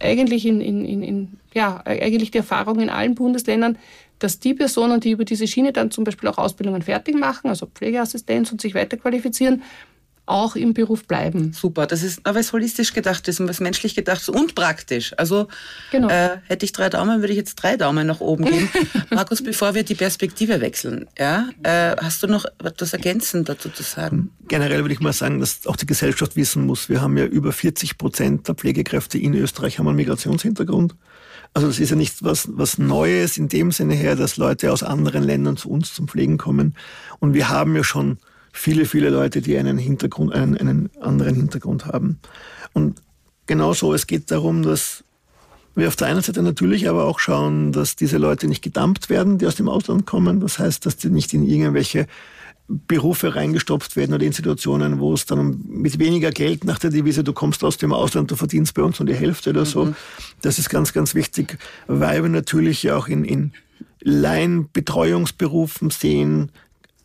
eigentlich 0.00 0.46
in, 0.46 0.60
in, 0.60 1.02
in, 1.02 1.28
ja, 1.52 1.82
eigentlich 1.84 2.30
die 2.30 2.38
Erfahrung 2.38 2.80
in 2.80 2.90
allen 2.90 3.14
Bundesländern, 3.14 3.78
dass 4.18 4.38
die 4.40 4.54
Personen, 4.54 5.00
die 5.00 5.10
über 5.10 5.24
diese 5.24 5.46
Schiene 5.46 5.72
dann 5.72 5.90
zum 5.90 6.04
Beispiel 6.04 6.28
auch 6.28 6.38
Ausbildungen 6.38 6.82
fertig 6.82 7.16
machen, 7.16 7.48
also 7.48 7.66
Pflegeassistenz 7.66 8.50
und 8.52 8.60
sich 8.60 8.74
weiterqualifizieren, 8.74 9.62
auch 10.26 10.56
im 10.56 10.72
Beruf 10.72 11.04
bleiben. 11.04 11.52
Super, 11.52 11.86
das 11.86 12.02
ist 12.02 12.20
aber 12.24 12.38
was 12.38 12.52
holistisch 12.52 12.92
gedacht 12.92 13.28
ist 13.28 13.40
und 13.40 13.48
was 13.48 13.60
menschlich 13.60 13.94
gedacht 13.94 14.22
ist 14.22 14.28
und 14.28 14.54
praktisch. 14.54 15.12
Also 15.18 15.48
genau. 15.90 16.08
äh, 16.08 16.38
hätte 16.46 16.64
ich 16.64 16.72
drei 16.72 16.88
Daumen, 16.88 17.20
würde 17.20 17.32
ich 17.32 17.38
jetzt 17.38 17.56
drei 17.56 17.76
Daumen 17.76 18.06
nach 18.06 18.20
oben 18.20 18.44
geben. 18.44 18.68
Markus, 19.10 19.42
bevor 19.42 19.74
wir 19.74 19.82
die 19.82 19.94
Perspektive 19.94 20.60
wechseln, 20.60 21.06
ja, 21.18 21.50
äh, 21.62 21.96
hast 21.96 22.22
du 22.22 22.26
noch 22.26 22.46
etwas 22.62 22.92
ergänzend 22.92 23.48
dazu 23.48 23.68
zu 23.68 23.82
sagen? 23.82 24.30
Generell 24.48 24.80
würde 24.80 24.94
ich 24.94 25.00
mal 25.00 25.12
sagen, 25.12 25.40
dass 25.40 25.66
auch 25.66 25.76
die 25.76 25.86
Gesellschaft 25.86 26.36
wissen 26.36 26.64
muss, 26.66 26.88
wir 26.88 27.02
haben 27.02 27.16
ja 27.16 27.24
über 27.24 27.52
40 27.52 27.98
Prozent 27.98 28.48
der 28.48 28.54
Pflegekräfte 28.54 29.18
in 29.18 29.34
Österreich 29.34 29.78
haben 29.78 29.88
einen 29.88 29.96
Migrationshintergrund. 29.96 30.94
Also 31.52 31.68
das 31.68 31.78
ist 31.78 31.90
ja 31.90 31.96
nicht 31.96 32.24
was, 32.24 32.48
was 32.52 32.78
Neues 32.78 33.38
in 33.38 33.48
dem 33.48 33.70
Sinne 33.70 33.94
her, 33.94 34.16
dass 34.16 34.36
Leute 34.36 34.72
aus 34.72 34.82
anderen 34.82 35.22
Ländern 35.22 35.56
zu 35.56 35.70
uns 35.70 35.94
zum 35.94 36.08
Pflegen 36.08 36.36
kommen. 36.36 36.74
Und 37.20 37.32
wir 37.32 37.48
haben 37.48 37.76
ja 37.76 37.84
schon 37.84 38.18
viele, 38.54 38.86
viele 38.86 39.10
Leute, 39.10 39.42
die 39.42 39.58
einen 39.58 39.76
Hintergrund, 39.76 40.32
einen, 40.32 40.56
einen 40.56 40.90
anderen 41.00 41.34
Hintergrund 41.34 41.86
haben. 41.86 42.20
Und 42.72 43.02
genauso, 43.46 43.92
es 43.92 44.06
geht 44.06 44.30
darum, 44.30 44.62
dass 44.62 45.02
wir 45.74 45.88
auf 45.88 45.96
der 45.96 46.06
einen 46.06 46.22
Seite 46.22 46.40
natürlich 46.40 46.88
aber 46.88 47.04
auch 47.04 47.18
schauen, 47.18 47.72
dass 47.72 47.96
diese 47.96 48.16
Leute 48.16 48.46
nicht 48.46 48.62
gedumpt 48.62 49.10
werden, 49.10 49.38
die 49.38 49.46
aus 49.46 49.56
dem 49.56 49.68
Ausland 49.68 50.06
kommen. 50.06 50.38
Das 50.38 50.60
heißt, 50.60 50.86
dass 50.86 50.96
die 50.96 51.08
nicht 51.08 51.34
in 51.34 51.42
irgendwelche 51.42 52.06
Berufe 52.68 53.34
reingestopft 53.34 53.96
werden 53.96 54.14
oder 54.14 54.24
in 54.24 54.32
Situationen, 54.32 55.00
wo 55.00 55.12
es 55.12 55.26
dann 55.26 55.60
mit 55.66 55.98
weniger 55.98 56.30
Geld 56.30 56.64
nach 56.64 56.78
der 56.78 56.90
Devise, 56.90 57.24
du 57.24 57.32
kommst 57.32 57.64
aus 57.64 57.76
dem 57.76 57.92
Ausland, 57.92 58.30
du 58.30 58.36
verdienst 58.36 58.72
bei 58.74 58.82
uns 58.82 59.00
nur 59.00 59.06
die 59.06 59.16
Hälfte 59.16 59.50
oder 59.50 59.66
so. 59.66 59.86
Mhm. 59.86 59.96
Das 60.42 60.60
ist 60.60 60.70
ganz, 60.70 60.92
ganz 60.92 61.16
wichtig, 61.16 61.58
weil 61.88 62.22
wir 62.22 62.30
natürlich 62.30 62.90
auch 62.92 63.08
in, 63.08 63.24
in 63.24 63.52
Laienbetreuungsberufen 64.00 65.90
sehen, 65.90 66.52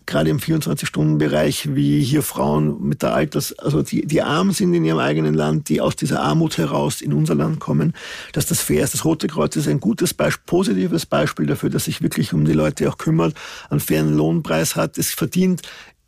gerade 0.09 0.29
im 0.29 0.39
24-Stunden-Bereich, 0.39 1.75
wie 1.75 2.01
hier 2.01 2.23
Frauen 2.23 2.81
mit 2.81 3.01
der 3.03 3.13
Alters, 3.13 3.57
also 3.59 3.81
die, 3.81 4.05
die 4.05 4.21
arm 4.21 4.51
sind 4.51 4.73
in 4.73 4.83
ihrem 4.83 4.99
eigenen 4.99 5.33
Land, 5.33 5.69
die 5.69 5.79
aus 5.79 5.95
dieser 5.95 6.21
Armut 6.21 6.57
heraus 6.57 7.01
in 7.01 7.13
unser 7.13 7.35
Land 7.35 7.59
kommen, 7.59 7.93
dass 8.33 8.47
das 8.47 8.61
fair 8.61 8.83
ist. 8.83 8.93
Das 8.93 9.05
Rote 9.05 9.27
Kreuz 9.27 9.55
ist 9.55 9.67
ein 9.67 9.79
gutes 9.79 10.13
Beispiel, 10.13 10.43
positives 10.45 11.05
Beispiel 11.05 11.45
dafür, 11.45 11.69
dass 11.69 11.85
sich 11.85 12.01
wirklich 12.01 12.33
um 12.33 12.43
die 12.43 12.53
Leute 12.53 12.89
auch 12.89 12.97
kümmert, 12.97 13.35
einen 13.69 13.79
fairen 13.79 14.15
Lohnpreis 14.15 14.75
hat. 14.75 14.97
Es 14.97 15.13
verdient 15.13 15.61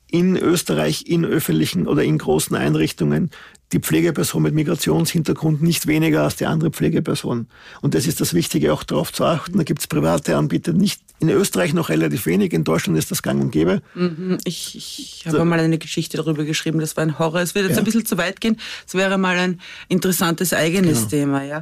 in 0.10 0.36
Österreich 0.36 1.06
in 1.08 1.24
öffentlichen 1.24 1.88
oder 1.88 2.04
in 2.04 2.18
großen 2.18 2.56
Einrichtungen 2.56 3.32
die 3.72 3.80
Pflegeperson 3.80 4.42
mit 4.42 4.54
Migrationshintergrund 4.54 5.62
nicht 5.62 5.88
weniger 5.88 6.24
als 6.24 6.36
die 6.36 6.46
andere 6.46 6.72
Pflegeperson. 6.72 7.48
Und 7.82 7.94
das 7.94 8.06
ist 8.06 8.20
das 8.20 8.34
Wichtige, 8.34 8.74
auch 8.74 8.84
darauf 8.84 9.14
zu 9.14 9.24
achten. 9.24 9.58
Da 9.58 9.64
gibt 9.64 9.80
es 9.80 9.88
private 9.88 10.36
Anbieter, 10.36 10.74
nicht 10.74 11.02
in 11.20 11.30
Österreich 11.30 11.74
noch 11.74 11.90
relativ 11.90 12.26
wenig, 12.26 12.52
in 12.52 12.64
Deutschland 12.64 12.98
ist 12.98 13.12
das 13.12 13.22
gang 13.22 13.42
und 13.42 13.52
gäbe. 13.52 13.82
Mhm. 13.94 14.40
Ich, 14.44 14.76
ich 14.76 15.24
habe 15.26 15.38
so. 15.38 15.46
mal 15.46 15.60
eine 15.60 15.78
Geschichte 15.78 16.18
darüber 16.18 16.44
geschrieben, 16.44 16.80
das 16.80 16.98
war 16.98 17.04
ein 17.04 17.20
Horror. 17.20 17.42
Es 17.42 17.56
wird 17.56 17.66
jetzt 17.66 17.76
ja. 17.76 17.82
ein 17.82 17.86
bisschen 17.86 18.06
zu 18.06 18.18
weit 18.18 18.42
gehen. 18.42 18.58
Es 18.86 18.94
wäre 18.94 19.18
mal 19.18 19.38
ein 19.38 19.62
interessantes 19.88 20.54
eigenes 20.54 20.98
genau. 20.98 21.10
Thema, 21.10 21.44
ja. 21.44 21.62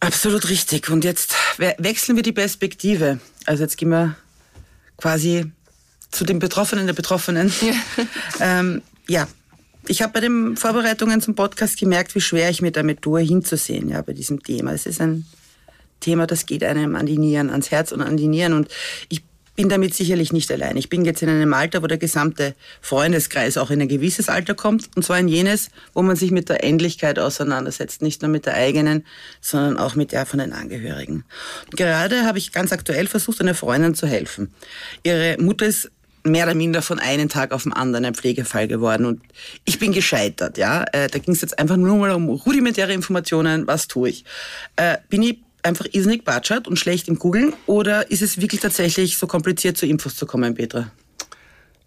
Absolut 0.00 0.48
richtig. 0.48 0.88
Und 0.88 1.04
jetzt 1.04 1.34
wechseln 1.56 2.16
wir 2.16 2.22
die 2.22 2.32
Perspektive. 2.32 3.18
Also 3.44 3.64
jetzt 3.64 3.76
gehen 3.76 3.88
wir 3.90 4.16
quasi 4.96 5.50
zu 6.10 6.24
den 6.24 6.38
Betroffenen 6.38 6.86
der 6.86 6.94
Betroffenen. 6.94 7.52
Ja, 7.60 7.74
ähm, 8.40 8.82
ja 9.08 9.26
ich 9.88 10.02
habe 10.02 10.12
bei 10.12 10.20
den 10.20 10.56
Vorbereitungen 10.56 11.20
zum 11.20 11.34
Podcast 11.34 11.78
gemerkt, 11.78 12.14
wie 12.14 12.20
schwer 12.20 12.50
ich 12.50 12.62
mir 12.62 12.72
damit 12.72 13.02
tue, 13.02 13.20
hinzusehen 13.20 13.88
ja, 13.88 14.02
bei 14.02 14.12
diesem 14.12 14.42
Thema. 14.42 14.72
Es 14.72 14.86
ist 14.86 15.00
ein 15.00 15.26
Thema, 16.00 16.26
das 16.26 16.46
geht 16.46 16.62
einem 16.62 16.94
an 16.94 17.06
die 17.06 17.18
Nieren, 17.18 17.50
ans 17.50 17.70
Herz 17.70 17.92
und 17.92 18.02
an 18.02 18.16
die 18.16 18.28
Nieren. 18.28 18.52
Und 18.52 18.68
ich 19.08 19.22
bin 19.56 19.68
damit 19.68 19.92
sicherlich 19.92 20.32
nicht 20.32 20.52
allein. 20.52 20.76
Ich 20.76 20.88
bin 20.88 21.04
jetzt 21.04 21.20
in 21.20 21.28
einem 21.28 21.52
Alter, 21.52 21.82
wo 21.82 21.88
der 21.88 21.98
gesamte 21.98 22.54
Freundeskreis 22.80 23.56
auch 23.56 23.72
in 23.72 23.80
ein 23.80 23.88
gewisses 23.88 24.28
Alter 24.28 24.54
kommt. 24.54 24.88
Und 24.94 25.04
zwar 25.04 25.18
in 25.18 25.26
jenes, 25.26 25.70
wo 25.94 26.02
man 26.02 26.14
sich 26.14 26.30
mit 26.30 26.48
der 26.48 26.62
Endlichkeit 26.62 27.18
auseinandersetzt. 27.18 28.00
Nicht 28.00 28.22
nur 28.22 28.30
mit 28.30 28.46
der 28.46 28.54
eigenen, 28.54 29.04
sondern 29.40 29.76
auch 29.76 29.96
mit 29.96 30.12
der 30.12 30.26
von 30.26 30.38
den 30.38 30.52
Angehörigen. 30.52 31.24
Und 31.64 31.76
gerade 31.76 32.22
habe 32.22 32.38
ich 32.38 32.52
ganz 32.52 32.72
aktuell 32.72 33.08
versucht, 33.08 33.40
einer 33.40 33.54
Freundin 33.54 33.96
zu 33.96 34.06
helfen. 34.06 34.54
Ihre 35.02 35.36
Mutter 35.40 35.66
ist 35.66 35.90
mehr 36.24 36.44
oder 36.44 36.54
minder 36.54 36.82
von 36.82 36.98
einem 36.98 37.28
Tag 37.28 37.52
auf 37.52 37.62
den 37.62 37.72
anderen 37.72 38.04
ein 38.04 38.14
Pflegefall 38.14 38.68
geworden 38.68 39.06
und 39.06 39.22
ich 39.64 39.78
bin 39.78 39.92
gescheitert, 39.92 40.58
ja. 40.58 40.84
Äh, 40.92 41.08
da 41.08 41.18
ging 41.18 41.34
es 41.34 41.40
jetzt 41.40 41.58
einfach 41.58 41.76
nur 41.76 41.96
mal 41.96 42.10
um 42.12 42.28
rudimentäre 42.28 42.92
Informationen, 42.92 43.66
was 43.66 43.88
tue 43.88 44.10
ich. 44.10 44.24
Äh, 44.76 44.98
bin 45.08 45.22
ich 45.22 45.38
einfach 45.62 45.86
irrsinnig 45.92 46.24
batschert 46.24 46.68
und 46.68 46.78
schlecht 46.78 47.08
im 47.08 47.18
Googeln 47.18 47.52
oder 47.66 48.10
ist 48.10 48.22
es 48.22 48.40
wirklich 48.40 48.60
tatsächlich 48.60 49.18
so 49.18 49.26
kompliziert, 49.26 49.76
zu 49.76 49.86
Infos 49.86 50.16
zu 50.16 50.26
kommen, 50.26 50.54
Petra? 50.54 50.90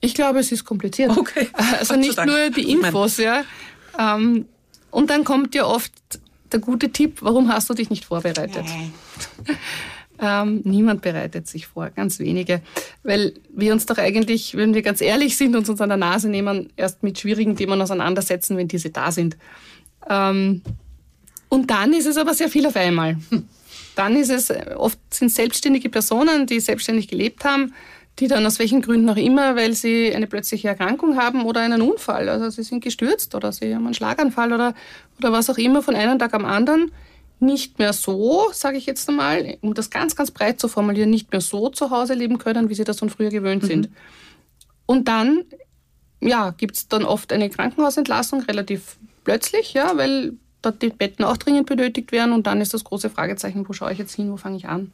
Ich 0.02 0.14
glaube, 0.14 0.40
es 0.40 0.52
ist 0.52 0.66
kompliziert. 0.66 1.12
Okay. 1.16 1.48
Also 1.54 1.96
nicht 1.96 2.24
nur 2.26 2.50
die 2.50 2.72
Infos, 2.72 3.18
ja. 3.18 3.44
Ähm, 3.98 4.46
und 4.90 5.10
dann 5.10 5.24
kommt 5.24 5.56
ja 5.56 5.66
oft 5.66 5.92
der 6.52 6.60
gute 6.60 6.92
Tipp, 6.92 7.20
warum 7.22 7.52
hast 7.52 7.70
du 7.70 7.74
dich 7.74 7.90
nicht 7.90 8.06
vorbereitet? 8.06 8.66
Ähm, 10.24 10.62
niemand 10.64 11.02
bereitet 11.02 11.48
sich 11.48 11.66
vor, 11.66 11.90
ganz 11.90 12.20
wenige. 12.20 12.62
Weil 13.02 13.34
wir 13.50 13.74
uns 13.74 13.88
doch 13.88 13.98
eigentlich, 13.98 14.56
wenn 14.56 14.76
wir 14.76 14.84
ganz 14.84 15.02
ehrlich 15.02 15.36
sind, 15.36 15.56
uns 15.56 15.68
uns 15.68 15.82
an 15.82 15.90
der 15.90 15.98
Nase 15.98 16.30
nehmen, 16.30 16.72
erst 16.78 17.02
mit 17.02 17.18
schwierigen 17.18 17.56
Themen 17.56 17.82
auseinandersetzen, 17.82 18.56
wenn 18.56 18.68
diese 18.68 18.92
da 18.92 19.12
sind. 19.12 19.36
Ähm, 20.08 20.62
und 21.50 21.72
dann 21.72 21.92
ist 21.94 22.06
es 22.06 22.18
aber 22.18 22.36
sehr 22.36 22.50
viel 22.50 22.66
auf 22.68 22.76
einmal. 22.76 23.18
Dann 23.94 24.16
ist 24.16 24.30
es, 24.30 24.54
oft 24.78 24.98
sind 25.10 25.30
selbstständige 25.30 25.90
Personen, 25.90 26.46
die 26.46 26.62
selbstständig 26.62 27.10
gelebt 27.10 27.44
haben, 27.44 27.74
die 28.20 28.30
dann 28.30 28.46
aus 28.46 28.58
welchen 28.58 28.82
Gründen 28.82 29.10
auch 29.10 29.18
immer, 29.18 29.58
weil 29.58 29.74
sie 29.74 30.16
eine 30.16 30.28
plötzliche 30.28 30.70
Erkrankung 30.70 31.18
haben 31.18 31.44
oder 31.44 31.60
einen 31.60 31.82
Unfall, 31.82 32.30
also 32.30 32.50
sie 32.50 32.64
sind 32.64 32.82
gestürzt 32.82 33.36
oder 33.36 33.52
sie 33.52 33.76
haben 33.76 33.86
einen 33.86 33.94
Schlaganfall 33.94 34.54
oder, 34.54 34.74
oder 35.20 35.34
was 35.34 35.50
auch 35.50 35.58
immer 35.58 35.82
von 35.82 35.96
einem 35.96 36.20
Tag 36.20 36.34
am 36.34 36.46
anderen 36.46 36.92
nicht 37.42 37.80
mehr 37.80 37.94
so, 37.94 38.50
sage 38.54 38.78
ich 38.78 38.86
jetzt 38.86 39.10
einmal, 39.10 39.58
um 39.62 39.74
das 39.74 39.90
ganz, 39.90 40.16
ganz 40.16 40.32
breit 40.32 40.60
zu 40.60 40.68
formulieren, 40.68 41.10
nicht 41.10 41.32
mehr 41.32 41.42
so 41.42 41.70
zu 41.70 41.90
Hause 41.90 42.14
leben 42.14 42.38
können, 42.38 42.70
wie 42.70 42.76
sie 42.76 42.84
das 42.84 43.00
von 43.00 43.10
früher 43.10 43.30
gewöhnt 43.30 43.64
mhm. 43.64 43.68
sind. 43.68 43.90
Und 44.86 45.08
dann, 45.08 45.44
ja, 46.20 46.52
gibt 46.52 46.76
es 46.76 46.88
dann 46.88 47.04
oft 47.04 47.32
eine 47.34 47.50
Krankenhausentlassung 47.50 48.42
relativ 48.44 48.98
plötzlich, 49.24 49.74
ja, 49.74 49.98
weil 49.98 50.34
dort 50.62 50.82
die 50.82 50.90
Betten 50.90 51.26
auch 51.26 51.38
dringend 51.38 51.68
benötigt 51.68 52.12
werden 52.12 52.34
und 52.34 52.48
dann 52.48 52.62
ist 52.62 52.74
das 52.74 52.84
große 52.84 53.10
Fragezeichen, 53.10 53.68
wo 53.68 53.74
schaue 53.74 53.92
ich 53.92 53.98
jetzt 53.98 54.16
hin, 54.16 54.32
wo 54.32 54.38
fange 54.38 54.58
ich 54.58 54.68
an? 54.68 54.92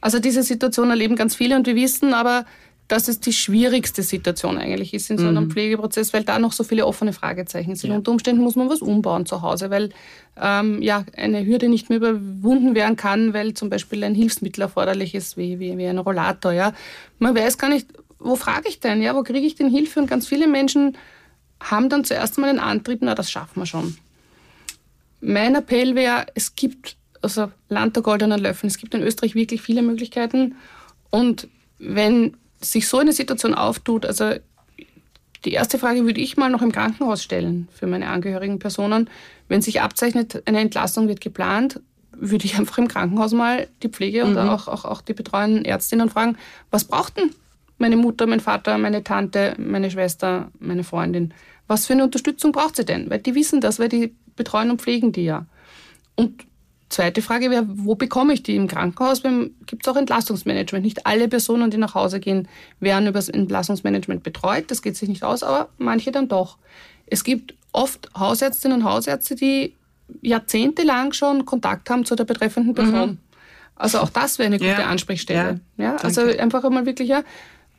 Also 0.00 0.18
diese 0.18 0.42
Situation 0.42 0.90
erleben 0.90 1.16
ganz 1.16 1.34
viele 1.34 1.56
und 1.56 1.66
wir 1.66 1.76
wissen 1.76 2.14
aber, 2.14 2.46
dass 2.90 3.06
es 3.06 3.20
die 3.20 3.32
schwierigste 3.32 4.02
Situation 4.02 4.58
eigentlich 4.58 4.92
ist 4.94 5.10
in 5.10 5.18
so 5.18 5.28
einem 5.28 5.44
mhm. 5.44 5.50
Pflegeprozess, 5.52 6.12
weil 6.12 6.24
da 6.24 6.40
noch 6.40 6.50
so 6.50 6.64
viele 6.64 6.86
offene 6.86 7.12
Fragezeichen 7.12 7.76
sind. 7.76 7.90
Ja. 7.90 7.96
Unter 7.96 8.10
Umständen 8.10 8.42
muss 8.42 8.56
man 8.56 8.68
was 8.68 8.82
umbauen 8.82 9.26
zu 9.26 9.42
Hause, 9.42 9.70
weil 9.70 9.90
ähm, 10.36 10.82
ja, 10.82 11.04
eine 11.16 11.46
Hürde 11.46 11.68
nicht 11.68 11.88
mehr 11.88 11.98
überwunden 11.98 12.74
werden 12.74 12.96
kann, 12.96 13.32
weil 13.32 13.54
zum 13.54 13.70
Beispiel 13.70 14.02
ein 14.02 14.16
Hilfsmittel 14.16 14.62
erforderlich 14.62 15.14
ist, 15.14 15.36
wie, 15.36 15.60
wie, 15.60 15.78
wie 15.78 15.86
ein 15.86 15.98
Rollator. 15.98 16.50
Ja. 16.50 16.72
Man 17.20 17.36
weiß 17.36 17.58
gar 17.58 17.68
nicht, 17.70 17.86
wo 18.18 18.34
frage 18.34 18.68
ich 18.68 18.80
denn, 18.80 19.00
ja, 19.02 19.14
wo 19.14 19.22
kriege 19.22 19.46
ich 19.46 19.54
denn 19.54 19.70
Hilfe? 19.70 20.00
Und 20.00 20.08
ganz 20.08 20.26
viele 20.26 20.48
Menschen 20.48 20.98
haben 21.60 21.90
dann 21.90 22.02
zuerst 22.02 22.38
einmal 22.38 22.52
den 22.52 22.60
Antrieb, 22.60 22.98
na, 23.02 23.14
das 23.14 23.30
schaffen 23.30 23.60
wir 23.60 23.66
schon. 23.66 23.96
Mein 25.20 25.54
Appell 25.54 25.94
wäre, 25.94 26.26
es 26.34 26.56
gibt, 26.56 26.96
also 27.22 27.52
Land 27.68 27.94
der 27.94 28.02
goldenen 28.02 28.40
Löffel, 28.40 28.66
es 28.66 28.78
gibt 28.78 28.94
in 28.94 29.02
Österreich 29.02 29.36
wirklich 29.36 29.62
viele 29.62 29.82
Möglichkeiten. 29.82 30.56
Und 31.10 31.46
wenn 31.78 32.36
sich 32.60 32.88
so 32.88 32.98
eine 32.98 33.12
Situation 33.12 33.54
auftut, 33.54 34.06
also 34.06 34.34
die 35.44 35.52
erste 35.52 35.78
Frage 35.78 36.04
würde 36.04 36.20
ich 36.20 36.36
mal 36.36 36.50
noch 36.50 36.62
im 36.62 36.72
Krankenhaus 36.72 37.22
stellen 37.22 37.68
für 37.72 37.86
meine 37.86 38.08
angehörigen 38.08 38.58
Personen. 38.58 39.08
Wenn 39.48 39.62
sich 39.62 39.80
abzeichnet, 39.80 40.42
eine 40.46 40.60
Entlassung 40.60 41.08
wird 41.08 41.20
geplant, 41.20 41.80
würde 42.12 42.44
ich 42.44 42.58
einfach 42.58 42.78
im 42.78 42.88
Krankenhaus 42.88 43.32
mal 43.32 43.66
die 43.82 43.88
Pflege 43.88 44.24
mhm. 44.24 44.30
und 44.30 44.38
auch, 44.38 44.68
auch, 44.68 44.84
auch 44.84 45.00
die 45.00 45.14
betreuenden 45.14 45.64
Ärztinnen 45.64 46.10
fragen, 46.10 46.36
was 46.70 46.84
braucht 46.84 47.16
denn 47.16 47.30
meine 47.78 47.96
Mutter, 47.96 48.26
mein 48.26 48.40
Vater, 48.40 48.76
meine 48.76 49.02
Tante, 49.02 49.54
meine 49.58 49.90
Schwester, 49.90 50.50
meine 50.58 50.84
Freundin? 50.84 51.32
Was 51.66 51.86
für 51.86 51.94
eine 51.94 52.04
Unterstützung 52.04 52.52
braucht 52.52 52.76
sie 52.76 52.84
denn? 52.84 53.08
Weil 53.08 53.20
die 53.20 53.34
wissen 53.34 53.60
das, 53.60 53.78
weil 53.78 53.88
die 53.88 54.14
betreuen 54.36 54.70
und 54.70 54.82
pflegen 54.82 55.12
die 55.12 55.24
ja. 55.24 55.46
Und 56.16 56.44
Zweite 56.90 57.22
Frage 57.22 57.50
wäre, 57.50 57.64
wo 57.68 57.94
bekomme 57.94 58.32
ich 58.32 58.42
die? 58.42 58.56
Im 58.56 58.66
Krankenhaus 58.66 59.22
gibt 59.22 59.86
es 59.86 59.88
auch 59.88 59.96
Entlastungsmanagement. 59.96 60.84
Nicht 60.84 61.06
alle 61.06 61.28
Personen, 61.28 61.70
die 61.70 61.76
nach 61.76 61.94
Hause 61.94 62.18
gehen, 62.18 62.48
werden 62.80 63.06
über 63.06 63.20
das 63.20 63.28
Entlastungsmanagement 63.28 64.24
betreut. 64.24 64.64
Das 64.72 64.82
geht 64.82 64.96
sich 64.96 65.08
nicht 65.08 65.22
aus, 65.22 65.44
aber 65.44 65.68
manche 65.78 66.10
dann 66.10 66.26
doch. 66.26 66.58
Es 67.06 67.22
gibt 67.22 67.54
oft 67.72 68.10
Hausärztinnen 68.18 68.80
und 68.80 68.84
Hausärzte, 68.84 69.36
die 69.36 69.74
jahrzehntelang 70.20 71.12
schon 71.12 71.46
Kontakt 71.46 71.88
haben 71.90 72.04
zu 72.04 72.16
der 72.16 72.24
betreffenden 72.24 72.74
Person. 72.74 73.10
Mhm. 73.10 73.18
Also 73.76 74.00
auch 74.00 74.10
das 74.10 74.40
wäre 74.40 74.48
eine 74.48 74.58
gute 74.58 74.70
ja. 74.70 74.86
Ansprechstelle. 74.86 75.60
Ja, 75.76 75.84
ja 75.84 75.96
also 75.96 76.22
einfach 76.22 76.64
einmal 76.64 76.86
wirklich, 76.86 77.08
ja, 77.08 77.22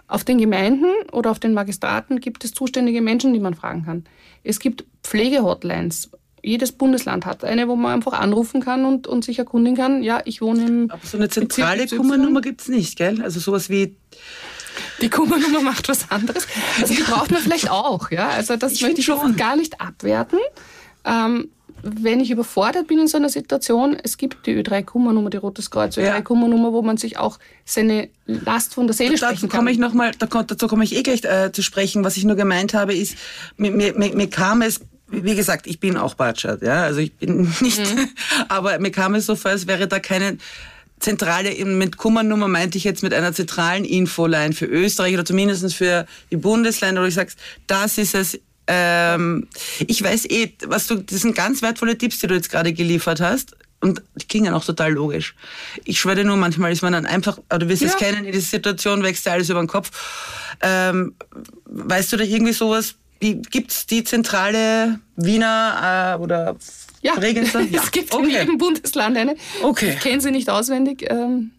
auf 0.07 0.23
den 0.23 0.37
Gemeinden 0.37 0.87
oder 1.11 1.31
auf 1.31 1.39
den 1.39 1.53
Magistraten 1.53 2.21
gibt 2.21 2.45
es 2.45 2.53
zuständige 2.53 3.01
Menschen, 3.01 3.33
die 3.33 3.39
man 3.39 3.55
fragen 3.55 3.83
kann. 3.83 4.05
Es 4.43 4.59
gibt 4.59 4.85
Pflegehotlines 5.03 6.11
jedes 6.43 6.71
Bundesland 6.71 7.25
hat 7.25 7.43
eine, 7.43 7.67
wo 7.67 7.75
man 7.75 7.93
einfach 7.93 8.13
anrufen 8.13 8.61
kann 8.61 8.85
und, 8.85 9.07
und 9.07 9.23
sich 9.23 9.39
erkundigen 9.39 9.77
kann, 9.77 10.03
ja, 10.03 10.21
ich 10.25 10.41
wohne 10.41 10.65
im. 10.65 10.91
Aber 10.91 11.01
so 11.05 11.17
eine 11.17 11.29
zentrale 11.29 11.87
Kummernummer 11.87 12.41
gibt 12.41 12.61
es 12.61 12.67
nicht, 12.67 12.97
gell? 12.97 13.21
Also 13.21 13.39
sowas 13.39 13.69
wie. 13.69 13.95
Die 15.01 15.09
Kummernummer 15.09 15.61
macht 15.61 15.89
was 15.89 16.09
anderes. 16.11 16.47
Also 16.79 16.93
die 16.93 17.01
braucht 17.01 17.31
man 17.31 17.41
vielleicht 17.41 17.69
auch, 17.69 18.09
ja. 18.11 18.29
Also 18.29 18.55
das 18.55 18.73
ich 18.73 18.81
möchte 18.81 19.01
ich 19.01 19.05
schon 19.05 19.35
gar 19.35 19.55
nicht 19.55 19.81
abwerten. 19.81 20.39
Ähm, 21.03 21.49
wenn 21.83 22.19
ich 22.19 22.29
überfordert 22.29 22.87
bin 22.87 22.99
in 22.99 23.07
so 23.07 23.17
einer 23.17 23.29
Situation, 23.29 23.97
es 24.01 24.17
gibt 24.17 24.45
die 24.45 24.55
Ö3-Kummernummer, 24.55 25.29
die 25.29 25.37
Rotes 25.37 25.71
Kreuz 25.71 25.97
Ö3-Kummernummer, 25.97 26.73
wo 26.73 26.81
man 26.81 26.97
sich 26.97 27.17
auch 27.17 27.39
seine 27.65 28.09
Last 28.25 28.75
von 28.75 28.87
der 28.87 28.93
Seele 28.93 29.15
dazu 29.15 29.25
sprechen 29.25 29.49
kann. 29.49 29.59
Komme 29.59 29.71
ich 29.71 29.77
noch 29.77 29.93
mal, 29.93 30.11
dazu 30.11 30.67
komme 30.67 30.83
ich 30.83 30.95
eh 30.95 31.01
gleich 31.03 31.23
äh, 31.23 31.51
zu 31.51 31.63
sprechen. 31.63 32.03
Was 32.03 32.17
ich 32.17 32.23
nur 32.23 32.35
gemeint 32.35 32.73
habe, 32.73 32.93
ist, 32.93 33.15
mir, 33.57 33.71
mir, 33.71 33.93
mir 33.95 34.29
kam 34.29 34.61
es 34.61 34.81
wie 35.11 35.35
gesagt, 35.35 35.67
ich 35.67 35.79
bin 35.79 35.97
auch 35.97 36.15
Batschert, 36.15 36.61
ja, 36.61 36.83
also 36.83 36.99
ich 36.99 37.13
bin 37.13 37.41
nicht, 37.61 37.79
mhm. 37.79 38.09
aber 38.49 38.79
mir 38.79 38.91
kam 38.91 39.15
es 39.15 39.25
so 39.25 39.35
vor, 39.35 39.51
als 39.51 39.67
wäre 39.67 39.87
da 39.87 39.99
keine 39.99 40.37
zentrale, 40.99 41.53
mit 41.65 41.97
Kummernummer 41.97 42.47
meinte 42.47 42.77
ich 42.77 42.83
jetzt 42.83 43.03
mit 43.03 43.13
einer 43.13 43.33
zentralen 43.33 43.85
Infoline 43.85 44.53
für 44.53 44.65
Österreich 44.65 45.13
oder 45.15 45.25
zumindest 45.25 45.73
für 45.73 46.05
die 46.31 46.37
Bundesländer, 46.37 47.01
wo 47.01 47.05
ich 47.05 47.15
sagst, 47.15 47.39
das 47.67 47.97
ist 47.97 48.15
es, 48.15 48.39
ähm, 48.67 49.47
ich 49.79 50.01
weiß 50.01 50.29
eh, 50.29 50.53
was 50.67 50.87
du, 50.87 50.95
das 50.95 51.21
sind 51.21 51.35
ganz 51.35 51.61
wertvolle 51.61 51.97
Tipps, 51.97 52.19
die 52.19 52.27
du 52.27 52.35
jetzt 52.35 52.49
gerade 52.49 52.71
geliefert 52.73 53.19
hast. 53.19 53.55
Und 53.83 54.03
die 54.15 54.27
klingen 54.27 54.53
auch 54.53 54.63
total 54.63 54.93
logisch. 54.93 55.33
Ich 55.85 55.99
schwöre 55.99 56.23
nur, 56.23 56.37
manchmal 56.37 56.71
ist 56.71 56.83
man 56.83 56.93
dann 56.93 57.07
einfach, 57.07 57.39
du 57.49 57.67
wirst 57.67 57.81
ja. 57.81 57.87
es 57.87 57.97
kennen, 57.97 58.25
in 58.25 58.31
dieser 58.31 58.45
Situation 58.45 59.01
wächst 59.01 59.25
dir 59.25 59.31
alles 59.31 59.49
über 59.49 59.59
den 59.59 59.67
Kopf. 59.67 59.89
Ähm, 60.61 61.15
weißt 61.65 62.13
du 62.13 62.17
da 62.17 62.23
irgendwie 62.23 62.53
sowas, 62.53 62.93
Gibt 63.21 63.71
es 63.71 63.85
die 63.85 64.03
zentrale 64.03 64.99
Wiener 65.15 66.17
äh, 66.17 66.21
oder 66.21 66.55
ja, 67.01 67.13
Regensburg? 67.13 67.67
Ja, 67.71 67.81
es 67.83 67.91
gibt 67.91 68.13
okay. 68.13 68.23
in 68.23 68.29
jedem 68.31 68.57
Bundesland 68.57 69.15
eine. 69.15 69.35
Okay. 69.61 69.93
Ich 69.95 69.99
kenne 69.99 70.21
sie 70.21 70.31
nicht 70.31 70.49
auswendig. 70.49 71.05
Ähm, 71.07 71.51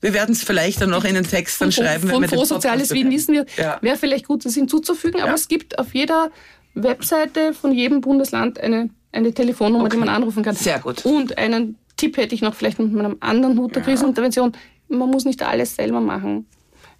wir 0.00 0.12
werden 0.12 0.32
es 0.32 0.42
vielleicht 0.42 0.80
dann 0.80 0.90
noch 0.90 1.04
in 1.04 1.14
den 1.14 1.24
Text 1.24 1.60
dann 1.60 1.70
von, 1.70 1.84
schreiben. 1.84 2.08
Von 2.08 2.28
Fonds 2.28 2.48
Soziales 2.48 2.90
Wien 2.92 3.10
wissen 3.10 3.32
wir, 3.32 3.46
ja. 3.56 3.78
wäre 3.80 3.96
vielleicht 3.96 4.26
gut, 4.26 4.44
das 4.44 4.54
hinzuzufügen, 4.54 5.20
aber 5.20 5.30
ja. 5.30 5.34
es 5.34 5.48
gibt 5.48 5.78
auf 5.78 5.94
jeder 5.94 6.30
Webseite 6.74 7.54
von 7.54 7.72
jedem 7.72 8.00
Bundesland 8.00 8.60
eine, 8.60 8.90
eine 9.12 9.32
Telefonnummer, 9.32 9.84
okay. 9.84 9.96
die 9.96 10.00
man 10.00 10.08
anrufen 10.08 10.42
kann. 10.42 10.56
Sehr 10.56 10.80
gut. 10.80 11.06
Und 11.06 11.38
einen 11.38 11.78
Tipp 11.96 12.16
hätte 12.16 12.34
ich 12.34 12.42
noch 12.42 12.54
vielleicht 12.54 12.80
mit 12.80 12.92
meinem 12.92 13.16
anderen 13.20 13.58
Hut 13.58 13.76
der 13.76 13.82
ja. 13.82 13.88
Krisenintervention. 13.88 14.52
Man 14.88 15.10
muss 15.10 15.24
nicht 15.24 15.42
alles 15.42 15.76
selber 15.76 16.00
machen. 16.00 16.46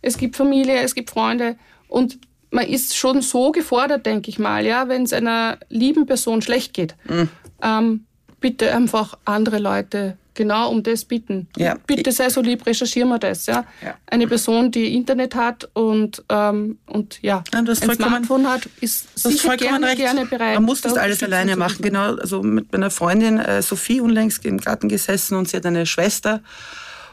Es 0.00 0.16
gibt 0.16 0.36
Familie, 0.36 0.76
es 0.80 0.94
gibt 0.94 1.10
Freunde 1.10 1.56
und 1.88 2.18
man 2.54 2.66
ist 2.66 2.96
schon 2.96 3.20
so 3.20 3.52
gefordert, 3.52 4.06
denke 4.06 4.30
ich 4.30 4.38
mal, 4.38 4.64
ja, 4.64 4.88
wenn 4.88 5.02
es 5.02 5.12
einer 5.12 5.58
lieben 5.68 6.06
Person 6.06 6.40
schlecht 6.40 6.72
geht. 6.72 6.94
Mhm. 7.08 7.28
Ähm, 7.62 8.06
bitte 8.40 8.74
einfach 8.74 9.18
andere 9.24 9.58
Leute 9.58 10.16
genau 10.34 10.70
um 10.70 10.82
das 10.82 11.04
bitten. 11.04 11.48
Ja. 11.56 11.76
Bitte 11.86 12.12
sei 12.12 12.28
so 12.28 12.40
lieb, 12.40 12.66
recherchieren 12.66 13.08
wir 13.08 13.18
das. 13.18 13.46
Ja? 13.46 13.64
ja. 13.82 13.94
Eine 14.06 14.26
Person, 14.26 14.70
die 14.70 14.94
Internet 14.94 15.34
hat 15.34 15.68
und, 15.74 16.22
ähm, 16.28 16.78
und 16.86 17.20
ja, 17.22 17.42
ja 17.52 17.58
ein 17.58 17.74
Smartphone 17.74 18.46
hat, 18.48 18.68
ist 18.80 19.18
sicher 19.18 19.56
gerne, 19.56 19.86
recht. 19.86 19.98
gerne 19.98 20.26
bereit. 20.26 20.54
Man 20.54 20.64
muss 20.64 20.80
das 20.80 20.96
alles 20.96 21.22
alleine 21.22 21.56
machen. 21.56 21.82
Genau, 21.82 22.16
also 22.16 22.42
mit 22.42 22.72
meiner 22.72 22.90
Freundin 22.90 23.38
äh, 23.38 23.62
Sophie 23.62 24.00
unlängst 24.00 24.44
im 24.44 24.58
Garten 24.58 24.88
gesessen 24.88 25.36
und 25.36 25.48
sie 25.48 25.56
hat 25.56 25.66
eine 25.66 25.86
Schwester 25.86 26.40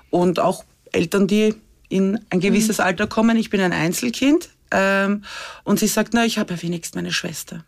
und 0.09 0.39
auch 0.39 0.63
Eltern, 0.91 1.27
die 1.27 1.55
in 1.89 2.19
ein 2.29 2.39
gewisses 2.39 2.79
mhm. 2.79 2.85
Alter 2.85 3.07
kommen. 3.07 3.37
Ich 3.37 3.49
bin 3.49 3.61
ein 3.61 3.73
Einzelkind. 3.73 4.49
Ähm, 4.71 5.23
und 5.63 5.79
sie 5.79 5.87
sagt, 5.87 6.13
na, 6.13 6.25
ich 6.25 6.37
habe 6.37 6.53
ja 6.53 6.61
wenigstens 6.61 6.95
meine 6.95 7.11
Schwester. 7.11 7.63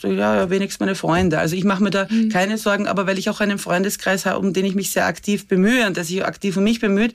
So, 0.00 0.08
ja, 0.08 0.36
ja, 0.36 0.50
wenigstens 0.50 0.80
meine 0.80 0.94
Freunde. 0.94 1.38
Also 1.38 1.56
ich 1.56 1.64
mache 1.64 1.82
mir 1.82 1.90
da 1.90 2.06
mhm. 2.08 2.28
keine 2.28 2.56
Sorgen, 2.56 2.86
aber 2.86 3.06
weil 3.06 3.18
ich 3.18 3.28
auch 3.30 3.40
einen 3.40 3.58
Freundeskreis 3.58 4.26
habe, 4.26 4.38
um 4.38 4.52
den 4.52 4.64
ich 4.64 4.74
mich 4.74 4.90
sehr 4.90 5.06
aktiv 5.06 5.48
bemühe 5.48 5.86
und 5.86 5.96
der 5.96 6.04
sich 6.04 6.24
aktiv 6.24 6.56
um 6.56 6.64
mich 6.64 6.80
bemüht, 6.80 7.14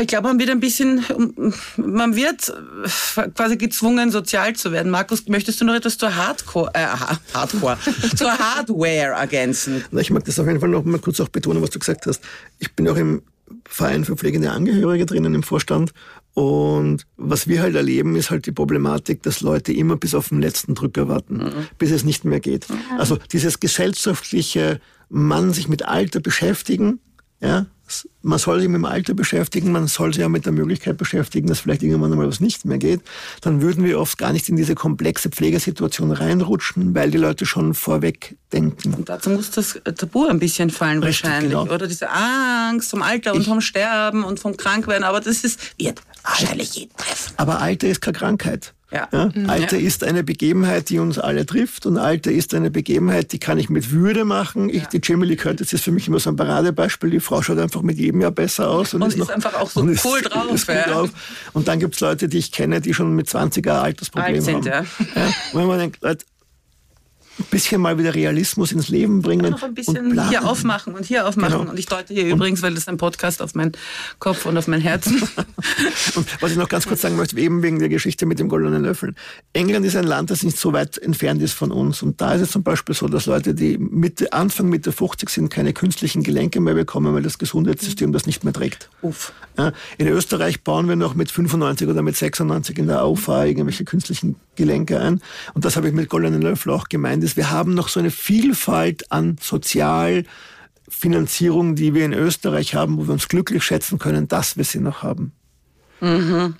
Ich 0.00 0.06
glaube, 0.06 0.28
man 0.28 0.38
wird 0.38 0.50
ein 0.50 0.60
bisschen, 0.60 1.04
man 1.76 2.16
wird 2.16 2.52
quasi 3.34 3.56
gezwungen, 3.56 4.10
sozial 4.10 4.54
zu 4.54 4.72
werden. 4.72 4.90
Markus, 4.90 5.26
möchtest 5.28 5.60
du 5.60 5.64
noch 5.64 5.74
etwas 5.74 5.98
zur 5.98 6.14
Hardcore, 6.14 6.70
äh, 6.74 6.86
Hardcore, 7.34 7.78
zur 8.16 8.30
Hardware 8.30 9.18
ergänzen? 9.18 9.84
Ich 9.92 10.10
mag 10.10 10.24
das 10.24 10.38
auf 10.38 10.46
jeden 10.46 10.60
Fall 10.60 10.68
noch 10.68 10.84
mal 10.84 10.98
kurz 10.98 11.20
auch 11.20 11.28
betonen, 11.28 11.62
was 11.62 11.70
du 11.70 11.78
gesagt 11.78 12.06
hast. 12.06 12.22
Ich 12.58 12.72
bin 12.72 12.88
auch 12.88 12.96
im 12.96 13.22
Verein 13.64 14.04
für 14.04 14.16
pflegende 14.16 14.50
Angehörige 14.50 15.06
drinnen 15.06 15.34
im 15.34 15.42
Vorstand. 15.42 15.92
Und 16.34 17.06
was 17.16 17.46
wir 17.46 17.60
halt 17.60 17.74
erleben, 17.74 18.16
ist 18.16 18.30
halt 18.30 18.46
die 18.46 18.52
Problematik, 18.52 19.22
dass 19.22 19.42
Leute 19.42 19.72
immer 19.72 19.96
bis 19.96 20.14
auf 20.14 20.30
den 20.30 20.40
letzten 20.40 20.74
Drücker 20.74 21.08
warten, 21.08 21.36
mhm. 21.38 21.66
bis 21.78 21.90
es 21.90 22.04
nicht 22.04 22.24
mehr 22.24 22.40
geht. 22.40 22.68
Mhm. 22.70 22.98
Also 22.98 23.18
dieses 23.32 23.60
gesellschaftliche 23.60 24.80
Mann 25.10 25.52
sich 25.52 25.68
mit 25.68 25.84
Alter 25.84 26.20
beschäftigen, 26.20 27.00
ja, 27.40 27.66
man 28.22 28.38
soll 28.38 28.60
sich 28.60 28.68
mit 28.68 28.76
dem 28.76 28.84
Alter 28.84 29.14
beschäftigen, 29.14 29.72
man 29.72 29.86
soll 29.86 30.14
sich 30.14 30.24
auch 30.24 30.28
mit 30.28 30.46
der 30.46 30.52
Möglichkeit 30.52 30.96
beschäftigen, 30.96 31.48
dass 31.48 31.60
vielleicht 31.60 31.82
irgendwann 31.82 32.12
einmal 32.12 32.28
was 32.28 32.40
nicht 32.40 32.64
mehr 32.64 32.78
geht, 32.78 33.00
dann 33.40 33.62
würden 33.62 33.84
wir 33.84 33.98
oft 34.00 34.18
gar 34.18 34.32
nicht 34.32 34.48
in 34.48 34.56
diese 34.56 34.74
komplexe 34.74 35.30
Pflegesituation 35.30 36.12
reinrutschen, 36.12 36.94
weil 36.94 37.10
die 37.10 37.18
Leute 37.18 37.46
schon 37.46 37.74
vorweg 37.74 38.36
denken. 38.52 38.94
Und 38.94 39.08
dazu 39.08 39.30
muss 39.30 39.50
das 39.50 39.80
Tabu 39.96 40.26
ein 40.26 40.38
bisschen 40.38 40.70
fallen 40.70 41.02
Richtig, 41.02 41.24
wahrscheinlich, 41.24 41.52
genau. 41.52 41.72
oder 41.72 41.86
diese 41.86 42.10
Angst 42.10 42.90
vom 42.90 43.02
Alter 43.02 43.34
und 43.34 43.42
ich, 43.42 43.48
vom 43.48 43.60
Sterben 43.60 44.24
und 44.24 44.40
vom 44.40 44.56
Krankwerden, 44.56 45.04
aber 45.04 45.20
das 45.20 45.44
ist, 45.44 45.78
wird 45.78 46.00
wahrscheinlich 46.22 46.74
jeden 46.74 46.96
treffen. 46.96 47.34
Aber 47.36 47.60
Alter 47.60 47.88
ist 47.88 48.00
keine 48.00 48.18
Krankheit. 48.18 48.74
Ja. 48.92 49.08
ja? 49.10 49.30
Mhm. 49.34 49.48
Alter 49.48 49.78
ja. 49.78 49.86
ist 49.86 50.04
eine 50.04 50.22
Begebenheit, 50.22 50.90
die 50.90 50.98
uns 50.98 51.18
alle 51.18 51.46
trifft 51.46 51.86
und 51.86 51.96
Alter 51.96 52.30
ist 52.30 52.54
eine 52.54 52.70
Begebenheit, 52.70 53.32
die 53.32 53.38
kann 53.38 53.58
ich 53.58 53.70
mit 53.70 53.90
Würde 53.90 54.24
machen. 54.24 54.68
Ich, 54.68 54.86
Die 54.88 55.00
Jamie 55.02 55.26
Lee 55.26 55.36
Curtis 55.36 55.72
ist 55.72 55.82
für 55.82 55.92
mich 55.92 56.08
immer 56.08 56.20
so 56.20 56.30
ein 56.30 56.36
Paradebeispiel. 56.36 57.10
Die 57.10 57.20
Frau 57.20 57.40
schaut 57.42 57.58
einfach 57.58 57.82
mit 57.82 57.98
jedem 57.98 58.20
Jahr 58.20 58.30
besser 58.30 58.70
aus. 58.70 58.94
Und, 58.94 59.02
und 59.02 59.08
ist, 59.08 59.18
noch, 59.18 59.30
einfach 59.30 59.54
auch 59.54 59.70
so 59.70 59.80
cool 59.82 59.90
ist, 59.90 60.04
drauf, 60.04 60.52
ist 60.52 60.68
cool 60.68 60.84
drauf. 60.86 61.10
Und 61.52 61.68
dann 61.68 61.80
gibt's 61.80 62.00
Leute, 62.00 62.28
die 62.28 62.38
ich 62.38 62.52
kenne, 62.52 62.80
die 62.80 62.92
schon 62.92 63.14
mit 63.14 63.28
20er 63.28 63.80
Altersprobleme 63.80 64.36
Alt 64.36 64.44
sind, 64.44 64.70
haben. 64.70 64.86
Ja. 65.14 65.26
Und 65.52 65.60
wenn 65.60 65.66
man 65.66 65.78
denkt, 65.78 66.02
Leute, 66.02 66.24
ein 67.38 67.46
bisschen 67.50 67.80
mal 67.80 67.98
wieder 67.98 68.14
Realismus 68.14 68.72
ins 68.72 68.88
Leben 68.88 69.22
bringen. 69.22 69.50
Noch 69.50 69.62
ein 69.62 69.74
bisschen 69.74 70.28
hier 70.28 70.46
aufmachen 70.46 70.94
und 70.94 71.04
hier 71.04 71.26
aufmachen. 71.26 71.58
Genau. 71.58 71.70
Und 71.70 71.78
ich 71.78 71.86
deute 71.86 72.12
hier 72.12 72.24
und 72.24 72.30
übrigens, 72.32 72.62
weil 72.62 72.74
das 72.74 72.88
ein 72.88 72.98
Podcast 72.98 73.40
auf 73.40 73.54
meinen 73.54 73.72
Kopf 74.18 74.44
und 74.44 74.56
auf 74.58 74.68
mein 74.68 74.80
Herz. 74.80 75.08
was 76.40 76.50
ich 76.50 76.56
noch 76.56 76.68
ganz 76.68 76.86
kurz 76.86 77.00
sagen 77.00 77.16
möchte, 77.16 77.38
eben 77.38 77.62
wegen 77.62 77.78
der 77.78 77.88
Geschichte 77.88 78.26
mit 78.26 78.38
dem 78.38 78.48
goldenen 78.48 78.82
Löffel. 78.82 79.14
England 79.52 79.86
ist 79.86 79.96
ein 79.96 80.04
Land, 80.04 80.30
das 80.30 80.42
nicht 80.42 80.58
so 80.58 80.72
weit 80.72 80.98
entfernt 80.98 81.42
ist 81.42 81.54
von 81.54 81.72
uns. 81.72 82.02
Und 82.02 82.20
da 82.20 82.34
ist 82.34 82.42
es 82.42 82.50
zum 82.50 82.62
Beispiel 82.62 82.94
so, 82.94 83.08
dass 83.08 83.26
Leute, 83.26 83.54
die 83.54 83.78
Mitte, 83.78 84.32
Anfang 84.32 84.68
Mitte 84.68 84.92
50 84.92 85.30
sind, 85.30 85.48
keine 85.48 85.72
künstlichen 85.72 86.22
Gelenke 86.22 86.60
mehr 86.60 86.74
bekommen, 86.74 87.14
weil 87.14 87.22
das 87.22 87.38
Gesundheitssystem 87.38 88.12
das 88.12 88.26
nicht 88.26 88.44
mehr 88.44 88.52
trägt. 88.52 88.90
Uff. 89.00 89.32
In 89.98 90.08
Österreich 90.08 90.62
bauen 90.62 90.88
wir 90.88 90.96
noch 90.96 91.14
mit 91.14 91.30
95 91.30 91.88
oder 91.88 92.02
mit 92.02 92.16
96 92.16 92.78
in 92.78 92.86
der 92.86 93.02
AUFA 93.02 93.44
irgendwelche 93.44 93.84
künstlichen 93.84 94.36
Gelenke 94.56 95.00
ein. 95.00 95.20
Und 95.54 95.64
das 95.64 95.76
habe 95.76 95.88
ich 95.88 95.94
mit 95.94 96.08
goldenen 96.08 96.42
Löffel 96.42 96.72
auch 96.72 96.88
gemeint 96.88 97.22
ist, 97.24 97.36
wir 97.36 97.50
haben 97.50 97.74
noch 97.74 97.88
so 97.88 97.98
eine 98.00 98.10
Vielfalt 98.10 99.10
an 99.10 99.36
Sozialfinanzierung, 99.40 101.74
die 101.74 101.94
wir 101.94 102.04
in 102.04 102.12
Österreich 102.12 102.74
haben, 102.74 102.98
wo 102.98 103.06
wir 103.06 103.12
uns 103.12 103.28
glücklich 103.28 103.64
schätzen 103.64 103.98
können, 103.98 104.28
dass 104.28 104.56
wir 104.56 104.64
sie 104.64 104.80
noch 104.80 105.02
haben. 105.02 105.32
Mhm. 106.00 106.56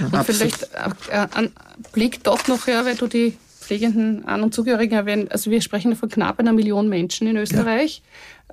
Ja. 0.00 0.06
Und 0.06 0.24
vielleicht 0.24 0.62
äh, 1.10 1.26
ein 1.34 1.52
Blick 1.92 2.24
doch 2.24 2.48
noch 2.48 2.66
her, 2.66 2.84
weil 2.84 2.96
du 2.96 3.06
die 3.06 3.36
pflegenden 3.60 4.24
An- 4.24 4.42
und 4.42 4.54
Zugehörigen 4.54 4.94
erwähnt. 4.94 5.32
Also 5.32 5.50
wir 5.50 5.60
sprechen 5.60 5.94
von 5.96 6.08
knapp 6.08 6.38
einer 6.38 6.52
Million 6.52 6.88
Menschen 6.88 7.26
in 7.26 7.36
Österreich, 7.36 8.02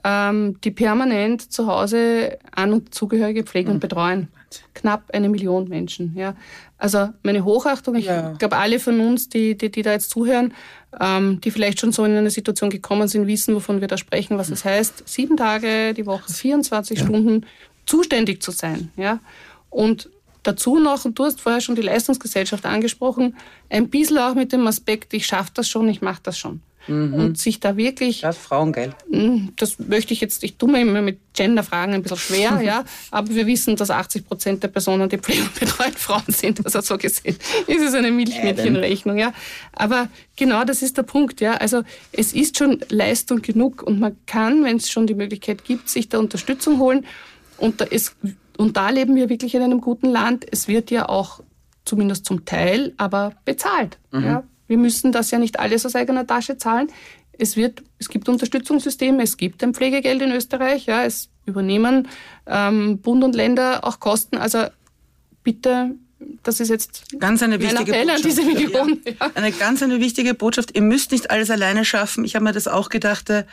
ja. 0.04 0.30
ähm, 0.30 0.60
die 0.64 0.72
permanent 0.72 1.54
zu 1.54 1.68
Hause 1.68 2.40
An- 2.52 2.74
und 2.74 2.94
Zugehörige 2.94 3.44
pflegen 3.44 3.70
mhm. 3.70 3.76
und 3.76 3.80
betreuen. 3.80 4.28
Knapp 4.74 5.12
eine 5.14 5.30
Million 5.30 5.70
Menschen. 5.70 6.14
Ja. 6.16 6.36
Also 6.84 7.12
meine 7.24 7.46
Hochachtung, 7.46 7.96
ich 7.96 8.08
ja. 8.08 8.34
glaube 8.34 8.58
alle 8.58 8.78
von 8.78 9.00
uns, 9.00 9.30
die, 9.30 9.58
die, 9.58 9.72
die 9.72 9.84
da 9.84 9.94
jetzt 9.94 10.10
zuhören, 10.10 10.54
ähm, 11.00 11.40
die 11.40 11.50
vielleicht 11.50 11.80
schon 11.80 11.94
so 11.94 12.04
in 12.04 12.14
eine 12.14 12.30
Situation 12.30 12.70
gekommen 12.70 13.08
sind, 13.08 13.26
wissen, 13.26 13.56
wovon 13.56 13.80
wir 13.80 13.88
da 13.88 13.96
sprechen, 13.98 14.38
was 14.38 14.50
es 14.50 14.66
heißt, 14.66 15.04
sieben 15.08 15.38
Tage 15.38 15.94
die 15.94 16.06
Woche, 16.06 16.30
24 16.30 17.00
ja. 17.00 17.06
Stunden 17.06 17.46
zuständig 17.86 18.44
zu 18.44 18.52
sein. 18.52 18.92
Ja? 18.98 19.20
Und 19.70 20.10
dazu 20.44 20.78
noch, 20.78 21.06
und 21.06 21.18
du 21.18 21.24
hast 21.24 21.40
vorher 21.40 21.62
schon 21.62 21.76
die 21.76 21.82
Leistungsgesellschaft 21.82 22.66
angesprochen, 22.66 23.38
ein 23.70 23.88
bisschen 23.88 24.18
auch 24.18 24.36
mit 24.36 24.52
dem 24.52 24.68
Aspekt, 24.68 25.14
ich 25.14 25.26
schaffe 25.26 25.52
das 25.54 25.70
schon, 25.70 25.88
ich 25.88 26.02
mache 26.02 26.20
das 26.24 26.38
schon. 26.38 26.60
Mhm. 26.88 27.14
Und 27.14 27.38
sich 27.38 27.60
da 27.60 27.78
wirklich. 27.78 28.22
Das 28.22 28.38
Frauen, 28.38 28.74
gell? 28.74 28.94
Hm, 29.12 29.54
das 29.56 29.80
möchte 29.80 30.14
ich 30.14 30.22
jetzt, 30.22 30.44
ich 30.44 30.58
tue 30.58 30.72
mir 30.72 30.82
immer 30.82 31.02
mit 31.02 31.20
Gender-Fragen 31.34 31.94
ein 31.94 32.04
bisschen 32.04 32.18
schwer, 32.18 32.62
ja. 32.64 32.84
Aber 33.12 33.30
wir 33.30 33.48
wissen, 33.48 33.76
dass 33.76 33.90
80 33.90 34.28
Prozent 34.28 34.64
der 34.64 34.68
Personen, 34.68 35.08
die 35.10 35.18
Pflege 35.18 35.44
betreut 35.60 35.94
Frauen 35.96 36.24
sind. 36.28 36.64
Also 36.66 36.82
so 36.82 36.98
gesehen 36.98 37.38
ist 37.68 37.82
es 37.82 37.94
eine 37.94 38.12
Milchmädchenrechnung, 38.12 39.18
ja. 39.18 39.34
Aber 39.72 40.10
genau 40.36 40.64
das 40.64 40.82
ist 40.82 40.98
der 40.98 41.04
Punkt, 41.04 41.42
ja. 41.42 41.54
Also 41.54 41.84
es 42.12 42.34
ist 42.34 42.58
schon 42.58 42.80
Leistung 42.90 43.42
genug 43.42 43.84
und 43.84 44.00
man 44.00 44.18
kann, 44.26 44.64
wenn 44.64 44.78
es 44.78 44.90
schon 44.90 45.08
die 45.08 45.16
Möglichkeit 45.16 45.64
gibt, 45.64 45.90
sich 45.90 46.10
da 46.10 46.20
Unterstützung 46.20 46.80
holen. 46.80 47.06
Und 47.58 47.80
da, 47.82 47.86
ist, 47.86 48.16
und 48.58 48.76
da 48.76 48.90
leben 48.90 49.16
wir 49.16 49.30
wirklich 49.30 49.56
in 49.56 49.62
einem 49.62 49.80
guten 49.80 50.10
Land. 50.10 50.46
Es 50.52 50.68
wird 50.68 50.92
ja 50.92 51.08
auch 51.08 51.42
zumindest 51.86 52.26
zum 52.26 52.46
Teil, 52.46 52.94
aber 52.98 53.34
bezahlt. 53.46 53.98
Mhm. 54.12 54.26
Ja. 54.26 54.44
Wir 54.68 54.78
müssen 54.78 55.12
das 55.12 55.32
ja 55.32 55.40
nicht 55.40 55.60
alles 55.60 55.86
aus 55.86 55.96
eigener 55.96 56.26
Tasche 56.26 56.58
zahlen. 56.58 56.88
Es, 57.38 57.58
wird, 57.58 57.84
es 58.00 58.10
gibt 58.10 58.30
Unterstützungssysteme, 58.30 59.24
es 59.24 59.38
gibt 59.38 59.64
ein 59.64 59.74
Pflegegeld 59.74 60.22
in 60.22 60.32
Österreich, 60.32 60.86
ja, 60.86 61.04
es 61.04 61.30
übernehmen 61.46 62.08
ähm, 62.46 63.00
Bund 63.00 63.24
und 63.24 63.36
Länder 63.36 63.84
auch 63.84 64.00
Kosten. 64.00 64.38
Also 64.38 64.66
bitte, 65.44 65.92
das 66.44 66.60
ist 66.60 66.70
jetzt 66.70 67.20
ganz 67.20 67.42
eine 67.44 67.60
wichtige 67.60 67.92
Botschaft. 67.92 68.26
diese 68.26 68.44
Million. 68.44 69.02
Ja. 69.06 69.14
Ja. 69.20 69.32
Eine 69.36 69.52
ganz 69.52 69.82
eine 69.84 70.00
wichtige 70.00 70.34
Botschaft. 70.34 70.76
Ihr 70.76 70.82
müsst 70.82 71.12
nicht 71.12 71.32
alles 71.32 71.50
alleine 71.50 71.86
schaffen. 71.86 72.24
Ich 72.24 72.36
habe 72.36 72.46
mir 72.46 72.54
das 72.54 72.68
auch 72.68 72.90
gedacht. 72.90 73.30
Äh, 73.30 73.46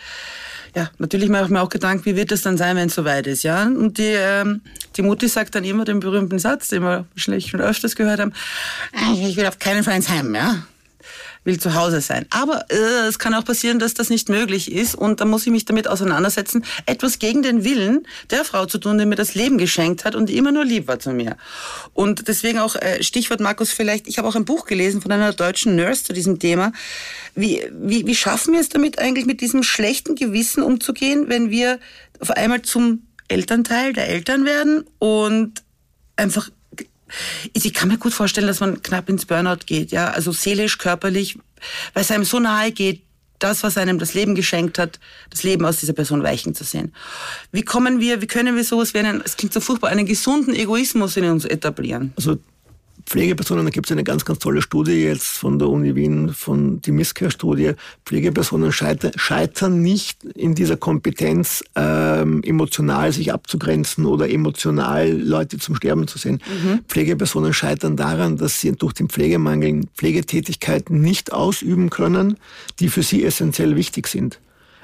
ja, 0.76 0.90
natürlich 0.98 1.28
mache 1.28 1.44
ich 1.44 1.50
mir 1.50 1.62
auch 1.62 1.68
Gedanken, 1.68 2.04
wie 2.04 2.16
wird 2.16 2.30
das 2.30 2.42
dann 2.42 2.56
sein, 2.56 2.76
wenn 2.76 2.88
es 2.88 2.94
soweit 2.94 3.26
ist, 3.26 3.42
ja? 3.42 3.64
Und 3.64 3.98
die, 3.98 4.14
ähm, 4.16 4.60
die 4.96 5.02
Mutti 5.02 5.26
sagt 5.26 5.56
dann 5.56 5.64
immer 5.64 5.84
den 5.84 5.98
berühmten 5.98 6.38
Satz, 6.38 6.68
den 6.68 6.82
wir 6.82 7.06
wahrscheinlich 7.12 7.48
schon 7.48 7.60
öfters 7.60 7.96
gehört 7.96 8.20
haben, 8.20 8.32
ich 9.14 9.36
will 9.36 9.46
auf 9.46 9.58
keinen 9.58 9.82
Fall 9.82 9.96
ins 9.96 10.08
Heim, 10.08 10.32
ja? 10.32 10.62
Will 11.44 11.58
zu 11.58 11.74
Hause 11.74 12.00
sein. 12.00 12.26
Aber 12.30 12.66
äh, 12.70 13.08
es 13.08 13.18
kann 13.18 13.34
auch 13.34 13.44
passieren, 13.44 13.78
dass 13.78 13.94
das 13.94 14.10
nicht 14.10 14.28
möglich 14.28 14.70
ist 14.70 14.94
und 14.94 15.20
da 15.20 15.24
muss 15.24 15.46
ich 15.46 15.52
mich 15.52 15.64
damit 15.64 15.88
auseinandersetzen, 15.88 16.64
etwas 16.86 17.18
gegen 17.18 17.42
den 17.42 17.64
Willen 17.64 18.06
der 18.30 18.44
Frau 18.44 18.66
zu 18.66 18.78
tun, 18.78 18.98
die 18.98 19.06
mir 19.06 19.16
das 19.16 19.34
Leben 19.34 19.56
geschenkt 19.56 20.04
hat 20.04 20.14
und 20.14 20.28
die 20.28 20.36
immer 20.36 20.52
nur 20.52 20.64
lieb 20.64 20.86
war 20.86 20.98
zu 20.98 21.12
mir. 21.12 21.36
Und 21.94 22.28
deswegen 22.28 22.58
auch 22.58 22.76
äh, 22.76 23.02
Stichwort 23.02 23.40
Markus 23.40 23.72
vielleicht, 23.72 24.06
ich 24.06 24.18
habe 24.18 24.28
auch 24.28 24.36
ein 24.36 24.44
Buch 24.44 24.66
gelesen 24.66 25.00
von 25.00 25.12
einer 25.12 25.32
deutschen 25.32 25.76
Nurse 25.76 26.04
zu 26.04 26.12
diesem 26.12 26.38
Thema. 26.38 26.72
Wie, 27.34 27.66
wie, 27.72 28.06
wie 28.06 28.14
schaffen 28.14 28.52
wir 28.52 28.60
es 28.60 28.68
damit 28.68 28.98
eigentlich 28.98 29.26
mit 29.26 29.40
diesem 29.40 29.62
schlechten 29.62 30.16
Gewissen 30.16 30.62
umzugehen, 30.62 31.28
wenn 31.28 31.50
wir 31.50 31.78
auf 32.20 32.30
einmal 32.30 32.62
zum 32.62 33.06
Elternteil 33.28 33.92
der 33.92 34.08
Eltern 34.08 34.44
werden 34.44 34.84
und 34.98 35.62
einfach 36.16 36.50
ich 37.52 37.74
kann 37.74 37.88
mir 37.88 37.98
gut 37.98 38.12
vorstellen, 38.12 38.46
dass 38.46 38.60
man 38.60 38.82
knapp 38.82 39.08
ins 39.08 39.26
Burnout 39.26 39.66
geht, 39.66 39.92
ja, 39.92 40.10
also 40.10 40.32
seelisch, 40.32 40.78
körperlich, 40.78 41.38
weil 41.94 42.02
es 42.02 42.10
einem 42.10 42.24
so 42.24 42.38
nahe 42.38 42.72
geht, 42.72 43.02
das, 43.38 43.62
was 43.62 43.76
einem 43.78 43.98
das 43.98 44.14
Leben 44.14 44.34
geschenkt 44.34 44.78
hat, 44.78 45.00
das 45.30 45.42
Leben 45.42 45.64
aus 45.64 45.78
dieser 45.78 45.94
Person 45.94 46.22
weichen 46.22 46.54
zu 46.54 46.62
sehen. 46.62 46.94
Wie 47.52 47.62
kommen 47.62 47.98
wir, 47.98 48.20
wie 48.20 48.26
können 48.26 48.54
wir 48.54 48.64
sowas 48.64 48.94
wie 48.94 48.98
einen, 48.98 49.22
es 49.24 49.36
klingt 49.36 49.52
so 49.52 49.60
furchtbar, 49.60 49.88
einen 49.88 50.06
gesunden 50.06 50.54
Egoismus 50.54 51.16
in 51.16 51.24
uns 51.24 51.44
etablieren? 51.44 52.12
Also 52.16 52.38
Pflegepersonen, 53.06 53.64
da 53.64 53.70
gibt 53.70 53.86
es 53.86 53.92
eine 53.92 54.04
ganz, 54.04 54.24
ganz 54.24 54.38
tolle 54.38 54.62
Studie 54.62 54.92
jetzt 54.92 55.38
von 55.38 55.58
der 55.58 55.68
Uni 55.68 55.94
Wien, 55.94 56.30
von 56.30 56.80
die 56.80 56.92
Miscare-Studie. 56.92 57.72
Pflegepersonen 58.04 58.72
scheitern, 58.72 59.12
scheitern 59.16 59.82
nicht 59.82 60.24
in 60.24 60.54
dieser 60.54 60.76
Kompetenz, 60.76 61.62
ähm, 61.76 62.42
emotional 62.42 63.12
sich 63.12 63.32
abzugrenzen 63.32 64.06
oder 64.06 64.30
emotional 64.30 65.10
Leute 65.10 65.58
zum 65.58 65.76
Sterben 65.76 66.06
zu 66.06 66.18
sehen. 66.18 66.40
Mhm. 66.46 66.80
Pflegepersonen 66.88 67.52
scheitern 67.52 67.96
daran, 67.96 68.36
dass 68.36 68.60
sie 68.60 68.72
durch 68.72 68.92
den 68.92 69.08
Pflegemangel 69.08 69.82
Pflegetätigkeiten 69.96 71.00
nicht 71.00 71.32
ausüben 71.32 71.90
können, 71.90 72.36
die 72.78 72.88
für 72.88 73.02
sie 73.02 73.24
essentiell 73.24 73.76
wichtig 73.76 74.08
sind. 74.08 74.40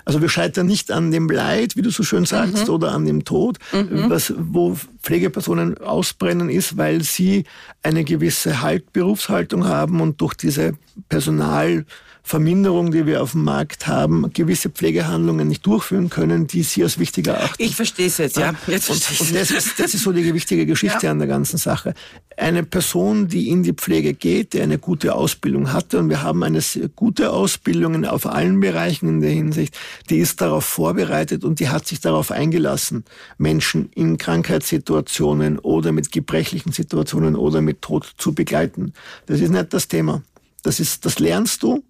Also 0.06 0.22
wir 0.22 0.28
scheitern 0.28 0.66
nicht 0.66 0.92
an 0.92 1.10
dem 1.10 1.28
Leid, 1.28 1.76
wie 1.76 1.82
du 1.82 1.90
so 1.90 2.04
schön 2.04 2.26
sagst, 2.26 2.68
mhm. 2.68 2.74
oder 2.74 2.92
an 2.92 3.04
dem 3.04 3.24
Tod, 3.24 3.58
mhm. 3.72 4.08
was, 4.08 4.32
wo 4.38 4.78
Pflegepersonen 5.02 5.78
ausbrennen 5.78 6.48
ist, 6.48 6.76
weil 6.76 7.02
sie 7.02 7.44
eine 7.82 8.04
gewisse 8.04 8.62
halt, 8.62 8.92
Berufshaltung 8.92 9.66
haben 9.66 10.00
und 10.00 10.20
durch 10.20 10.34
diese 10.34 10.74
Personal 11.08 11.84
Verminderung, 12.26 12.90
die 12.90 13.06
wir 13.06 13.22
auf 13.22 13.32
dem 13.32 13.44
Markt 13.44 13.86
haben, 13.86 14.32
gewisse 14.32 14.68
Pflegehandlungen 14.68 15.46
nicht 15.46 15.64
durchführen 15.64 16.10
können, 16.10 16.46
die 16.46 16.62
Sie 16.62 16.82
als 16.82 16.98
wichtiger 16.98 17.34
erachten. 17.34 17.62
Ich 17.62 17.76
verstehe 17.76 18.06
es 18.06 18.18
jetzt, 18.18 18.36
ja. 18.36 18.52
Jetzt 18.66 18.86
verstehe 18.86 19.18
und, 19.20 19.28
und 19.28 19.40
das, 19.40 19.50
ist, 19.50 19.78
das 19.78 19.94
ist 19.94 20.02
so 20.02 20.12
die 20.12 20.34
wichtige 20.34 20.66
Geschichte 20.66 21.06
ja. 21.06 21.12
an 21.12 21.18
der 21.18 21.28
ganzen 21.28 21.56
Sache. 21.56 21.94
Eine 22.36 22.64
Person, 22.64 23.28
die 23.28 23.48
in 23.48 23.62
die 23.62 23.72
Pflege 23.72 24.12
geht, 24.12 24.52
die 24.52 24.60
eine 24.60 24.78
gute 24.78 25.14
Ausbildung 25.14 25.72
hatte, 25.72 25.98
und 25.98 26.10
wir 26.10 26.22
haben 26.22 26.42
eine 26.42 26.60
gute 26.94 27.30
Ausbildung 27.30 28.04
auf 28.04 28.26
allen 28.26 28.60
Bereichen 28.60 29.08
in 29.08 29.20
der 29.20 29.30
Hinsicht, 29.30 29.78
die 30.10 30.18
ist 30.18 30.40
darauf 30.40 30.64
vorbereitet 30.64 31.44
und 31.44 31.60
die 31.60 31.68
hat 31.68 31.86
sich 31.86 32.00
darauf 32.00 32.30
eingelassen, 32.30 33.04
Menschen 33.38 33.88
in 33.94 34.18
Krankheitssituationen 34.18 35.06
Situationen 35.06 35.58
oder 35.58 35.92
mit 35.92 36.10
gebrechlichen 36.12 36.72
Situationen 36.72 37.36
oder 37.36 37.60
mit 37.60 37.80
Tod 37.82 38.12
zu 38.18 38.34
begleiten. 38.34 38.92
Das 39.26 39.40
ist 39.40 39.50
nicht 39.50 39.72
das 39.72 39.88
Thema. 39.88 40.22
Das 40.62 40.80
ist, 40.80 41.04
das 41.04 41.18
lernst 41.18 41.62
du. 41.62 41.82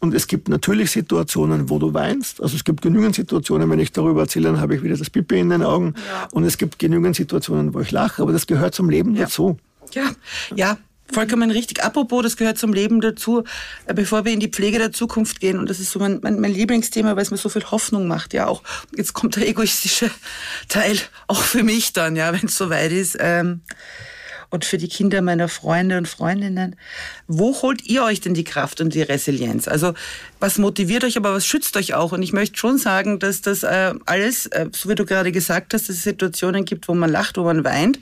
Und 0.00 0.14
es 0.14 0.26
gibt 0.26 0.48
natürlich 0.48 0.90
Situationen, 0.90 1.70
wo 1.70 1.78
du 1.78 1.94
weinst. 1.94 2.42
Also 2.42 2.56
es 2.56 2.64
gibt 2.64 2.82
genügend 2.82 3.14
Situationen, 3.14 3.68
wenn 3.70 3.78
ich 3.78 3.92
darüber 3.92 4.22
erzähle, 4.22 4.48
dann 4.48 4.60
habe 4.60 4.74
ich 4.76 4.82
wieder 4.82 4.96
das 4.96 5.10
Pipi 5.10 5.38
in 5.38 5.50
den 5.50 5.62
Augen. 5.62 5.94
Ja. 6.08 6.28
Und 6.32 6.44
es 6.44 6.58
gibt 6.58 6.78
genügend 6.78 7.16
Situationen, 7.16 7.74
wo 7.74 7.80
ich 7.80 7.90
lache. 7.90 8.22
Aber 8.22 8.32
das 8.32 8.46
gehört 8.46 8.74
zum 8.74 8.90
Leben 8.90 9.14
ja. 9.14 9.24
dazu. 9.24 9.58
Ja, 9.92 10.10
ja, 10.54 10.78
Vollkommen 11.12 11.50
richtig. 11.50 11.84
Apropos, 11.84 12.22
das 12.22 12.36
gehört 12.36 12.56
zum 12.56 12.72
Leben 12.72 13.00
dazu, 13.00 13.44
äh, 13.86 13.92
bevor 13.92 14.24
wir 14.24 14.32
in 14.32 14.40
die 14.40 14.48
Pflege 14.48 14.78
der 14.78 14.90
Zukunft 14.90 15.38
gehen. 15.38 15.58
Und 15.58 15.68
das 15.68 15.78
ist 15.78 15.90
so 15.90 15.98
mein, 15.98 16.20
mein, 16.22 16.40
mein 16.40 16.52
Lieblingsthema, 16.52 17.14
weil 17.14 17.22
es 17.22 17.30
mir 17.30 17.36
so 17.36 17.50
viel 17.50 17.64
Hoffnung 17.64 18.08
macht. 18.08 18.32
Ja, 18.32 18.46
auch 18.46 18.62
jetzt 18.96 19.12
kommt 19.12 19.36
der 19.36 19.46
egoistische 19.46 20.10
Teil 20.68 20.98
auch 21.26 21.42
für 21.42 21.62
mich 21.62 21.92
dann, 21.92 22.16
ja, 22.16 22.32
wenn 22.32 22.46
es 22.46 22.56
soweit 22.56 22.90
ist. 22.90 23.18
Ähm, 23.20 23.60
und 24.50 24.64
für 24.64 24.78
die 24.78 24.88
Kinder 24.88 25.22
meiner 25.22 25.48
Freunde 25.48 25.98
und 25.98 26.08
Freundinnen. 26.08 26.76
Wo 27.26 27.60
holt 27.62 27.86
ihr 27.86 28.04
euch 28.04 28.20
denn 28.20 28.34
die 28.34 28.44
Kraft 28.44 28.80
und 28.80 28.94
die 28.94 29.02
Resilienz? 29.02 29.68
Also 29.68 29.94
was 30.40 30.58
motiviert 30.58 31.04
euch, 31.04 31.16
aber 31.16 31.34
was 31.34 31.46
schützt 31.46 31.76
euch 31.76 31.94
auch? 31.94 32.12
Und 32.12 32.22
ich 32.22 32.32
möchte 32.32 32.58
schon 32.58 32.78
sagen, 32.78 33.18
dass 33.18 33.40
das 33.40 33.62
äh, 33.62 33.94
alles, 34.06 34.46
äh, 34.46 34.68
so 34.72 34.88
wie 34.88 34.94
du 34.94 35.04
gerade 35.04 35.32
gesagt 35.32 35.74
hast, 35.74 35.88
dass 35.88 35.96
es 35.96 36.02
Situationen 36.02 36.64
gibt, 36.64 36.88
wo 36.88 36.94
man 36.94 37.10
lacht, 37.10 37.36
wo 37.36 37.44
man 37.44 37.64
weint. 37.64 37.98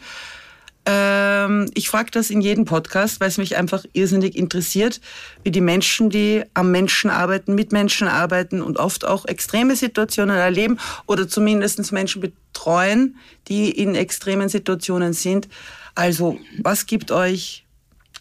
Ähm, 0.84 1.70
ich 1.74 1.88
frage 1.88 2.10
das 2.10 2.30
in 2.30 2.40
jedem 2.40 2.64
Podcast, 2.64 3.20
weil 3.20 3.28
es 3.28 3.38
mich 3.38 3.56
einfach 3.56 3.84
irrsinnig 3.92 4.36
interessiert, 4.36 5.00
wie 5.44 5.52
die 5.52 5.60
Menschen, 5.60 6.10
die 6.10 6.42
am 6.54 6.72
Menschen 6.72 7.08
arbeiten, 7.08 7.54
mit 7.54 7.70
Menschen 7.70 8.08
arbeiten 8.08 8.62
und 8.62 8.78
oft 8.78 9.04
auch 9.04 9.26
extreme 9.26 9.76
Situationen 9.76 10.36
erleben 10.36 10.78
oder 11.06 11.28
zumindest 11.28 11.92
Menschen 11.92 12.20
betreuen, 12.20 13.16
die 13.48 13.70
in 13.70 13.94
extremen 13.94 14.48
Situationen 14.48 15.12
sind, 15.12 15.48
also, 15.94 16.38
was 16.58 16.86
gibt 16.86 17.10
euch 17.10 17.64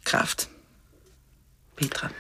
Kraft? 0.04 0.50
Petra. 1.76 2.12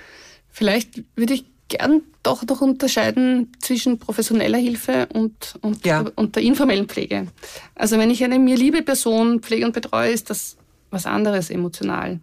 Vielleicht 0.51 1.03
würde 1.15 1.33
ich 1.33 1.45
gern 1.67 2.01
doch 2.23 2.45
noch 2.45 2.61
unterscheiden 2.61 3.51
zwischen 3.59 3.97
professioneller 3.97 4.57
Hilfe 4.57 5.07
und, 5.13 5.55
und, 5.61 5.85
ja. 5.85 6.05
und 6.15 6.35
der 6.35 6.43
informellen 6.43 6.87
Pflege. 6.87 7.27
Also 7.75 7.97
wenn 7.97 8.11
ich 8.11 8.23
eine 8.23 8.39
mir 8.39 8.57
liebe 8.57 8.81
Person 8.81 9.39
pflege 9.39 9.65
und 9.65 9.73
betreue, 9.73 10.11
ist 10.11 10.29
das 10.29 10.57
was 10.89 11.05
anderes 11.05 11.49
emotional. 11.49 12.19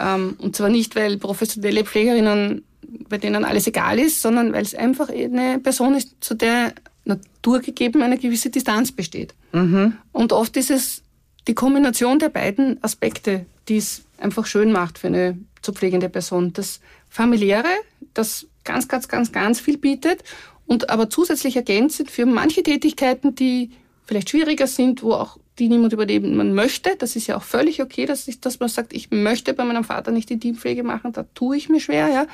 Ähm, 0.00 0.36
und 0.38 0.56
zwar 0.56 0.68
nicht, 0.68 0.96
weil 0.96 1.18
professionelle 1.18 1.84
Pflegerinnen, 1.84 2.64
bei 3.08 3.18
denen 3.18 3.44
alles 3.44 3.66
egal 3.66 3.98
ist, 3.98 4.20
sondern 4.20 4.52
weil 4.52 4.62
es 4.62 4.74
einfach 4.74 5.08
eine 5.08 5.60
Person 5.60 5.94
ist, 5.94 6.16
zu 6.20 6.34
der 6.34 6.74
naturgegeben 7.04 8.02
eine 8.02 8.18
gewisse 8.18 8.50
Distanz 8.50 8.92
besteht. 8.92 9.34
Mhm. 9.52 9.94
Und 10.12 10.32
oft 10.32 10.56
ist 10.56 10.70
es 10.70 11.02
die 11.50 11.54
Kombination 11.56 12.20
der 12.20 12.28
beiden 12.28 12.78
Aspekte, 12.80 13.44
die 13.68 13.78
es 13.78 14.02
einfach 14.18 14.46
schön 14.46 14.70
macht 14.70 15.00
für 15.00 15.08
eine 15.08 15.36
zu 15.62 15.72
pflegende 15.72 16.08
Person. 16.08 16.52
Das 16.52 16.78
familiäre, 17.08 17.66
das 18.14 18.46
ganz, 18.62 18.86
ganz, 18.86 19.08
ganz, 19.08 19.32
ganz 19.32 19.58
viel 19.58 19.76
bietet 19.76 20.22
und 20.68 20.90
aber 20.90 21.10
zusätzlich 21.10 21.56
ergänzend 21.56 22.08
für 22.08 22.24
manche 22.24 22.62
Tätigkeiten, 22.62 23.34
die 23.34 23.72
vielleicht 24.04 24.30
schwieriger 24.30 24.68
sind, 24.68 25.02
wo 25.02 25.14
auch 25.14 25.38
die 25.58 25.68
niemand 25.68 25.92
überleben 25.92 26.36
man 26.36 26.54
möchte. 26.54 26.94
Das 26.96 27.16
ist 27.16 27.26
ja 27.26 27.36
auch 27.36 27.42
völlig 27.42 27.82
okay, 27.82 28.06
dass, 28.06 28.28
ich, 28.28 28.40
dass 28.40 28.60
man 28.60 28.68
sagt, 28.68 28.92
ich 28.92 29.10
möchte 29.10 29.52
bei 29.52 29.64
meinem 29.64 29.82
Vater 29.82 30.12
nicht 30.12 30.30
die 30.30 30.38
Teampflege 30.38 30.84
machen, 30.84 31.12
da 31.12 31.24
tue 31.34 31.56
ich 31.56 31.68
mir 31.68 31.80
schwer, 31.80 32.06
ja, 32.10 32.26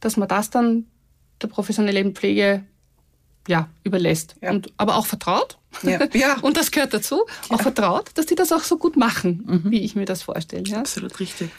dass 0.00 0.16
man 0.16 0.26
das 0.26 0.50
dann 0.50 0.86
der 1.40 1.46
professionellen 1.46 2.16
Pflege 2.16 2.64
ja, 3.48 3.68
überlässt. 3.82 4.36
Ja. 4.40 4.50
Und, 4.50 4.72
aber 4.76 4.96
auch 4.96 5.06
vertraut. 5.06 5.58
Ja. 5.82 6.00
ja. 6.14 6.38
und 6.40 6.56
das 6.56 6.70
gehört 6.70 6.94
dazu. 6.94 7.24
Ja. 7.48 7.56
Auch 7.56 7.62
vertraut, 7.62 8.10
dass 8.14 8.26
die 8.26 8.34
das 8.34 8.52
auch 8.52 8.64
so 8.64 8.78
gut 8.78 8.96
machen, 8.96 9.44
mhm. 9.46 9.70
wie 9.70 9.80
ich 9.80 9.94
mir 9.96 10.04
das 10.04 10.22
vorstelle. 10.22 10.64
Ja? 10.64 10.78
Absolut 10.78 11.18
richtig. 11.20 11.50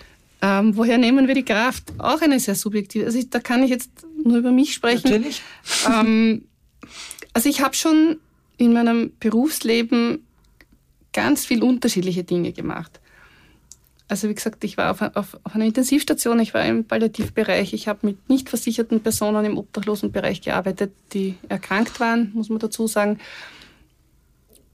Ähm, 0.42 0.76
woher 0.76 0.98
nehmen 0.98 1.28
wir 1.28 1.36
die 1.36 1.46
Kraft? 1.46 1.94
Auch 1.98 2.22
eine 2.22 2.40
sehr 2.40 2.56
subjektive. 2.56 3.06
Also 3.06 3.18
ich, 3.18 3.30
da 3.30 3.40
kann 3.40 3.64
ich 3.64 3.70
jetzt 3.70 3.90
nur 4.24 4.38
über 4.38 4.52
mich 4.52 4.74
sprechen. 4.74 5.10
Natürlich. 5.10 5.42
Ähm, 5.90 6.46
also 7.34 7.50
ich 7.50 7.62
habe 7.62 7.76
schon 7.76 8.18
in 8.58 8.74
meinem 8.74 9.12
Berufsleben 9.20 10.26
ganz 11.14 11.46
viel 11.46 11.64
unterschiedliche 11.64 12.24
Dinge 12.24 12.54
gemacht. 12.54 13.00
Also 14.08 14.30
wie 14.30 14.36
gesagt, 14.36 14.64
ich 14.64 14.78
war 14.78 14.92
auf, 14.92 15.02
auf, 15.02 15.38
auf 15.44 15.56
einer 15.56 15.66
Intensivstation, 15.66 16.40
ich 16.40 16.54
war 16.54 16.64
im 16.66 16.86
Palliativbereich, 16.86 17.74
ich 17.74 17.88
habe 17.88 18.06
mit 18.06 18.30
nicht 18.30 18.50
versicherten 18.50 19.02
Personen 19.02 19.46
im 19.46 19.58
Obdachlosenbereich 19.58 20.42
gearbeitet, 20.42 20.94
die 21.14 21.36
erkrankt 21.50 22.00
waren, 22.00 22.32
muss 22.36 22.50
man 22.50 22.60
dazu 22.60 22.86
sagen, 22.86 23.20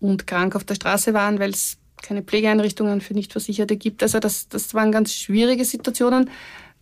und 0.01 0.27
krank 0.27 0.55
auf 0.55 0.65
der 0.65 0.75
Straße 0.75 1.13
waren, 1.13 1.39
weil 1.39 1.51
es 1.51 1.77
keine 2.01 2.23
Pflegeeinrichtungen 2.23 2.99
für 2.99 3.13
Nichtversicherte 3.13 3.77
gibt. 3.77 4.03
Also 4.03 4.19
das, 4.19 4.49
das 4.49 4.73
waren 4.73 4.91
ganz 4.91 5.13
schwierige 5.13 5.63
Situationen. 5.63 6.29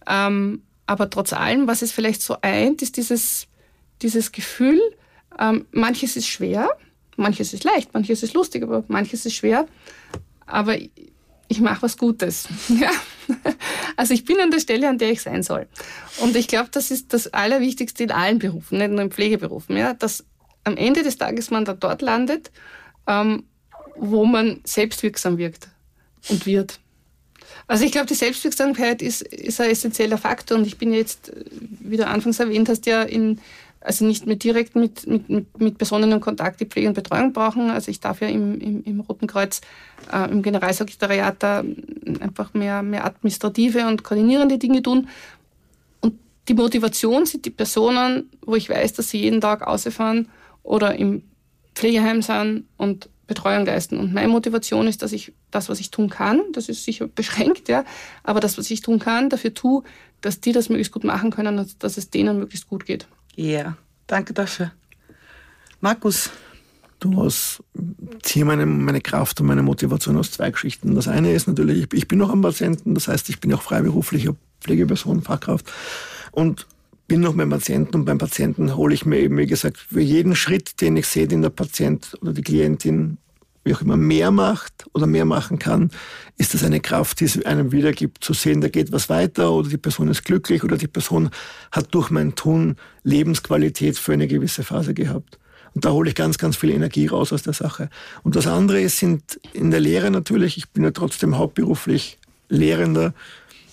Ähm, 0.08 0.64
aber 0.86 1.10
trotz 1.10 1.34
allem, 1.34 1.68
was 1.68 1.82
es 1.82 1.92
vielleicht 1.92 2.22
so 2.22 2.38
eint, 2.42 2.82
ist 2.82 2.98
dieses, 2.98 3.48
dieses 4.02 4.32
Gefühl, 4.32 4.82
ähm, 5.38 5.68
manches 5.72 6.16
ist 6.16 6.28
schwer, 6.28 6.70
manches 7.16 7.54
ist 7.54 7.64
leicht, 7.64 7.94
manches 7.94 8.24
ist 8.24 8.34
lustig, 8.34 8.64
aber 8.64 8.84
manches 8.88 9.26
ist 9.26 9.36
schwer. 9.36 9.68
Aber 10.46 10.76
ich 11.50 11.60
mache 11.60 11.82
was 11.82 11.98
Gutes. 11.98 12.48
Ja. 12.70 12.92
Also 13.96 14.16
ich 14.16 14.26
bin 14.26 14.40
an 14.40 14.50
der 14.50 14.60
Stelle, 14.60 14.90
an 14.90 14.98
der 14.98 15.12
ich 15.12 15.22
sein 15.22 15.44
soll. 15.44 15.68
Und 16.20 16.36
ich 16.36 16.48
glaube, 16.48 16.70
das 16.72 16.90
ist 16.90 17.14
das 17.14 17.28
Allerwichtigste 17.28 18.04
in 18.04 18.12
allen 18.12 18.40
Berufen, 18.40 18.80
nicht 18.80 18.90
nur 18.90 19.02
in 19.02 19.12
Pflegeberufen, 19.12 19.78
ja, 19.78 19.94
dass 19.94 20.26
am 20.64 20.78
Ende 20.78 21.04
des 21.04 21.18
Tages 21.18 21.52
man 21.52 21.64
da 21.64 21.74
dort 21.74 22.02
landet, 22.02 22.50
ähm, 23.06 23.44
wo 23.96 24.26
man 24.26 24.62
selbstwirksam 24.64 25.38
wirkt 25.38 25.68
und 26.30 26.48
wird. 26.48 26.80
Also 27.68 27.86
ich 27.86 27.92
glaube, 27.92 28.08
die 28.08 28.16
Selbstwirksamkeit 28.16 29.04
ist, 29.04 29.22
ist 29.22 29.62
ein 29.62 29.70
essentieller 29.70 30.18
Faktor 30.18 30.58
und 30.58 30.66
ich 30.66 30.80
bin 30.80 30.92
jetzt, 30.92 31.32
wie 31.60 31.98
du 31.98 32.08
anfangs 32.08 32.40
erwähnt 32.40 32.68
hast, 32.68 32.88
ja 32.88 33.04
in 33.04 33.40
also 33.82 34.06
nicht 34.06 34.26
mehr 34.26 34.36
direkt 34.36 34.76
mit, 34.76 35.08
mit, 35.08 35.60
mit 35.60 35.78
Personen 35.78 36.12
in 36.12 36.20
Kontakt, 36.20 36.60
die 36.60 36.66
Pflege 36.66 36.90
und 36.90 36.96
Betreuung 36.96 37.32
brauchen. 37.32 37.70
Also 37.70 37.92
ich 37.92 38.00
darf 38.00 38.22
ja 38.22 38.28
im, 38.28 38.60
im, 38.60 38.84
im 38.84 39.00
Roten 39.00 39.28
Kreuz, 39.28 39.62
äh, 40.12 40.30
im 40.30 40.42
Generalsekretariat 40.42 41.36
da 41.40 41.64
einfach 42.20 42.54
mehr, 42.54 42.82
mehr 42.82 43.06
administrative 43.06 43.88
und 43.88 44.04
koordinierende 44.04 44.58
Dinge 44.58 44.82
tun. 44.82 45.08
Und 46.02 46.16
die 46.50 46.54
Motivation 46.56 47.26
sind 47.26 47.46
die 47.46 47.52
Personen, 47.52 48.30
wo 48.46 48.56
ich 48.56 48.70
weiß, 48.70 48.94
dass 48.94 49.10
sie 49.10 49.22
jeden 49.22 49.40
Tag 49.40 49.66
ausfahren 49.66 50.28
oder 50.64 50.96
im 50.96 51.24
Pflegeheim 51.74 52.22
sind 52.22 52.66
und 52.76 53.10
Betreuung 53.28 53.66
leisten. 53.66 53.98
Und 53.98 54.14
meine 54.14 54.28
Motivation 54.28 54.88
ist, 54.88 55.04
dass 55.04 55.14
ich 55.14 55.32
das, 55.52 55.70
was 55.70 55.80
ich 55.80 55.92
tun 55.92 56.10
kann, 56.10 56.42
das 56.52 56.68
ist 56.68 56.84
sicher 56.84 57.08
beschränkt, 57.08 57.70
ja, 57.70 57.86
aber 58.24 58.42
das, 58.42 58.58
was 58.58 58.70
ich 58.72 58.82
tun 58.82 59.00
kann, 59.00 59.30
dafür 59.30 59.54
tue, 59.54 59.84
dass 60.20 60.42
die 60.42 60.52
das 60.52 60.68
möglichst 60.68 60.92
gut 60.92 61.06
machen 61.06 61.32
können 61.32 61.60
und 61.60 61.82
dass 61.82 61.96
es 61.96 62.10
denen 62.10 62.40
möglichst 62.40 62.68
gut 62.68 62.86
geht. 62.86 63.08
Ja, 63.40 63.78
danke 64.06 64.34
dafür. 64.34 64.74
Markus. 65.80 66.30
Du 67.00 67.24
hast, 67.24 67.64
ziehe 68.22 68.44
meine, 68.44 68.66
meine 68.66 69.00
Kraft 69.00 69.40
und 69.40 69.48
meine 69.48 69.64
Motivation 69.64 70.18
aus 70.18 70.32
zwei 70.32 70.52
Geschichten. 70.52 70.94
Das 70.94 71.08
eine 71.08 71.32
ist 71.32 71.48
natürlich, 71.48 71.88
ich 71.94 72.10
bin 72.10 72.20
noch 72.20 72.32
am 72.32 72.42
Patienten, 72.42 72.94
das 72.94 73.08
heißt, 73.08 73.30
ich 73.30 73.40
bin 73.40 73.54
auch 73.54 73.62
freiberuflicher 73.62 74.36
Pflegeperson, 74.60 75.22
Fachkraft 75.22 75.72
und 76.32 76.68
bin 77.08 77.22
noch 77.22 77.34
beim 77.34 77.50
Patienten 77.50 77.96
und 77.96 78.04
beim 78.04 78.18
Patienten 78.18 78.76
hole 78.76 78.94
ich 78.94 79.06
mir 79.06 79.20
eben, 79.20 79.38
wie 79.38 79.48
gesagt, 79.48 79.78
für 79.78 80.02
jeden 80.02 80.36
Schritt, 80.36 80.82
den 80.82 80.98
ich 80.98 81.08
sehe, 81.08 81.30
den 81.30 81.42
der 81.42 81.50
Patient 81.50 82.18
oder 82.22 82.34
die 82.34 82.42
Klientin 82.42 83.20
wie 83.64 83.74
auch 83.76 83.82
immer 83.82 83.98
mehr 83.98 84.32
macht 84.32 84.88
oder 84.94 85.06
mehr 85.06 85.26
machen 85.26 85.60
kann, 85.60 85.92
ist 86.38 86.54
das 86.54 86.64
eine 86.64 86.80
Kraft, 86.80 87.20
die 87.20 87.26
es 87.26 87.44
einem 87.46 87.72
wiedergibt, 87.72 88.24
zu 88.24 88.34
sehen, 88.34 88.62
da 88.62 88.70
geht 88.70 88.92
was 88.92 89.10
weiter 89.10 89.52
oder 89.52 89.70
die 89.70 89.78
Person 89.78 90.08
ist 90.08 90.24
glücklich 90.24 90.64
oder 90.64 90.78
die 90.78 90.88
Person 90.88 91.30
hat 91.72 91.94
durch 91.94 92.10
mein 92.10 92.36
Tun 92.36 92.78
Lebensqualität 93.04 93.98
für 93.98 94.14
eine 94.14 94.28
gewisse 94.28 94.64
Phase 94.64 94.94
gehabt. 94.94 95.38
Und 95.76 95.86
da 95.86 95.92
hole 95.92 96.10
ich 96.10 96.16
ganz, 96.16 96.38
ganz 96.38 96.56
viel 96.58 96.72
Energie 96.72 97.08
raus 97.08 97.32
aus 97.32 97.44
der 97.44 97.54
Sache. 97.54 97.90
Und 98.24 98.36
das 98.36 98.48
andere 98.48 98.82
ist, 98.82 98.98
sind 98.98 99.40
in 99.54 99.72
der 99.72 99.80
Lehre 99.80 100.10
natürlich, 100.10 100.58
ich 100.58 100.70
bin 100.70 100.84
ja 100.84 100.92
trotzdem 100.92 101.38
hauptberuflich 101.38 102.18
Lehrender, 102.48 103.14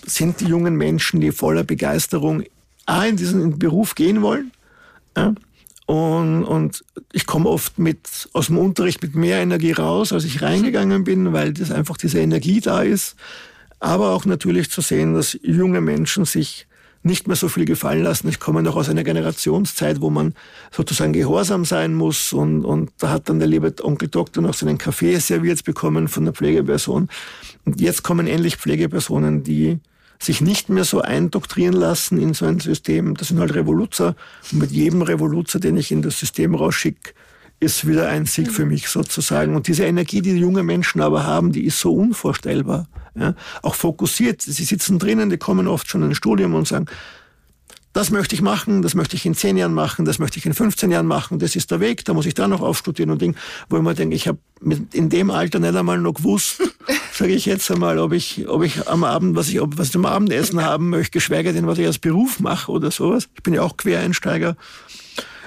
sind 0.05 0.41
die 0.41 0.47
jungen 0.47 0.77
Menschen, 0.77 1.21
die 1.21 1.33
voller 1.33 1.65
Begeisterung 1.65 2.45
A, 2.85 3.05
in 3.05 3.17
diesen 3.17 3.59
Beruf 3.59 3.95
gehen 3.95 4.23
wollen, 4.23 4.53
ja, 5.17 5.35
und, 5.87 6.45
und 6.45 6.85
ich 7.13 7.27
komme 7.27 7.49
oft 7.49 7.79
mit, 7.79 8.29
aus 8.33 8.47
dem 8.47 8.59
Unterricht 8.59 9.03
mit 9.03 9.15
mehr 9.15 9.39
Energie 9.39 9.73
raus, 9.73 10.13
als 10.13 10.25
ich 10.25 10.43
reingegangen 10.43 11.05
bin, 11.05 11.33
weil 11.33 11.53
das 11.53 11.71
einfach 11.71 11.97
diese 11.97 12.19
Energie 12.19 12.61
da 12.61 12.83
ist. 12.83 13.15
Aber 13.79 14.11
auch 14.11 14.25
natürlich 14.25 14.71
zu 14.71 14.81
sehen, 14.81 15.15
dass 15.15 15.39
junge 15.43 15.81
Menschen 15.81 16.25
sich 16.25 16.67
nicht 17.07 17.29
mehr 17.29 17.37
so 17.37 17.49
viel 17.49 17.65
gefallen 17.65 18.03
lassen. 18.03 18.29
Ich 18.29 18.41
komme 18.41 18.63
noch 18.63 18.75
aus 18.75 18.89
einer 18.89 19.05
Generationszeit, 19.05 20.01
wo 20.01 20.11
man 20.11 20.35
sozusagen 20.73 21.13
gehorsam 21.13 21.65
sein 21.65 21.95
muss 21.95 22.33
und, 22.33 22.65
und 22.65 22.91
da 22.99 23.11
hat 23.11 23.29
dann 23.29 23.39
der 23.39 23.47
liebe 23.47 23.73
Onkel 23.83 24.09
Doktor 24.09 24.43
noch 24.43 24.55
seinen 24.55 24.77
Kaffee 24.77 25.17
serviert 25.19 25.63
bekommen 25.65 26.09
von 26.09 26.25
der 26.25 26.35
Pflegeperson. 26.35 27.09
Und 27.65 27.81
jetzt 27.81 28.03
kommen 28.03 28.27
endlich 28.27 28.57
Pflegepersonen, 28.57 29.45
die 29.45 29.79
sich 30.19 30.41
nicht 30.41 30.69
mehr 30.69 30.85
so 30.85 31.01
eindoktrieren 31.01 31.75
lassen 31.75 32.19
in 32.21 32.35
so 32.35 32.47
ein 32.47 32.61
System. 32.61 33.15
Das 33.17 33.29
sind 33.29 33.41
halt 33.41 33.55
Revoluzer. 33.55 34.17
Und 34.53 34.59
mit 34.61 34.71
jedem 34.71 35.03
Revoluzer, 35.03 35.61
den 35.61 35.77
ich 35.77 35.93
in 35.93 36.03
das 36.03 36.19
System 36.19 36.55
rausschicke, 36.55 37.13
ist 37.59 37.87
wieder 37.87 38.09
ein 38.09 38.27
Sieg 38.27 38.53
für 38.53 38.67
mich 38.67 38.89
sozusagen. 38.89 39.55
Und 39.57 39.67
diese 39.67 39.85
Energie, 39.85 40.21
die, 40.21 40.35
die 40.35 40.41
junge 40.41 40.63
Menschen 40.63 41.01
aber 41.01 41.25
haben, 41.25 41.53
die 41.53 41.65
ist 41.65 41.81
so 41.81 41.95
unvorstellbar. 41.95 42.87
Ja? 43.15 43.35
Auch 43.63 43.75
fokussiert. 43.75 44.43
Sie 44.43 44.65
sitzen 44.65 44.99
drinnen, 44.99 45.31
die 45.31 45.39
kommen 45.39 45.67
oft 45.67 45.89
schon 45.89 46.03
in 46.03 46.11
ein 46.11 46.15
Studium 46.15 46.55
und 46.55 46.69
sagen, 46.69 46.87
das 47.97 48.11
möchte 48.11 48.35
ich 48.35 48.43
machen, 48.43 48.83
das 48.83 48.95
möchte 48.95 49.17
ich 49.17 49.25
in 49.25 49.35
zehn 49.35 49.57
Jahren 49.57 49.73
machen, 49.73 50.05
das 50.05 50.19
möchte 50.19 50.39
ich 50.39 50.45
in 50.45 50.53
15 50.53 50.91
Jahren 50.91 51.07
machen, 51.07 51.39
das 51.39 51.57
ist 51.57 51.71
der 51.71 51.81
Weg, 51.81 52.05
da 52.05 52.13
muss 52.13 52.27
ich 52.27 52.35
da 52.35 52.47
noch 52.47 52.61
aufstudieren 52.61 53.11
und 53.11 53.23
Ding, 53.23 53.35
wo 53.71 53.79
ich 53.79 53.83
mir 53.83 53.95
denke, 53.95 54.15
ich 54.15 54.29
habe 54.29 54.39
in 54.93 55.09
dem 55.09 55.31
Alter 55.31 55.61
nicht 55.61 55.75
einmal 55.75 55.97
noch 55.97 56.13
gewusst, 56.13 56.61
sage 57.15 57.33
ich 57.33 57.47
jetzt 57.47 57.71
einmal, 57.71 57.99
ob 57.99 58.13
ich, 58.13 58.47
ob 58.49 58.63
ich 58.63 58.87
am 58.87 59.03
Abend, 59.03 59.35
was 59.35 59.49
ich, 59.49 59.63
ob, 59.63 59.79
was 59.79 59.87
ich 59.87 59.93
zum 59.93 60.05
Abendessen 60.05 60.63
haben 60.63 60.91
möchte, 60.91 61.13
geschweige 61.13 61.55
denn, 61.55 61.67
was 61.67 61.79
ich 61.79 61.87
als 61.87 61.99
Beruf 61.99 62.39
mache 62.39 62.71
oder 62.71 62.91
sowas. 62.91 63.29
Ich 63.35 63.43
bin 63.43 63.55
ja 63.55 63.63
auch 63.63 63.79
Quereinsteiger. 63.79 64.57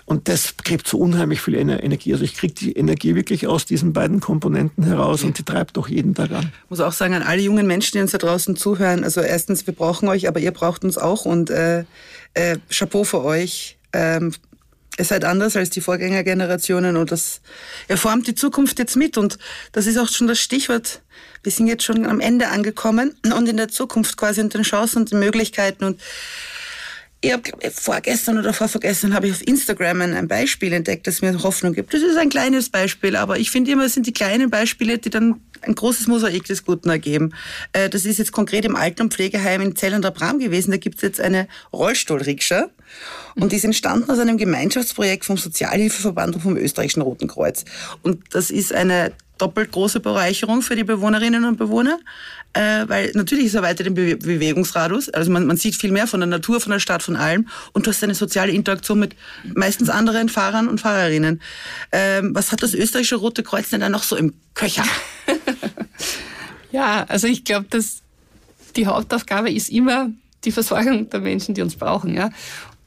Und 0.06 0.28
das 0.28 0.56
kriegt 0.64 0.88
so 0.88 0.98
unheimlich 0.98 1.40
viel 1.40 1.54
Energie. 1.54 2.14
Also 2.14 2.26
ich 2.26 2.34
kriege 2.34 2.56
die 2.56 2.72
Energie 2.72 3.14
wirklich 3.14 3.46
aus 3.46 3.68
diesen 3.68 3.94
beiden 3.94 4.22
Komponenten 4.22 4.84
heraus 4.84 5.24
und 5.24 5.38
die 5.38 5.44
treibt 5.44 5.78
doch 5.78 5.88
jeden 5.88 6.16
Tag 6.16 6.32
an. 6.32 6.52
Ich 6.64 6.70
muss 6.72 6.80
auch 6.80 6.94
sagen, 6.94 7.14
an 7.14 7.22
alle 7.22 7.44
jungen 7.44 7.68
Menschen, 7.68 7.92
die 7.94 8.02
uns 8.02 8.10
da 8.10 8.18
draußen 8.18 8.56
zuhören, 8.56 9.04
also 9.04 9.22
erstens, 9.22 9.68
wir 9.68 9.76
brauchen 9.76 10.10
euch, 10.10 10.28
aber 10.28 10.40
ihr 10.40 10.50
braucht 10.50 10.84
uns 10.84 10.98
auch 10.98 11.26
und 11.26 11.52
äh, 11.52 11.84
äh, 12.34 12.58
Chapeau 12.70 13.04
für 13.04 13.24
euch. 13.24 13.78
Ähm, 13.94 14.34
ihr 14.98 15.06
seid 15.06 15.24
anders 15.24 15.56
als 15.56 15.70
die 15.70 15.82
Vorgängergenerationen 15.82 16.98
und 16.98 17.12
das 17.12 17.42
ihr 17.88 17.98
formt 17.98 18.28
die 18.28 18.36
Zukunft 18.36 18.80
jetzt 18.80 18.96
mit 18.96 19.18
und 19.18 19.38
das 19.72 19.88
ist 19.88 19.98
auch 19.98 20.10
schon 20.10 20.28
das 20.28 20.40
Stichwort. 20.40 21.02
Wir 21.42 21.52
sind 21.52 21.68
jetzt 21.68 21.84
schon 21.84 22.06
am 22.06 22.20
Ende 22.20 22.50
angekommen 22.50 23.16
und 23.24 23.48
in 23.48 23.58
der 23.58 23.70
Zukunft 23.70 24.18
quasi 24.18 24.42
und 24.42 24.54
den 24.54 24.64
Chancen 24.64 25.00
und 25.00 25.12
den 25.12 25.20
Möglichkeiten 25.20 25.86
und 25.86 26.02
ich 27.22 27.34
habe 27.34 27.44
vorgestern 27.72 28.38
oder 28.38 28.54
vorvergestern 28.54 29.14
habe 29.14 29.28
ich 29.28 29.34
auf 29.34 29.46
Instagram 29.46 30.02
ein 30.02 30.28
Beispiel 30.28 30.72
entdeckt, 30.72 31.06
das 31.06 31.22
mir 31.22 31.44
Hoffnung 31.44 31.74
gibt. 31.74 31.94
Das 31.94 32.02
ist 32.02 32.18
ein 32.18 32.30
kleines 32.30 32.70
Beispiel, 32.70 33.18
aber 33.18 33.38
ich 33.38 33.52
finde 33.52 33.72
immer, 33.72 33.86
es 33.86 33.94
sind 33.94 34.08
die 34.08 34.14
kleinen 34.14 34.50
Beispiele, 34.50 34.98
die 34.98 35.10
dann 35.10 35.42
ein 35.62 35.76
großes 35.76 36.08
Mosaik 36.08 36.46
des 36.46 36.64
Guten 36.64 36.90
ergeben. 36.90 37.34
Äh, 37.74 37.90
das 37.90 38.06
ist 38.06 38.20
jetzt 38.20 38.32
konkret 38.32 38.64
im 38.64 38.78
Alten- 38.78 39.04
und 39.04 39.14
Pflegeheim 39.14 39.62
in 39.62 39.76
Zell 39.76 39.94
und 39.94 40.04
der 40.04 40.12
Bram 40.12 40.40
gewesen. 40.40 40.72
Da 40.72 40.78
gibt 40.78 40.96
es 40.96 41.02
jetzt 41.02 41.20
eine 41.20 41.50
Rollstuhlrikscha 41.74 42.70
und 43.36 43.52
die 43.52 43.58
ist 43.58 43.66
entstanden 43.66 44.10
aus 44.10 44.20
einem 44.20 44.38
Gemeinschaftsprojekt 44.38 45.26
vom 45.26 45.36
Sozialhilfeverband 45.36 46.36
und 46.36 46.42
vom 46.42 46.56
Österreichischen 46.56 47.02
Roten 47.02 47.28
Kreuz. 47.28 47.66
Und 48.02 48.24
das 48.34 48.50
ist 48.50 48.72
eine 48.74 49.12
doppelt 49.42 49.72
große 49.72 50.00
Bereicherung 50.00 50.62
für 50.62 50.76
die 50.76 50.84
Bewohnerinnen 50.84 51.46
und 51.46 51.58
Bewohner, 51.58 52.00
äh, 52.54 52.86
weil 52.88 53.12
natürlich 53.16 53.46
ist 53.46 53.56
er 53.56 53.64
weiter 53.64 53.84
den 53.84 53.94
Be 53.94 54.16
Bewegungsradius, 54.16 55.10
also 55.10 55.32
man, 55.32 55.48
man 55.48 55.58
sieht 55.58 55.76
viel 55.76 55.92
mehr 55.92 56.08
von 56.08 56.20
der 56.20 56.28
Natur, 56.28 56.62
von 56.62 56.72
der 56.72 56.80
Stadt, 56.80 57.04
von 57.04 57.16
allem 57.16 57.48
und 57.74 57.86
du 57.86 57.92
hast 57.92 58.04
eine 58.04 58.16
soziale 58.16 58.52
Interaktion 58.52 59.00
mit 59.00 59.16
meistens 59.56 59.90
anderen 59.90 60.30
Fahrern 60.30 60.68
und 60.68 60.82
Fahrerinnen. 60.82 61.42
Ähm, 61.92 62.36
was 62.36 62.52
hat 62.52 62.62
das 62.64 62.74
österreichische 62.74 63.16
Rote 63.16 63.44
Kreuz 63.44 63.70
denn 63.70 63.82
da 63.82 63.90
noch 63.90 64.04
so 64.04 64.16
im 64.16 64.34
Köcher? 64.54 64.84
ja, 66.72 67.06
also 67.08 67.28
ich 67.28 67.44
glaube, 67.44 67.68
dass 67.70 68.02
die 68.76 68.88
Hauptaufgabe 68.88 69.52
ist 69.52 69.70
immer 69.70 70.10
die 70.44 70.52
Versorgung 70.52 71.10
der 71.10 71.20
Menschen, 71.20 71.56
die 71.56 71.62
uns 71.62 71.76
brauchen. 71.76 72.14
Ja? 72.16 72.30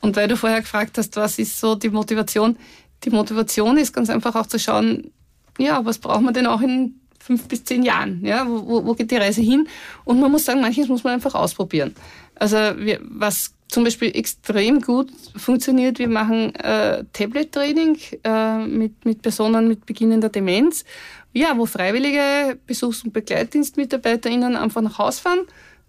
Und 0.01 0.17
weil 0.17 0.29
du 0.29 0.37
vorher 0.37 0.61
gefragt 0.61 0.99
hast, 0.99 1.17
was 1.17 1.39
ist 1.39 1.59
so 1.59 1.75
die 1.75 1.91
Motivation? 1.91 2.57
Die 3.05 3.11
Motivation 3.11 3.77
ist 3.77 3.93
ganz 3.93 4.11
einfach 4.11 4.35
auch 4.35 4.47
zu 4.47 4.59
schauen, 4.59 5.11
ja, 5.59 5.85
was 5.85 5.99
braucht 5.99 6.23
man 6.23 6.35
denn 6.35 6.47
auch 6.47 6.61
in 6.61 7.01
fünf 7.19 7.47
bis 7.49 7.65
zehn 7.65 7.83
Jahren? 7.83 8.25
Ja, 8.25 8.47
wo, 8.49 8.85
wo 8.85 8.95
geht 8.95 9.11
die 9.11 9.17
Reise 9.17 9.43
hin? 9.43 9.69
Und 10.05 10.21
man 10.21 10.31
muss 10.31 10.45
sagen, 10.45 10.61
manches 10.61 10.89
muss 10.89 11.05
man 11.05 11.15
einfach 11.15 11.35
ausprobieren. 11.35 11.95
Also 12.35 12.57
wir, 12.57 13.01
was 13.03 13.55
zum 13.69 13.85
Beispiel 13.85 14.15
extrem 14.15 14.81
gut 14.81 15.11
funktioniert, 15.37 15.99
wir 15.99 16.09
machen 16.09 16.55
äh, 16.57 17.05
Tablet-Training 17.13 17.99
äh, 18.23 18.59
mit, 18.67 19.05
mit 19.05 19.23
Personen 19.23 19.67
mit 19.67 19.87
beginnender 19.87 20.29
Demenz, 20.29 20.85
ja, 21.33 21.57
wo 21.57 21.65
freiwillige 21.65 22.59
Besuchs- 22.67 23.03
und 23.03 23.13
BegleitdienstmitarbeiterInnen 23.13 24.57
einfach 24.57 24.83
nach 24.83 24.99
Hause 24.99 25.23
fahren, 25.23 25.41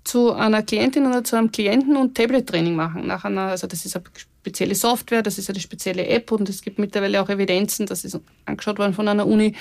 zu 0.06 0.34
einer 0.34 0.64
Klientin 0.64 1.06
oder 1.06 1.24
zu 1.24 1.36
einem 1.36 1.52
Klienten 1.52 1.98
und 1.98 2.16
Tablet-Training 2.16 2.76
machen. 2.76 3.08
Nach 3.08 3.26
einer, 3.26 3.48
also 3.48 3.68
das 3.68 3.86
ist 3.86 3.96
eine 3.96 4.04
spezielle 4.44 4.76
Software, 4.76 5.22
das 5.22 5.38
ist 5.38 5.50
eine 5.50 5.62
spezielle 5.62 6.06
App 6.06 6.32
und 6.34 6.50
es 6.50 6.62
gibt 6.62 6.78
mittlerweile 6.78 7.22
auch 7.22 7.30
Evidenzen, 7.30 7.86
das 7.86 8.04
ist 8.04 8.20
angeschaut 8.46 8.78
worden 8.78 8.94
von 8.94 9.08
einer 9.08 9.26
Uni, 9.26 9.56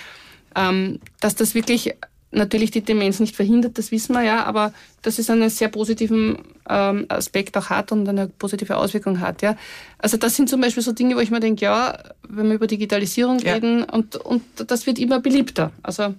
ähm, 0.56 0.98
dass 1.20 1.36
das 1.36 1.54
wirklich 1.54 1.94
natürlich 2.32 2.72
die 2.72 2.80
Demenz 2.80 3.20
nicht 3.20 3.36
verhindert, 3.36 3.78
das 3.78 3.92
wissen 3.92 4.12
wir 4.14 4.22
ja, 4.22 4.44
aber 4.44 4.72
dass 5.02 5.18
es 5.20 5.30
einen 5.30 5.50
sehr 5.50 5.68
positiven 5.68 6.38
ähm, 6.68 7.06
Aspekt 7.08 7.56
auch 7.56 7.70
hat 7.70 7.92
und 7.92 8.08
eine 8.08 8.26
positive 8.26 8.76
Auswirkung 8.76 9.20
hat. 9.20 9.42
Ja. 9.42 9.56
Also 9.98 10.16
das 10.16 10.34
sind 10.34 10.48
zum 10.48 10.60
Beispiel 10.60 10.82
so 10.82 10.92
Dinge, 10.92 11.14
wo 11.14 11.20
ich 11.20 11.30
mir 11.30 11.40
denke, 11.40 11.64
ja, 11.64 11.96
wenn 12.28 12.48
wir 12.48 12.54
über 12.54 12.66
Digitalisierung 12.66 13.38
ja. 13.38 13.54
reden 13.54 13.84
und, 13.84 14.16
und 14.16 14.42
das 14.66 14.86
wird 14.86 14.98
immer 14.98 15.20
beliebter. 15.20 15.70
Also 15.82 16.14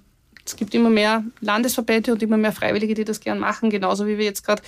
es 0.45 0.55
gibt 0.55 0.74
immer 0.74 0.89
mehr 0.89 1.24
Landesverbände 1.41 2.14
und 2.14 2.22
immer 2.22 2.38
mehr 2.38 2.53
Freiwillige, 2.53 2.93
die 2.93 3.05
das 3.05 3.20
gern 3.20 3.39
machen, 3.39 3.70
genauso 3.70 4.07
wie 4.07 4.18
wir 4.18 4.26
jetzt 4.26 4.45
gerade 4.45 4.61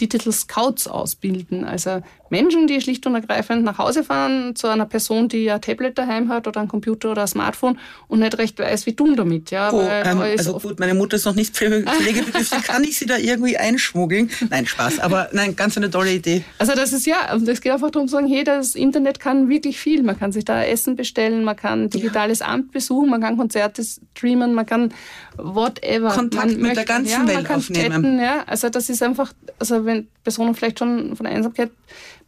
Digital 0.00 0.32
Scouts 0.32 0.86
ausbilden. 0.86 1.64
Also 1.64 2.02
Menschen, 2.30 2.66
die 2.66 2.80
schlicht 2.80 3.06
und 3.06 3.14
ergreifend 3.14 3.64
nach 3.64 3.78
Hause 3.78 4.04
fahren 4.04 4.54
zu 4.54 4.66
einer 4.66 4.86
Person, 4.86 5.28
die 5.28 5.50
ein 5.50 5.60
Tablet 5.60 5.98
daheim 5.98 6.28
hat 6.28 6.46
oder 6.46 6.60
ein 6.60 6.68
Computer 6.68 7.10
oder 7.10 7.22
ein 7.22 7.28
Smartphone 7.28 7.78
und 8.08 8.20
nicht 8.20 8.36
recht 8.38 8.58
weiß, 8.58 8.86
wie 8.86 8.94
tun 8.94 9.16
damit. 9.16 9.50
Ja, 9.50 9.72
oh, 9.72 9.80
ähm, 9.80 10.20
also 10.20 10.58
gut, 10.58 10.78
meine 10.80 10.94
Mutter 10.94 11.16
ist 11.16 11.24
noch 11.24 11.34
nicht 11.34 11.56
pflegebedürftig, 11.56 12.62
kann 12.64 12.84
ich 12.84 12.98
sie 12.98 13.06
da 13.06 13.16
irgendwie 13.16 13.56
einschmuggeln? 13.56 14.30
Nein, 14.50 14.66
Spaß, 14.66 15.00
aber 15.00 15.28
nein, 15.32 15.56
ganz 15.56 15.76
eine 15.76 15.90
tolle 15.90 16.12
Idee. 16.12 16.44
Also 16.58 16.74
das 16.74 16.92
ist 16.92 17.06
ja, 17.06 17.36
das 17.38 17.60
geht 17.60 17.72
einfach 17.72 17.90
darum 17.90 18.08
zu 18.08 18.12
sagen, 18.12 18.28
hey, 18.28 18.44
das 18.44 18.74
Internet 18.74 19.20
kann 19.20 19.48
wirklich 19.48 19.78
viel. 19.78 20.02
Man 20.02 20.18
kann 20.18 20.32
sich 20.32 20.44
da 20.44 20.62
Essen 20.62 20.96
bestellen, 20.96 21.44
man 21.44 21.56
kann 21.56 21.90
digitales. 21.90 22.42
Amt 22.48 22.72
besuchen, 22.72 23.10
man 23.10 23.20
kann 23.20 23.36
Konzerte 23.36 23.82
streamen, 23.84 24.54
man 24.54 24.66
kann 24.66 24.92
whatever. 25.36 26.10
Kontakt 26.10 26.48
mit 26.48 26.60
möchte, 26.60 26.76
der 26.76 26.84
ganzen 26.84 27.26
ja, 27.26 27.36
Welt 27.36 27.50
aufnehmen. 27.50 28.02
Chatten, 28.02 28.20
ja. 28.20 28.44
Also 28.46 28.68
das 28.68 28.88
ist 28.88 29.02
einfach, 29.02 29.32
also 29.58 29.84
wenn 29.84 30.08
Personen 30.22 30.54
vielleicht 30.54 30.78
schon 30.78 31.16
von 31.16 31.26
Einsamkeit 31.26 31.70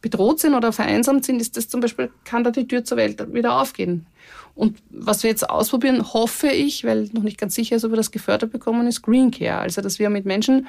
bedroht 0.01 0.39
sind 0.39 0.53
oder 0.53 0.71
vereinsamt 0.71 1.25
sind, 1.25 1.41
ist 1.41 1.57
das 1.57 1.69
zum 1.69 1.81
Beispiel, 1.81 2.11
kann 2.23 2.43
da 2.43 2.51
die 2.51 2.67
Tür 2.67 2.83
zur 2.83 2.97
Welt 2.97 3.33
wieder 3.33 3.59
aufgehen. 3.59 4.05
Und 4.55 4.77
was 4.89 5.23
wir 5.23 5.29
jetzt 5.29 5.49
ausprobieren, 5.49 6.13
hoffe 6.13 6.47
ich, 6.47 6.83
weil 6.83 7.09
noch 7.13 7.23
nicht 7.23 7.37
ganz 7.37 7.55
sicher 7.55 7.75
ist, 7.75 7.85
ob 7.85 7.91
wir 7.91 7.97
das 7.97 8.11
gefördert 8.11 8.51
bekommen, 8.51 8.87
ist 8.87 9.01
Green 9.01 9.31
Care. 9.31 9.59
Also, 9.59 9.81
dass 9.81 9.99
wir 9.99 10.09
mit 10.09 10.25
Menschen, 10.25 10.67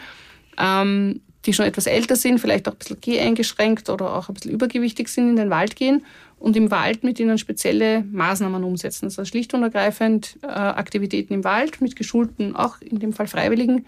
ähm, 0.58 1.20
die 1.44 1.52
schon 1.52 1.66
etwas 1.66 1.86
älter 1.86 2.14
sind, 2.14 2.38
vielleicht 2.38 2.68
auch 2.68 2.72
ein 2.72 2.78
bisschen 2.78 2.98
geh 3.00 3.18
eingeschränkt 3.18 3.90
oder 3.90 4.14
auch 4.14 4.28
ein 4.28 4.34
bisschen 4.34 4.52
übergewichtig 4.52 5.08
sind, 5.08 5.30
in 5.30 5.36
den 5.36 5.50
Wald 5.50 5.74
gehen 5.74 6.04
und 6.38 6.56
im 6.56 6.70
Wald 6.70 7.02
mit 7.02 7.18
ihnen 7.18 7.38
spezielle 7.38 8.04
Maßnahmen 8.04 8.62
umsetzen. 8.62 9.06
Also 9.06 9.24
schlicht 9.24 9.52
und 9.54 9.62
ergreifend 9.62 10.38
äh, 10.42 10.46
Aktivitäten 10.46 11.34
im 11.34 11.44
Wald 11.44 11.80
mit 11.80 11.96
geschulten, 11.96 12.54
auch 12.54 12.80
in 12.80 13.00
dem 13.00 13.12
Fall 13.12 13.26
Freiwilligen, 13.26 13.86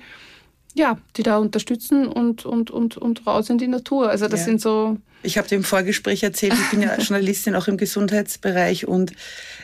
ja, 0.75 0.99
die 1.17 1.23
da 1.23 1.39
unterstützen 1.39 2.07
und, 2.09 2.45
und, 2.45 2.71
und, 2.71 2.97
und 2.97 3.27
raus 3.27 3.49
in 3.49 3.59
die 3.59 3.69
Natur. 3.69 4.11
Also 4.11 4.27
das 4.27 4.41
ja. 4.41 4.47
sind 4.47 4.61
so. 4.61 4.99
Ich 5.23 5.39
habe 5.39 5.49
dir 5.49 5.55
im 5.55 5.65
Vorgespräch 5.65 6.23
erzählt, 6.23 6.53
ich 6.53 6.71
bin 6.71 6.83
ja 6.83 6.97
Journalistin 6.99 7.55
auch 7.55 7.69
im 7.69 7.77
Gesundheitsbereich 7.77 8.87
und 8.87 9.13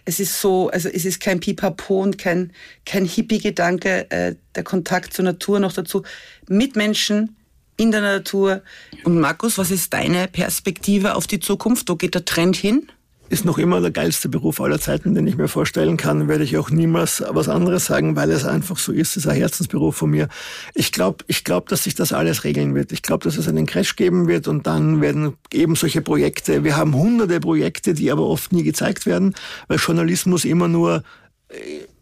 es 0.05 0.21
ist 0.21 0.41
so, 0.41 0.71
also 0.71 0.89
es 0.89 1.05
ist 1.05 1.21
kein 1.21 1.41
Pipapo 1.41 2.01
und 2.01 2.17
kein, 2.17 2.53
kein 2.87 3.05
Hippie-Gedanke, 3.05 4.11
äh, 4.11 4.37
der 4.55 4.63
Kontakt 4.63 5.13
zur 5.13 5.25
Natur 5.25 5.59
noch 5.61 5.73
dazu, 5.73 6.05
mit 6.49 6.77
Menschen 6.77 7.37
in 7.77 7.91
der 7.91 8.03
Natur. 8.03 8.63
Und 9.05 9.19
Markus, 9.19 9.59
was 9.59 9.71
ist 9.71 9.93
deine 9.93 10.29
Perspektive 10.29 11.17
auf 11.17 11.27
die 11.27 11.41
Zukunft? 11.41 11.89
Wo 11.89 11.97
geht 11.97 12.15
der 12.15 12.25
Trend 12.25 12.57
hin? 12.57 12.89
Ist 13.31 13.45
noch 13.45 13.59
immer 13.59 13.81
der 13.81 13.93
geilste 13.93 14.29
Beruf 14.29 14.61
aller 14.61 14.81
Zeiten, 14.81 15.15
den 15.15 15.27
ich 15.27 15.37
mir 15.37 15.47
vorstellen 15.47 15.97
kann. 15.97 16.27
Werde 16.27 16.43
ich 16.43 16.59
auch 16.59 16.71
niemals 16.71 17.23
was 17.29 17.49
anderes 17.49 17.87
sagen, 17.87 18.17
weil 18.17 18.31
es 18.33 18.45
einfach 18.45 18.77
so 18.77 18.91
ist. 18.93 19.11
Es 19.11 19.19
ist 19.19 19.27
ein 19.29 19.37
Herzensberuf 19.37 19.97
von 19.97 20.11
mir. 20.11 20.29
Ich 20.75 20.91
glaube, 20.91 21.25
ich 21.29 21.45
glaube, 21.45 21.69
dass 21.71 21.85
sich 21.85 21.95
das 21.95 22.13
alles 22.13 22.43
regeln 22.43 22.75
wird. 22.75 22.91
Ich 22.91 23.03
glaube, 23.03 23.23
dass 23.23 23.37
es 23.37 23.47
einen 23.47 23.67
Crash 23.67 23.95
geben 23.95 24.27
wird 24.27 24.49
und 24.49 24.67
dann 24.67 25.01
werden 25.01 25.35
eben 25.53 25.77
solche 25.77 26.03
Projekte. 26.03 26.65
Wir 26.65 26.77
haben 26.77 26.95
hunderte 26.95 27.39
Projekte, 27.39 27.95
die 27.95 28.11
aber 28.11 28.27
oft 28.27 28.53
nie 28.53 28.65
gezeigt 28.65 29.07
werden, 29.07 29.35
weil 29.69 29.79
Journalismus 29.79 30.45
immer 30.45 30.67
nur 30.67 31.05
äh, 31.51 31.55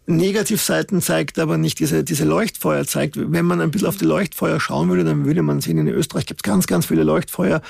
Negativseiten 0.07 1.03
zeigt, 1.03 1.39
aber 1.39 1.59
nicht 1.59 1.79
diese, 1.79 2.05
diese 2.05 2.24
Leuchtfeuer 2.24 2.87
zeigt. 2.87 3.16
Wenn 3.18 3.45
man 3.45 3.61
ein 3.61 3.70
bisschen 3.70 3.89
auf 3.89 3.99
die 3.99 4.07
Leuchtfeuer 4.07 4.59
schauen 4.59 4.89
würde, 4.89 5.05
dann 5.05 5.26
würde 5.26 5.43
man 5.43 5.61
sehen, 5.61 5.76
in 5.76 5.89
Österreich 5.89 6.24
gibt 6.24 6.41
es 6.41 6.51
ganz, 6.51 6.66
ganz 6.66 6.87
viele 6.87 7.03
Leuchtfeuer. 7.05 7.61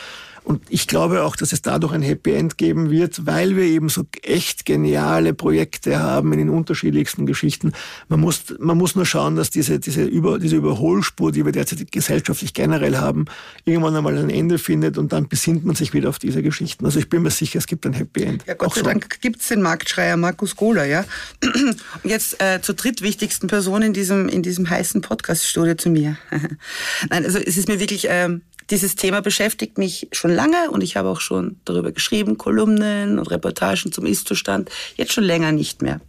Und 0.49 0.62
ich 0.70 0.86
glaube 0.86 1.24
auch, 1.24 1.36
dass 1.36 1.53
es 1.53 1.61
dadurch 1.61 1.92
ein 1.92 2.01
Happy 2.01 2.32
End 2.32 2.57
geben 2.57 2.90
wird, 2.90 3.26
weil 3.26 3.55
wir 3.55 3.64
eben 3.64 3.90
so 3.90 4.05
echt 4.22 4.64
geniale 4.64 5.34
Projekte 5.34 5.99
haben 5.99 6.32
in 6.32 6.38
den 6.38 6.49
unterschiedlichsten 6.49 7.26
Geschichten. 7.26 7.74
Man 8.09 8.20
muss, 8.20 8.55
man 8.59 8.78
muss 8.78 8.96
nur 8.96 9.05
schauen, 9.05 9.36
dass 9.36 9.51
diese, 9.51 9.78
diese, 9.78 10.05
Über, 10.05 10.38
diese 10.38 10.57
Überholspur, 10.57 11.32
die 11.32 11.44
wir 11.44 11.53
derzeit 11.53 11.92
gesellschaftlich 11.92 12.55
generell 12.55 12.96
haben, 12.96 13.26
irgendwann 13.66 13.94
einmal 13.94 14.16
ein 14.16 14.30
Ende 14.30 14.57
findet 14.57 14.96
und 14.96 15.12
dann 15.12 15.28
besinnt 15.28 15.66
man 15.66 15.76
sich 15.76 15.92
wieder 15.92 16.09
auf 16.09 16.18
diese 16.18 16.42
Geschichten. 16.42 16.86
Also 16.86 16.99
ich 16.99 17.11
bin 17.11 17.20
mir 17.20 17.30
sicher, 17.30 17.59
es 17.59 17.66
gibt 17.66 17.84
ein 17.84 17.92
Happy 17.92 18.22
End. 18.22 18.44
Ja, 18.46 18.55
Gott 18.55 18.72
sei 18.72 18.80
schon. 18.80 18.88
Dank 18.88 19.20
gibt 19.20 19.42
es 19.42 19.49
den 19.49 19.61
Marktschreier 19.61 20.16
Markus 20.16 20.57
Kohler, 20.57 20.86
ja. 20.86 21.05
Und 21.44 21.76
jetzt 22.05 22.42
äh, 22.42 22.62
zur 22.62 22.74
drittwichtigsten 22.74 23.49
Person 23.51 23.82
in 23.82 23.92
diesem, 23.92 24.30
in 24.30 24.42
diesem 24.42 24.70
heißen 24.70 25.03
Podcast-Studio 25.03 25.74
zu 25.74 25.90
mir. 25.90 26.16
Nein, 27.11 27.26
also 27.26 27.38
es 27.38 27.59
ist 27.59 27.68
mir 27.68 27.80
wirklich... 27.80 28.07
Ähm, 28.09 28.40
Dieses 28.70 28.96
Thema 28.96 29.22
beschäftigt 29.22 29.78
mich 29.78 30.09
schon 30.12 30.30
lange 30.39 30.70
und 30.70 30.82
ich 30.82 30.97
habe 30.97 31.09
auch 31.09 31.20
schon 31.20 31.57
darüber 31.64 31.91
geschrieben, 31.91 32.39
Kolumnen 32.39 33.18
und 33.18 33.28
Reportagen 33.28 33.91
zum 33.91 34.07
Ist-Zustand. 34.07 34.70
Jetzt 34.97 35.12
schon 35.12 35.24
länger 35.24 35.51
nicht 35.51 35.82
mehr. 35.82 36.01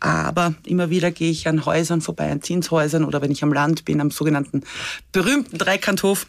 Aber 0.00 0.54
immer 0.64 0.90
wieder 0.90 1.12
gehe 1.12 1.30
ich 1.30 1.46
an 1.46 1.64
Häusern 1.64 2.00
vorbei, 2.00 2.30
an 2.30 2.42
Zinshäusern 2.42 3.04
oder 3.04 3.22
wenn 3.22 3.30
ich 3.30 3.44
am 3.44 3.52
Land 3.52 3.84
bin, 3.84 4.00
am 4.00 4.10
sogenannten 4.10 4.64
berühmten 5.12 5.58
Dreikanthof, 5.58 6.26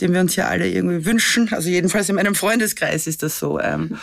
den 0.00 0.14
wir 0.14 0.20
uns 0.20 0.36
ja 0.36 0.48
alle 0.48 0.68
irgendwie 0.68 1.04
wünschen. 1.04 1.52
Also 1.52 1.68
jedenfalls 1.68 2.08
in 2.08 2.16
meinem 2.16 2.34
Freundeskreis 2.34 3.06
ist 3.06 3.22
das 3.22 3.38
so. 3.38 3.60
Ähm. 3.60 3.98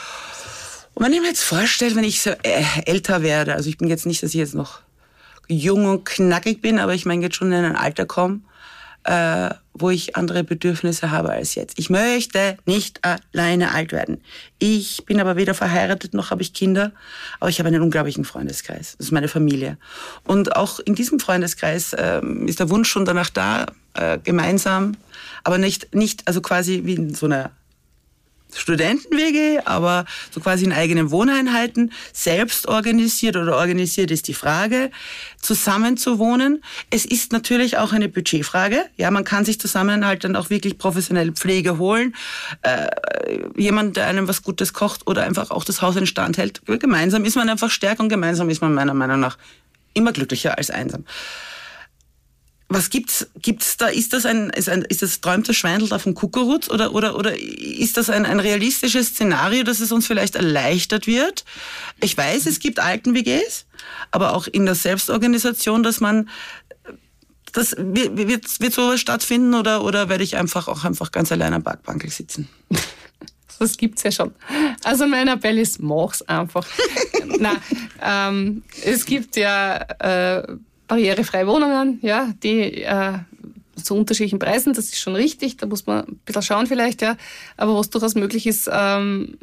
Und 0.93 1.05
wenn 1.05 1.14
ich 1.14 1.22
mir 1.22 1.30
jetzt 1.30 1.43
vorstelle, 1.43 1.95
wenn 1.95 2.03
ich 2.03 2.22
so 2.22 2.30
äh, 2.43 2.64
älter 2.86 3.24
werde, 3.24 3.55
also 3.55 3.70
ich 3.70 3.78
bin 3.80 3.88
jetzt 3.88 4.05
nicht, 4.05 4.22
dass 4.22 4.32
ich 4.32 4.39
jetzt 4.39 4.55
noch 4.55 4.82
jung 5.47 5.86
und 5.86 6.05
knackig 6.05 6.62
bin, 6.62 6.78
aber 6.78 6.93
ich 6.93 7.05
meine 7.05 7.24
jetzt 7.24 7.36
schon 7.36 7.51
in 7.51 7.66
ein 7.66 7.76
Alter 7.76 8.05
komme, 8.05 8.41
äh, 9.04 9.49
wo 9.74 9.89
ich 9.89 10.16
andere 10.16 10.43
Bedürfnisse 10.43 11.12
habe 11.12 11.30
als 11.30 11.56
jetzt. 11.56 11.80
Ich 11.80 11.89
möchte 11.89 12.58
nicht 12.66 12.99
alleine 13.04 13.74
alt 13.74 13.91
werden. 13.91 14.22
Ich 14.60 15.06
bin 15.06 15.20
aber 15.20 15.36
weder 15.38 15.54
verheiratet 15.54 16.14
noch 16.14 16.30
habe 16.30 16.41
ich 16.41 16.54
Kinder, 16.54 16.91
aber 17.39 17.49
ich 17.49 17.60
habe 17.60 17.68
einen 17.68 17.82
unglaublichen 17.82 18.26
Freundeskreis. 18.26 18.95
Das 18.97 19.08
ist 19.08 19.12
meine 19.12 19.28
Familie. 19.28 19.78
Und 20.24 20.56
auch 20.56 20.80
in 20.80 20.95
diesem 20.95 21.20
Freundeskreis 21.20 21.93
äh, 21.93 22.22
ist 22.45 22.60
der 22.60 22.70
Wunsch 22.70 22.89
schon 22.89 23.06
danach 23.06 23.30
da, 23.30 23.68
äh, 23.93 24.20
gemeinsam, 24.20 24.97
aber 25.43 25.58
nicht, 25.58 25.93
nicht 25.95 26.28
also 26.28 26.41
quasi 26.41 26.82
wie 26.86 26.95
in 26.95 27.16
so 27.16 27.26
einer 27.26 27.52
Studentenwege, 28.54 29.62
aber 29.66 30.06
so 30.32 30.39
quasi 30.39 30.66
in 30.66 30.74
eigenen 30.74 31.12
Wohneinheiten, 31.12 31.91
selbst 32.14 32.68
organisiert 32.68 33.36
oder 33.36 33.58
organisiert 33.58 34.12
ist 34.12 34.28
die 34.28 34.34
Frage, 34.34 34.91
zusammen 35.41 35.97
zu 35.97 36.20
wohnen. 36.20 36.64
Es 36.89 37.06
ist 37.06 37.32
natürlich 37.32 37.78
auch 37.78 37.93
eine 37.93 38.10
Budgetfrage. 38.10 38.86
Ja, 38.97 39.12
man 39.12 39.24
kann 39.24 39.45
sich 39.45 39.60
zusammen 39.60 40.06
halt 40.06 40.24
dann 40.24 40.36
auch 40.36 40.49
wirklich 40.49 40.78
professionelle 40.78 41.32
Pflege 41.32 41.78
holen. 41.78 42.16
Äh, 42.62 42.88
jemand, 43.56 43.97
der 43.97 44.08
einem 44.08 44.28
was 44.28 44.43
Gutes 44.43 44.74
kocht 44.74 45.08
oder 45.08 45.24
einfach 45.24 45.52
auch 45.52 45.64
das 45.64 45.82
Haus 45.82 45.95
in 45.95 46.06
Stand 46.06 46.38
hält. 46.38 46.62
Gemeinsam 46.66 47.26
ist 47.26 47.36
man 47.36 47.49
einfach 47.49 47.70
stärker 47.70 48.04
und 48.04 48.10
gemeinsam 48.10 48.49
ist 48.49 48.62
man 48.62 48.74
meiner 48.74 48.93
Meinung 48.93 49.20
nach 49.20 49.38
immer 49.93 50.12
glücklicher 50.12 50.58
als 50.58 50.70
einsam. 50.70 51.06
Was 52.74 52.89
gibt's, 52.89 53.28
gibt's 53.41 53.76
da, 53.76 53.88
ist 53.88 54.13
das 54.13 54.26
ein, 54.26 54.49
ist 54.51 54.69
ein, 54.69 54.84
ist 54.84 55.01
das 55.01 55.19
träumt 55.19 55.53
Schweindel 55.53 55.89
da 55.89 55.99
vom 55.99 56.13
Kuckerutz 56.13 56.69
oder, 56.69 56.93
oder, 56.93 57.17
oder 57.17 57.38
ist 57.38 57.97
das 57.97 58.09
ein, 58.09 58.26
ein 58.26 58.39
realistisches 58.39 59.07
Szenario, 59.07 59.63
dass 59.63 59.82
es 59.82 59.91
uns 59.91 60.07
vielleicht 60.07 60.36
erleichtert 60.36 61.05
wird? 61.05 61.43
Ich 61.99 62.15
weiß, 62.15 62.45
es 62.45 62.59
gibt 62.59 62.80
alten 62.80 63.13
WGs, 63.13 63.65
aber 64.11 64.34
auch 64.34 64.47
in 64.47 64.65
der 64.65 64.76
Selbstorganisation, 64.76 65.84
dass 65.84 65.99
man, 65.99 66.30
das, 67.51 67.76
wird, 67.78 68.47
wird, 68.61 68.74
sowas 68.74 69.01
stattfinden 69.01 69.53
oder, 69.53 69.84
oder 69.84 70.07
werde 70.07 70.24
ich 70.24 70.38
einfach 70.38 70.69
auch 70.69 70.86
einfach 70.86 71.11
ganz 71.11 71.30
allein 71.34 71.53
am 71.53 71.63
Parkbankel 71.63 72.09
sitzen? 72.09 72.47
Das 73.59 73.78
gibt's 73.78 74.01
ja 74.01 74.11
schon. 74.11 74.34
Also 74.84 75.05
mein 75.05 75.28
Appell 75.28 75.59
ist, 75.59 75.80
mach's 75.84 76.24
einfach. 76.24 76.65
Nein, 77.38 77.57
ähm, 78.01 78.63
es 78.84 79.05
gibt 79.05 79.36
ja 79.36 79.76
äh, 79.99 80.57
barrierefreie 80.92 81.48
Wohnungen, 81.48 82.00
ja, 82.02 82.34
die 82.44 82.84
äh, 82.84 83.14
zu 83.82 83.96
unterschiedlichen 83.96 84.39
Preisen, 84.39 84.74
das 84.74 84.86
ist 84.86 85.00
schon 85.00 85.16
richtig, 85.16 85.56
da 85.56 85.66
muss 85.66 85.86
man 85.86 86.06
ein 86.06 86.20
bisschen 86.26 86.42
schauen 86.42 86.68
vielleicht, 86.68 87.02
ja. 87.02 87.16
Aber 87.56 87.78
was 87.78 87.89
durchaus 87.89 88.16
möglich 88.16 88.46
ist, 88.46 88.70
ähm, 88.72 89.38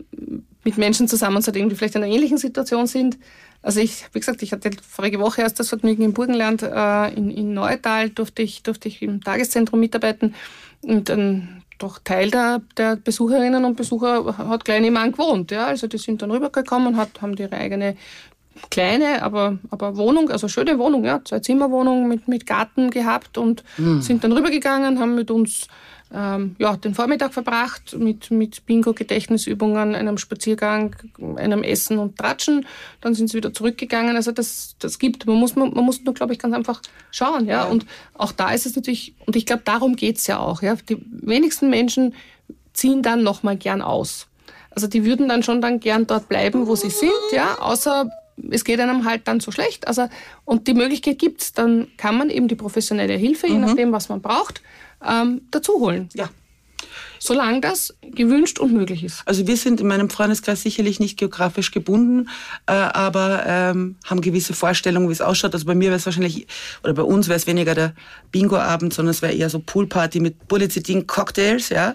mit 0.63 0.77
Menschen 0.77 1.09
zusammen 1.09 1.41
zu 1.41 1.51
leben, 1.51 1.71
die 1.71 1.75
vielleicht 1.75 1.95
in 1.95 2.03
einer 2.03 2.13
ähnlichen 2.13 2.37
Situation 2.37 2.87
sind. 2.87 3.17
Also 3.63 3.81
ich, 3.81 4.05
wie 4.13 4.21
gesagt, 4.21 4.43
ich 4.43 4.53
hatte 4.53 4.71
vorige 4.87 5.21
Woche 5.21 5.41
erst 5.41 5.59
das 5.59 5.71
Vergnügen 5.71 6.03
im 6.03 6.13
Burgenland, 6.13 6.63
äh, 6.63 7.15
in, 7.15 7.31
in 7.31 7.55
Neutal 7.55 8.11
durfte 8.11 8.43
ich, 8.43 8.63
durfte 8.63 8.89
ich 8.89 9.01
im 9.01 9.23
Tageszentrum 9.25 9.81
mitarbeiten 9.81 10.35
und 10.83 11.09
ein 11.09 11.63
doch 11.79 12.01
Teil 12.03 12.31
der, 12.31 12.61
der 12.77 12.97
Besucherinnen 12.97 13.65
und 13.65 13.77
Besucher 13.77 14.37
hat 14.37 14.65
gleich 14.65 14.81
nebenan 14.81 15.13
gewohnt. 15.13 15.51
Ja. 15.51 15.67
Also 15.67 15.87
die 15.87 15.99
sind 15.99 16.23
dann 16.23 16.31
rübergekommen 16.31 16.89
und 16.89 16.97
hat, 16.97 17.23
haben 17.23 17.37
ihre 17.37 17.57
eigene 17.57 17.97
kleine, 18.71 19.23
aber, 19.23 19.59
aber 19.71 19.97
Wohnung, 19.97 20.31
also 20.31 20.49
schöne 20.49 20.79
Wohnung, 20.79 21.05
ja, 21.05 21.21
zwei 21.25 21.41
Zimmerwohnung 21.41 22.09
mit, 22.09 22.29
mit 22.29 22.47
Garten 22.47 22.91
gehabt 22.91 23.39
und 23.39 23.65
mhm. 23.77 24.03
sind 24.03 24.25
dann 24.25 24.33
rübergegangen, 24.33 24.99
haben 24.99 25.15
mit 25.15 25.31
uns 25.31 25.69
ähm, 26.13 26.57
ja, 26.59 26.77
den 26.77 26.95
Vormittag 26.95 27.35
verbracht 27.35 27.97
mit, 27.99 28.31
mit 28.31 28.65
Bingo-Gedächtnisübungen, 28.65 29.95
einem 29.95 30.17
Spaziergang, 30.17 30.97
einem 31.37 31.63
Essen 31.63 31.99
und 31.99 32.17
Tratschen. 32.17 32.67
Dann 33.03 33.15
sind 33.15 33.29
sie 33.29 33.37
wieder 33.37 33.53
zurückgegangen. 33.53 34.17
Also 34.17 34.33
das, 34.33 34.77
das 34.79 34.99
gibt. 34.99 35.27
Man 35.27 35.37
muss, 35.37 35.55
man, 35.55 35.75
man 35.75 35.85
muss 35.85 36.03
nur, 36.03 36.15
glaube 36.15 36.33
ich, 36.33 36.39
ganz 36.39 36.55
einfach 36.55 36.81
schauen. 37.11 37.47
Ja? 37.47 37.65
ja. 37.65 37.65
Und 37.65 37.85
auch 38.15 38.33
da 38.33 38.53
ist 38.53 38.65
es 38.65 38.75
natürlich, 38.75 39.15
und 39.27 39.37
ich 39.37 39.45
glaube, 39.45 39.63
darum 39.65 39.97
geht's 39.97 40.27
ja 40.27 40.39
auch. 40.39 40.63
Ja? 40.63 40.77
Die 40.77 40.99
wenigsten 41.11 41.69
Menschen 41.69 42.15
ziehen 42.73 43.03
dann 43.03 43.23
nochmal 43.23 43.57
gern 43.57 43.83
aus. 43.83 44.29
Also 44.71 44.87
die 44.87 45.05
würden 45.05 45.29
dann 45.29 45.43
schon 45.43 45.61
dann 45.61 45.81
gern 45.81 46.07
dort 46.07 46.29
bleiben, 46.29 46.67
wo 46.69 46.77
sie 46.77 46.91
sind, 46.91 47.11
ja, 47.33 47.59
außer 47.59 48.11
es 48.51 48.65
geht 48.65 48.81
einem 48.81 49.05
halt 49.05 49.29
dann 49.29 49.41
so 49.41 49.51
schlecht. 49.51 49.87
Also, 49.87 50.09
und 50.45 50.67
die 50.67 50.75
Möglichkeit 50.75 51.19
gibt's, 51.19 51.53
dann 51.53 51.89
kann 51.97 52.17
man 52.17 52.31
eben 52.31 52.49
die 52.49 52.55
professionelle 52.55 53.15
Hilfe, 53.15 53.47
je 53.47 53.55
mhm. 53.55 53.61
nachdem, 53.61 53.93
was 53.93 54.09
man 54.09 54.21
braucht, 54.21 54.63
ähm, 55.07 55.43
dazu 55.51 55.75
holen. 55.75 56.09
Ja 56.15 56.29
solange 57.19 57.61
das 57.61 57.95
gewünscht 58.03 58.59
und 58.59 58.73
möglich 58.73 59.05
ist. 59.05 59.23
Also 59.27 59.47
wir 59.47 59.57
sind 59.57 59.81
in 59.81 59.87
meinem 59.87 60.11
Freundeskreis 60.11 60.63
sicherlich 60.63 61.01
nicht 61.01 61.19
geografisch 61.19 61.71
gebunden, 61.71 62.29
äh, 62.67 62.73
aber 62.73 63.45
ähm, 63.47 63.97
haben 64.05 64.21
gewisse 64.21 64.55
Vorstellungen, 64.55 65.09
wie 65.09 65.13
es 65.13 65.21
ausschaut. 65.21 65.55
Also 65.55 65.67
bei 65.67 65.75
mir 65.75 65.89
wäre 65.89 65.97
es 65.97 66.07
wahrscheinlich, 66.07 66.47
oder 66.83 66.95
bei 66.95 67.03
uns 67.03 67.29
wäre 67.29 67.37
es 67.37 67.47
weniger 67.47 67.75
der 67.75 67.95
Bingo-Abend, 68.33 68.93
sondern 68.93 69.11
es 69.11 69.23
wäre 69.23 69.33
eher 69.33 69.51
so 69.51 69.59
Poolparty 69.59 70.21
mit 70.21 70.49
Bullizidin-Cocktails. 70.49 71.71
Ja? 71.71 71.95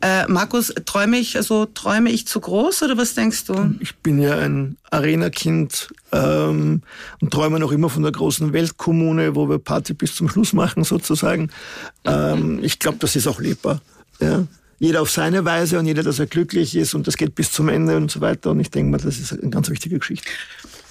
Äh, 0.00 0.26
Markus, 0.28 0.72
träume 0.84 1.18
ich, 1.18 1.36
also 1.36 1.66
träume 1.66 2.10
ich 2.10 2.26
zu 2.26 2.40
groß 2.40 2.82
oder 2.82 2.96
was 2.96 3.14
denkst 3.14 3.44
du? 3.46 3.74
Ich 3.80 3.96
bin 3.96 4.20
ja 4.20 4.38
ein 4.38 4.76
Arena-Kind 4.90 5.88
ähm, 6.12 6.82
und 7.20 7.32
träume 7.32 7.58
noch 7.58 7.72
immer 7.72 7.90
von 7.90 8.02
der 8.02 8.12
großen 8.12 8.52
Weltkommune, 8.52 9.34
wo 9.34 9.48
wir 9.48 9.58
Party 9.58 9.94
bis 9.94 10.14
zum 10.14 10.28
Schluss 10.28 10.52
machen 10.52 10.84
sozusagen. 10.84 11.50
Ähm, 12.04 12.60
ich 12.62 12.78
glaube, 12.78 12.98
das 13.00 13.16
ist 13.16 13.26
auch 13.26 13.40
lebbar. 13.40 13.80
Ja? 14.20 14.46
Jeder 14.78 15.02
auf 15.02 15.10
seine 15.10 15.44
Weise 15.44 15.78
und 15.78 15.86
jeder, 15.86 16.02
dass 16.02 16.18
er 16.18 16.26
glücklich 16.26 16.76
ist 16.76 16.94
und 16.94 17.06
das 17.06 17.16
geht 17.16 17.34
bis 17.34 17.50
zum 17.52 17.68
Ende 17.68 17.96
und 17.96 18.10
so 18.10 18.20
weiter. 18.20 18.50
Und 18.50 18.60
ich 18.60 18.70
denke 18.70 18.90
mal, 18.90 18.98
das 18.98 19.18
ist 19.18 19.32
eine 19.32 19.50
ganz 19.50 19.70
wichtige 19.70 19.98
Geschichte. 19.98 20.28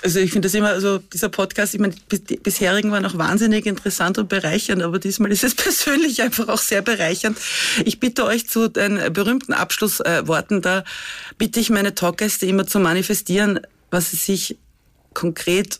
Also 0.03 0.19
ich 0.19 0.31
finde 0.31 0.47
das 0.47 0.53
immer, 0.53 0.69
also 0.69 0.97
dieser 0.97 1.29
Podcast, 1.29 1.73
ich 1.73 1.79
meine, 1.79 1.93
die 2.11 2.35
bisherigen 2.35 2.91
waren 2.91 3.05
auch 3.05 3.17
wahnsinnig 3.17 3.65
interessant 3.65 4.17
und 4.17 4.27
bereichernd, 4.27 4.81
aber 4.83 4.99
diesmal 4.99 5.31
ist 5.31 5.45
es 5.45 5.55
persönlich 5.55 6.21
einfach 6.21 6.49
auch 6.49 6.57
sehr 6.57 6.81
bereichernd. 6.81 7.37
Ich 7.85 7.99
bitte 8.01 8.25
euch 8.25 8.49
zu 8.49 8.67
den 8.67 8.99
berühmten 9.13 9.53
Abschlussworten, 9.53 10.61
da 10.61 10.83
bitte 11.37 11.61
ich 11.61 11.69
meine 11.69 11.95
Talkgäste 11.95 12.45
immer 12.45 12.67
zu 12.67 12.79
manifestieren, 12.79 13.61
was 13.91 14.11
sie 14.11 14.17
sich 14.17 14.57
konkret 15.13 15.79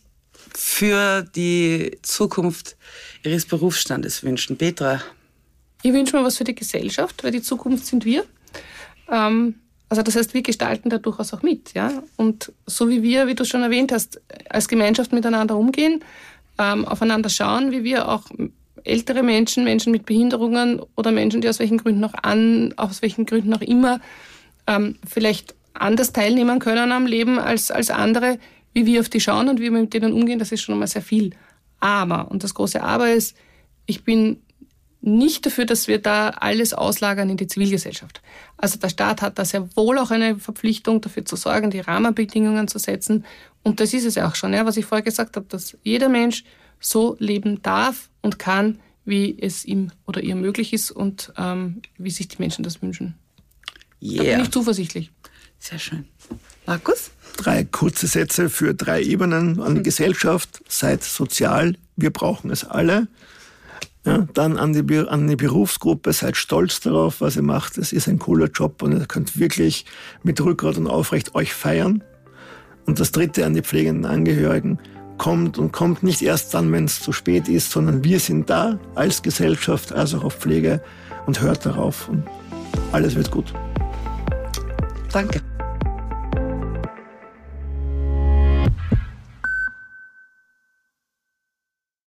für 0.55 1.23
die 1.35 1.97
Zukunft 2.01 2.77
ihres 3.23 3.45
Berufsstandes 3.45 4.23
wünschen. 4.23 4.57
Petra, 4.57 5.01
ich 5.83 5.93
wünsche 5.93 6.17
mir 6.17 6.23
was 6.23 6.37
für 6.37 6.43
die 6.43 6.55
Gesellschaft, 6.55 7.23
weil 7.23 7.31
die 7.31 7.41
Zukunft 7.41 7.85
sind 7.85 8.05
wir. 8.05 8.23
Ähm, 9.11 9.55
also 9.89 10.01
das 10.01 10.15
heißt, 10.15 10.33
wir 10.33 10.41
gestalten 10.41 10.89
da 10.89 10.97
durchaus 10.97 11.33
auch 11.33 11.43
mit. 11.43 11.73
Ja? 11.73 11.91
Und 12.15 12.51
so 12.65 12.89
wie 12.89 13.03
wir, 13.03 13.27
wie 13.27 13.35
du 13.35 13.45
schon 13.45 13.61
erwähnt 13.61 13.91
hast, 13.91 14.19
als 14.49 14.67
Gemeinschaft 14.67 15.11
miteinander 15.11 15.55
umgehen, 15.55 16.03
ähm, 16.57 16.85
aufeinander 16.85 17.29
schauen, 17.29 17.71
wie 17.71 17.83
wir 17.83 18.09
auch 18.09 18.23
ältere 18.83 19.23
Menschen, 19.23 19.63
Menschen 19.63 19.91
mit 19.91 20.05
Behinderungen 20.05 20.81
oder 20.95 21.11
Menschen, 21.11 21.41
die 21.41 21.49
aus 21.49 21.59
welchen 21.59 21.77
Gründen 21.77 22.03
auch 22.03 22.13
an, 22.21 22.73
aus 22.77 23.01
welchen 23.01 23.25
Gründen 23.25 23.53
auch 23.53 23.61
immer 23.61 23.99
ähm, 24.67 24.97
vielleicht 25.07 25.55
anders 25.73 26.13
teilnehmen 26.13 26.59
können 26.59 26.91
am 26.91 27.05
Leben 27.05 27.39
als, 27.39 27.71
als 27.71 27.89
andere, 27.89 28.39
wie 28.73 28.85
wir 28.85 29.01
auf 29.01 29.09
die 29.09 29.19
schauen 29.19 29.49
und 29.49 29.59
wie 29.59 29.71
wir 29.71 29.79
mit 29.79 29.93
denen 29.93 30.13
umgehen, 30.13 30.39
das 30.39 30.51
ist 30.51 30.61
schon 30.61 30.73
einmal 30.73 30.87
sehr 30.87 31.01
viel. 31.01 31.31
Aber, 31.79 32.31
und 32.31 32.43
das 32.43 32.53
große 32.53 32.81
Aber 32.81 33.11
ist, 33.11 33.35
ich 33.85 34.03
bin 34.03 34.41
nicht 35.03 35.45
dafür, 35.45 35.65
dass 35.65 35.87
wir 35.87 35.99
da 35.99 36.29
alles 36.29 36.73
auslagern 36.73 37.29
in 37.29 37.37
die 37.37 37.47
Zivilgesellschaft. 37.47 38.21
Also 38.57 38.79
der 38.79 38.89
Staat 38.89 39.21
hat 39.21 39.37
da 39.37 39.43
sehr 39.43 39.75
wohl 39.75 39.97
auch 39.97 40.11
eine 40.11 40.37
Verpflichtung, 40.37 41.01
dafür 41.01 41.25
zu 41.25 41.35
sorgen, 41.35 41.71
die 41.71 41.81
Rahmenbedingungen 41.81 42.67
zu 42.69 42.79
setzen. 42.79 43.25
Und 43.63 43.79
das 43.79 43.93
ist 43.93 44.05
es 44.05 44.15
ja 44.15 44.27
auch 44.27 44.35
schon, 44.35 44.53
ja, 44.53 44.65
was 44.65 44.77
ich 44.77 44.85
vorher 44.85 45.03
gesagt 45.03 45.35
habe, 45.35 45.45
dass 45.49 45.77
jeder 45.83 46.07
Mensch 46.07 46.45
so 46.79 47.17
leben 47.19 47.61
darf 47.61 48.09
und 48.21 48.39
kann, 48.39 48.79
wie 49.03 49.37
es 49.39 49.65
ihm 49.65 49.91
oder 50.07 50.21
ihr 50.23 50.35
möglich 50.35 50.71
ist 50.71 50.91
und 50.91 51.33
ähm, 51.37 51.81
wie 51.97 52.11
sich 52.11 52.29
die 52.29 52.37
Menschen 52.39 52.63
das 52.63 52.81
wünschen. 52.81 53.15
Yeah. 54.01 54.23
Da 54.23 54.31
bin 54.31 54.41
ich 54.41 54.51
zuversichtlich. 54.51 55.11
Sehr 55.59 55.79
schön. 55.79 56.05
Markus? 56.65 57.11
Drei 57.37 57.65
kurze 57.65 58.07
Sätze 58.07 58.49
für 58.49 58.73
drei 58.73 59.01
Ebenen 59.01 59.61
an 59.61 59.75
die 59.75 59.79
mhm. 59.79 59.83
Gesellschaft. 59.83 60.61
Seid 60.67 61.03
sozial, 61.03 61.75
wir 61.95 62.11
brauchen 62.11 62.51
es 62.51 62.63
alle. 62.63 63.07
Ja, 64.05 64.27
dann 64.33 64.57
an 64.57 64.73
die, 64.73 64.97
an 64.97 65.27
die 65.27 65.35
Berufsgruppe, 65.37 66.11
seid 66.11 66.35
stolz 66.35 66.81
darauf, 66.81 67.21
was 67.21 67.37
ihr 67.37 67.41
macht. 67.41 67.77
Es 67.77 67.93
ist 67.93 68.07
ein 68.07 68.19
cooler 68.19 68.47
Job 68.47 68.81
und 68.81 68.91
ihr 68.91 69.05
könnt 69.05 69.39
wirklich 69.39 69.85
mit 70.23 70.41
Rückgrat 70.41 70.77
und 70.77 70.87
Aufrecht 70.87 71.35
euch 71.35 71.53
feiern. 71.53 72.03
Und 72.85 72.99
das 72.99 73.11
dritte 73.11 73.45
an 73.45 73.53
die 73.53 73.61
pflegenden 73.61 74.05
Angehörigen, 74.05 74.77
kommt 75.17 75.57
und 75.57 75.71
kommt 75.71 76.03
nicht 76.03 76.21
erst 76.21 76.53
dann, 76.53 76.71
wenn 76.71 76.85
es 76.85 76.99
zu 76.99 77.13
spät 77.13 77.47
ist, 77.47 77.71
sondern 77.71 78.03
wir 78.03 78.19
sind 78.19 78.49
da 78.49 78.77
als 78.95 79.21
Gesellschaft, 79.21 79.93
als 79.93 80.13
auch 80.13 80.23
auf 80.23 80.35
Pflege 80.35 80.81
und 81.25 81.39
hört 81.39 81.65
darauf 81.65 82.09
und 82.09 82.23
alles 82.91 83.15
wird 83.15 83.31
gut. 83.31 83.53
Danke. 85.11 85.41